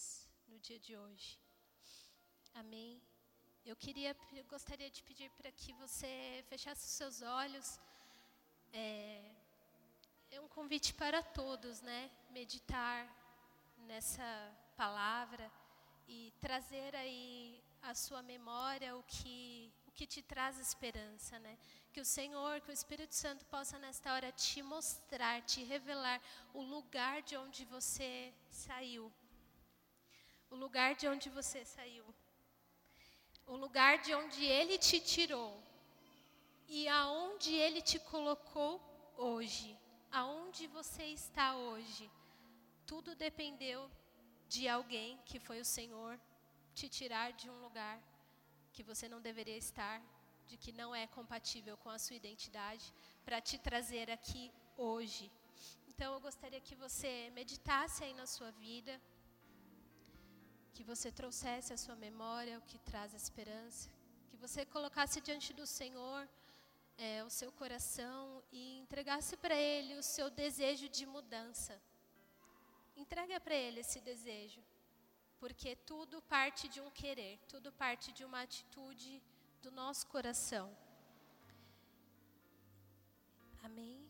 no 0.48 0.59
dia 0.66 0.78
de 0.78 0.96
hoje. 0.96 1.38
Amém? 2.55 3.01
Eu 3.64 3.76
queria, 3.76 4.16
eu 4.40 4.44
gostaria 4.44 4.90
de 4.90 5.03
pedir 5.03 5.30
para 5.38 5.53
que 5.53 5.72
você 5.74 6.44
fechasse 6.48 6.84
os 6.86 6.92
seus 7.01 7.22
olhos. 7.22 7.78
É, 8.73 9.21
é 10.31 10.41
um 10.41 10.49
convite 10.49 10.95
para 10.95 11.23
todos, 11.23 11.81
né? 11.81 12.11
Meditar 12.31 13.09
nessa 13.87 14.53
palavra 14.77 15.51
e 16.07 16.33
trazer 16.41 16.95
aí 16.95 17.62
à 17.83 17.95
sua 17.95 18.23
memória 18.23 18.97
o 18.97 19.03
que 19.03 19.73
o 19.87 19.93
que 19.93 20.07
te 20.07 20.23
traz 20.23 20.57
esperança, 20.59 21.39
né? 21.41 21.59
Que 21.93 22.01
o 22.01 22.05
Senhor, 22.05 22.61
que 22.61 22.71
o 22.71 22.73
Espírito 22.73 23.14
Santo 23.14 23.45
possa 23.47 23.77
nesta 23.79 24.12
hora 24.12 24.31
te 24.31 24.62
mostrar, 24.62 25.43
te 25.43 25.64
revelar 25.64 26.21
o 26.55 26.62
lugar 26.62 27.23
de 27.23 27.37
onde 27.37 27.64
você 27.64 28.33
saiu. 28.49 29.12
O 30.49 30.55
lugar 30.55 30.95
de 30.95 31.09
onde 31.09 31.29
você 31.29 31.64
saiu. 31.64 32.05
O 33.47 33.57
lugar 33.57 33.99
de 33.99 34.14
onde 34.14 34.45
ele 34.45 34.79
te 34.79 35.01
tirou. 35.01 35.61
E 36.79 36.81
aonde 37.03 37.53
ele 37.64 37.81
te 37.91 37.99
colocou 37.99 38.73
hoje. 39.29 39.68
Aonde 40.21 40.68
você 40.79 41.05
está 41.21 41.47
hoje. 41.57 42.05
Tudo 42.91 43.16
dependeu 43.27 43.81
de 44.55 44.68
alguém 44.68 45.18
que 45.29 45.41
foi 45.47 45.59
o 45.61 45.71
Senhor 45.77 46.12
te 46.79 46.89
tirar 46.89 47.29
de 47.41 47.51
um 47.51 47.59
lugar 47.66 47.97
que 48.73 48.85
você 48.91 49.09
não 49.09 49.21
deveria 49.21 49.59
estar, 49.66 50.01
de 50.47 50.57
que 50.57 50.73
não 50.81 50.95
é 50.95 51.05
compatível 51.18 51.77
com 51.83 51.91
a 51.91 51.99
sua 52.05 52.16
identidade, 52.23 52.87
para 53.25 53.41
te 53.41 53.59
trazer 53.59 54.09
aqui 54.09 54.43
hoje. 54.77 55.31
Então 55.89 56.14
eu 56.14 56.21
gostaria 56.21 56.61
que 56.68 56.77
você 56.85 57.12
meditasse 57.41 58.05
aí 58.05 58.14
na 58.14 58.27
sua 58.27 58.53
vida, 58.53 58.95
que 60.73 60.85
você 60.85 61.11
trouxesse 61.21 61.73
à 61.73 61.77
sua 61.85 61.97
memória 61.97 62.59
o 62.59 62.66
que 62.71 62.79
traz 62.91 63.12
esperança, 63.12 63.91
que 64.31 64.37
você 64.37 64.64
colocasse 64.64 65.21
diante 65.21 65.53
do 65.53 65.66
Senhor 65.66 66.29
é, 67.01 67.24
o 67.24 67.30
seu 67.30 67.51
coração 67.51 68.42
e 68.53 68.78
entregasse 68.78 69.34
para 69.34 69.55
Ele 69.55 69.96
o 69.96 70.03
seu 70.03 70.28
desejo 70.28 70.86
de 70.86 71.07
mudança. 71.07 71.80
Entrega 72.94 73.40
para 73.40 73.55
Ele 73.55 73.80
esse 73.80 74.01
desejo, 74.03 74.62
porque 75.38 75.74
tudo 75.74 76.20
parte 76.20 76.68
de 76.68 76.78
um 76.78 76.90
querer, 76.90 77.38
tudo 77.48 77.72
parte 77.72 78.12
de 78.12 78.22
uma 78.22 78.42
atitude 78.42 79.22
do 79.62 79.70
nosso 79.70 80.07
coração. 80.09 80.76
Amém? 83.62 84.10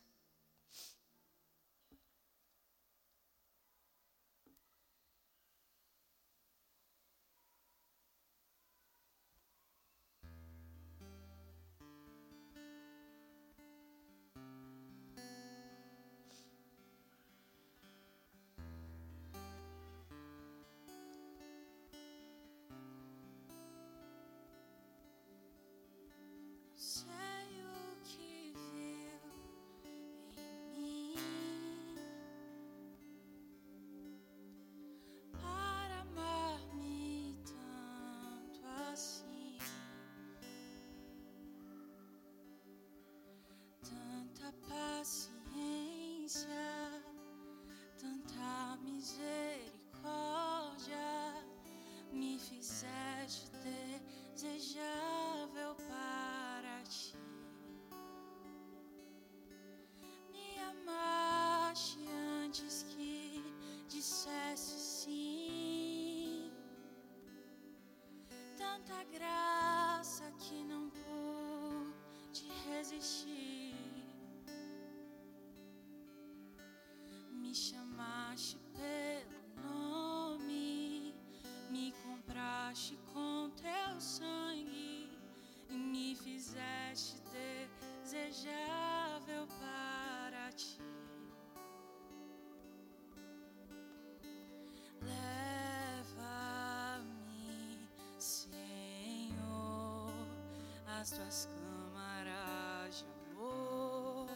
Às 101.01 101.09
tuas 101.09 101.49
câmaras 101.57 102.99
de 102.99 103.05
amor, 103.31 104.29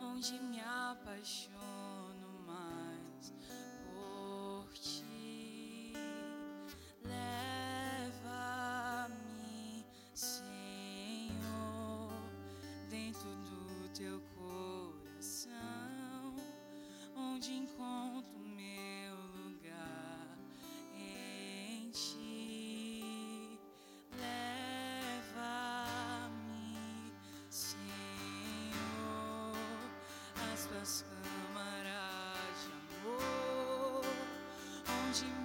onde 0.00 0.40
me 0.40 0.60
apaixono 0.60 2.40
mais 2.44 3.32
por 3.84 4.68
ti. 4.74 5.92
Leva-me, 7.04 8.26
Senhor, 10.14 10.50
dentro 12.90 13.30
do 13.36 13.88
teu 13.90 14.20
coração, 14.20 14.33
onde 35.22 35.43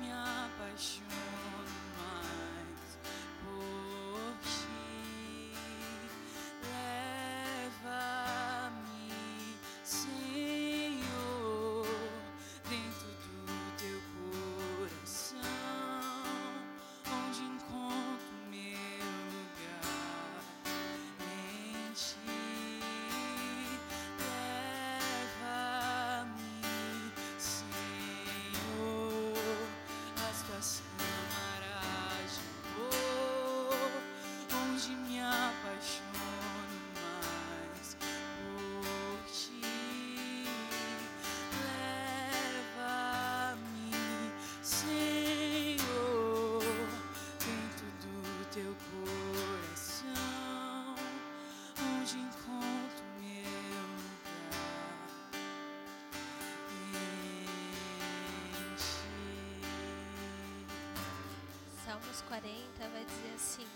Salmos 61.99 62.21
40 62.27 62.55
vai 62.93 63.05
dizer 63.05 63.33
assim: 63.35 63.67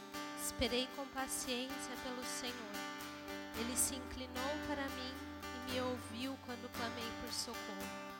Esperei 0.41 0.87
com 0.95 1.05
paciência 1.07 1.93
pelo 2.03 2.23
Senhor. 2.23 2.53
Ele 3.59 3.75
se 3.75 3.95
inclinou 3.95 4.53
para 4.67 4.81
mim 4.81 5.13
e 5.43 5.71
me 5.71 5.81
ouviu 5.81 6.37
quando 6.45 6.71
clamei 6.73 7.09
por 7.21 7.33
socorro. 7.33 8.13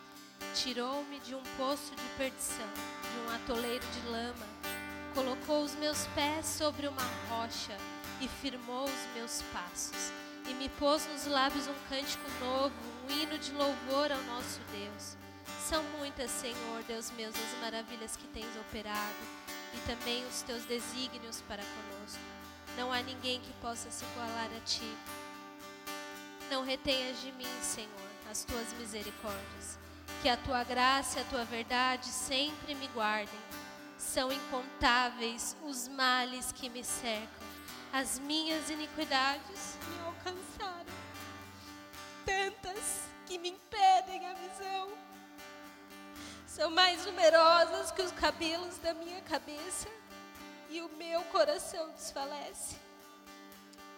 Tirou-me 0.55 1.19
de 1.21 1.35
um 1.35 1.43
poço 1.57 1.95
de 1.95 2.17
perdição, 2.17 2.67
de 2.73 3.19
um 3.19 3.35
atoleiro 3.35 3.85
de 3.87 4.09
lama. 4.09 4.45
Colocou 5.13 5.63
os 5.63 5.75
meus 5.75 6.05
pés 6.07 6.45
sobre 6.45 6.87
uma 6.87 7.03
rocha 7.29 7.77
e 8.19 8.27
firmou 8.27 8.85
os 8.85 9.15
meus 9.15 9.41
passos. 9.53 10.11
E 10.49 10.53
me 10.55 10.67
pôs 10.69 11.07
nos 11.07 11.25
lábios 11.27 11.67
um 11.67 11.87
cântico 11.87 12.29
novo, 12.41 12.75
um 13.07 13.11
hino 13.11 13.37
de 13.37 13.53
louvor 13.53 14.11
ao 14.11 14.21
nosso 14.23 14.59
Deus. 14.71 15.15
São 15.61 15.81
muitas, 15.97 16.29
Senhor, 16.29 16.83
Deus 16.87 17.09
meu, 17.11 17.29
as 17.29 17.61
maravilhas 17.61 18.17
que 18.17 18.27
tens 18.27 18.55
operado 18.57 19.42
e 19.73 19.79
também 19.87 20.25
os 20.27 20.41
teus 20.41 20.63
desígnios 20.65 21.41
para 21.47 21.63
conosco. 21.63 22.19
Não 22.77 22.91
há 22.91 23.01
ninguém 23.01 23.39
que 23.39 23.53
possa 23.53 23.89
se 23.91 24.03
igualar 24.05 24.49
a 24.55 24.59
ti. 24.61 24.97
Não 26.49 26.63
retenhas 26.63 27.21
de 27.21 27.31
mim, 27.33 27.47
Senhor, 27.61 27.89
as 28.29 28.43
tuas 28.43 28.73
misericórdias. 28.73 29.79
Que 30.21 30.29
a 30.29 30.37
tua 30.37 30.63
graça 30.63 31.19
e 31.19 31.21
a 31.21 31.25
tua 31.25 31.45
verdade 31.45 32.07
sempre 32.07 32.75
me 32.75 32.87
guardem. 32.87 33.39
São 33.97 34.31
incontáveis 34.31 35.55
os 35.63 35.87
males 35.87 36.51
que 36.51 36.69
me 36.69 36.83
cercam. 36.83 37.47
As 37.91 38.19
minhas 38.19 38.69
iniquidades 38.69 39.77
me 39.87 39.99
alcançaram. 40.05 40.93
Tantas 42.25 43.07
que 43.25 43.37
me 43.37 43.49
impedem 43.49 44.27
a 44.27 44.33
visão. 44.33 45.02
São 46.53 46.69
mais 46.69 47.03
numerosas 47.07 47.89
que 47.89 48.03
os 48.03 48.11
cabelos 48.11 48.77
da 48.77 48.93
minha 48.93 49.19
cabeça 49.21 49.87
e 50.69 50.81
o 50.81 50.89
meu 50.89 51.23
coração 51.23 51.89
desfalece. 51.89 52.75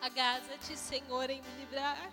Agaza-te, 0.01 0.77
Senhor, 0.77 1.29
em 1.29 1.41
me 1.41 1.51
livrar. 1.59 2.09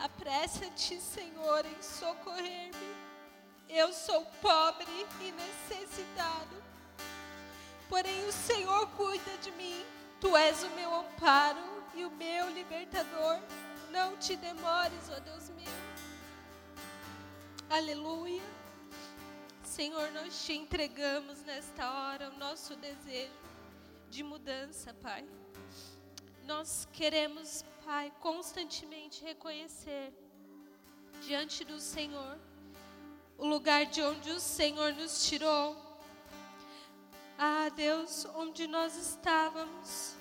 Apressa-te, 0.00 1.00
Senhor, 1.00 1.66
em 1.66 1.82
socorrer-me. 1.82 2.96
Eu 3.68 3.92
sou 3.92 4.24
pobre 4.40 4.86
e 5.22 5.32
necessitado. 5.32 6.62
Porém, 7.88 8.28
o 8.28 8.32
Senhor 8.32 8.86
cuida 8.90 9.36
de 9.42 9.50
mim. 9.52 9.84
Tu 10.20 10.36
és 10.36 10.62
o 10.62 10.70
meu 10.70 10.94
amparo 10.94 11.82
e 11.96 12.04
o 12.04 12.10
meu 12.12 12.48
libertador. 12.50 13.40
Não 13.90 14.16
te 14.18 14.36
demores, 14.36 15.10
ó 15.10 15.18
Deus 15.18 15.48
meu. 15.48 15.66
Aleluia. 17.68 18.57
Senhor, 19.78 20.10
nós 20.10 20.44
te 20.44 20.54
entregamos 20.54 21.40
nesta 21.44 21.88
hora 21.88 22.30
o 22.30 22.36
nosso 22.36 22.74
desejo 22.74 23.30
de 24.10 24.24
mudança, 24.24 24.92
Pai. 24.94 25.24
Nós 26.44 26.88
queremos, 26.92 27.64
Pai, 27.84 28.12
constantemente 28.18 29.22
reconhecer 29.22 30.12
diante 31.24 31.64
do 31.64 31.78
Senhor 31.78 32.40
o 33.36 33.46
lugar 33.46 33.86
de 33.86 34.02
onde 34.02 34.32
o 34.32 34.40
Senhor 34.40 34.92
nos 34.94 35.28
tirou. 35.28 35.76
Ah, 37.38 37.68
Deus, 37.68 38.24
onde 38.34 38.66
nós 38.66 38.96
estávamos, 38.96 40.16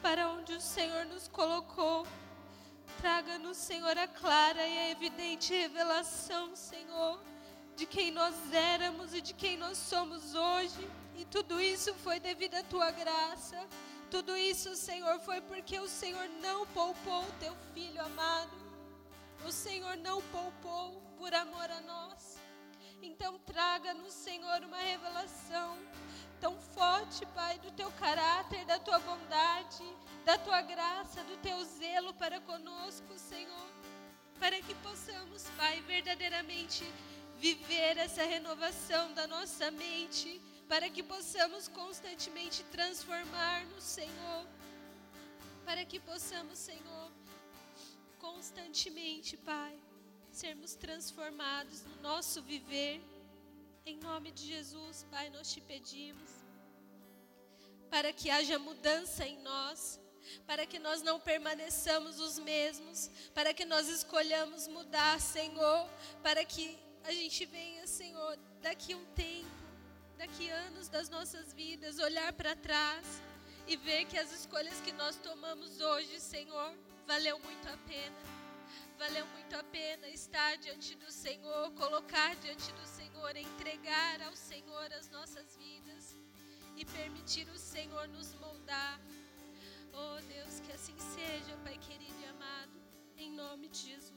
para 0.00 0.30
onde 0.30 0.52
o 0.52 0.60
Senhor 0.60 1.04
nos 1.06 1.26
colocou. 1.26 2.06
Traga-nos, 3.00 3.56
Senhor, 3.56 3.98
a 3.98 4.06
clara 4.06 4.64
e 4.64 4.78
a 4.78 4.90
evidente 4.90 5.52
revelação, 5.52 6.54
Senhor, 6.54 7.33
de 7.76 7.86
quem 7.86 8.10
nós 8.10 8.34
éramos 8.52 9.14
e 9.14 9.20
de 9.20 9.34
quem 9.34 9.56
nós 9.56 9.78
somos 9.78 10.34
hoje. 10.34 10.88
E 11.16 11.24
tudo 11.24 11.60
isso 11.60 11.94
foi 11.94 12.18
devido 12.20 12.54
à 12.54 12.62
tua 12.62 12.90
graça. 12.90 13.66
Tudo 14.10 14.36
isso, 14.36 14.76
Senhor, 14.76 15.18
foi 15.20 15.40
porque 15.40 15.78
o 15.78 15.88
Senhor 15.88 16.28
não 16.40 16.66
poupou 16.68 17.22
o 17.22 17.32
teu 17.40 17.54
filho 17.72 18.00
amado. 18.00 18.64
O 19.46 19.52
Senhor 19.52 19.96
não 19.96 20.22
poupou 20.22 21.02
por 21.18 21.34
amor 21.34 21.70
a 21.70 21.80
nós. 21.80 22.38
Então, 23.02 23.38
traga-nos, 23.40 24.14
Senhor, 24.14 24.62
uma 24.62 24.78
revelação 24.78 25.76
tão 26.40 26.58
forte, 26.58 27.26
Pai, 27.26 27.58
do 27.58 27.70
teu 27.72 27.90
caráter, 27.92 28.64
da 28.64 28.78
tua 28.78 28.98
bondade, 29.00 29.84
da 30.24 30.38
tua 30.38 30.62
graça, 30.62 31.22
do 31.24 31.36
teu 31.38 31.62
zelo 31.64 32.14
para 32.14 32.40
conosco, 32.40 33.18
Senhor. 33.18 33.68
Para 34.38 34.60
que 34.62 34.74
possamos, 34.76 35.44
Pai, 35.56 35.80
verdadeiramente 35.82 36.84
viver 37.44 37.98
essa 37.98 38.24
renovação 38.24 39.12
da 39.12 39.26
nossa 39.26 39.70
mente, 39.70 40.40
para 40.66 40.88
que 40.88 41.02
possamos 41.02 41.68
constantemente 41.68 42.62
transformar-nos, 42.76 43.84
Senhor. 43.84 44.46
Para 45.66 45.84
que 45.84 46.00
possamos, 46.00 46.58
Senhor, 46.58 47.08
constantemente, 48.18 49.36
Pai, 49.36 49.74
sermos 50.32 50.74
transformados 50.74 51.82
no 51.88 51.96
nosso 52.08 52.40
viver. 52.40 52.94
Em 53.84 53.98
nome 53.98 54.30
de 54.32 54.46
Jesus, 54.54 55.04
Pai, 55.10 55.28
nós 55.28 55.52
te 55.52 55.60
pedimos 55.60 56.30
para 57.90 58.10
que 58.10 58.30
haja 58.30 58.58
mudança 58.58 59.22
em 59.26 59.38
nós, 59.50 60.00
para 60.46 60.64
que 60.64 60.78
nós 60.78 61.02
não 61.02 61.20
permaneçamos 61.20 62.18
os 62.18 62.38
mesmos, 62.38 63.10
para 63.34 63.52
que 63.52 63.66
nós 63.66 63.86
escolhamos 63.88 64.66
mudar, 64.66 65.20
Senhor, 65.20 65.86
para 66.22 66.42
que 66.42 66.83
a 67.04 67.12
gente 67.12 67.44
venha, 67.44 67.86
Senhor, 67.86 68.38
daqui 68.62 68.94
um 68.94 69.04
tempo, 69.14 69.48
daqui 70.16 70.48
anos 70.48 70.88
das 70.88 71.08
nossas 71.10 71.52
vidas, 71.52 71.98
olhar 71.98 72.32
para 72.32 72.56
trás 72.56 73.20
e 73.66 73.76
ver 73.76 74.06
que 74.06 74.18
as 74.18 74.32
escolhas 74.32 74.80
que 74.80 74.92
nós 74.92 75.16
tomamos 75.16 75.80
hoje, 75.80 76.18
Senhor, 76.18 76.74
valeu 77.06 77.38
muito 77.38 77.68
a 77.68 77.76
pena. 77.88 78.16
Valeu 78.98 79.26
muito 79.26 79.54
a 79.54 79.62
pena 79.64 80.08
estar 80.08 80.56
diante 80.56 80.94
do 80.94 81.10
Senhor, 81.10 81.70
colocar 81.72 82.34
diante 82.36 82.72
do 82.72 82.86
Senhor, 82.86 83.36
entregar 83.36 84.22
ao 84.22 84.34
Senhor 84.34 84.92
as 84.92 85.10
nossas 85.10 85.56
vidas 85.56 86.14
e 86.76 86.84
permitir 86.86 87.46
o 87.48 87.58
Senhor 87.58 88.08
nos 88.08 88.34
moldar. 88.36 88.98
Oh 89.92 90.20
Deus, 90.32 90.60
que 90.60 90.72
assim 90.72 90.96
seja, 90.98 91.56
Pai 91.64 91.76
querido 91.78 92.18
e 92.20 92.26
amado, 92.26 92.72
em 93.18 93.30
nome 93.32 93.68
de 93.68 93.90
Jesus. 93.90 94.13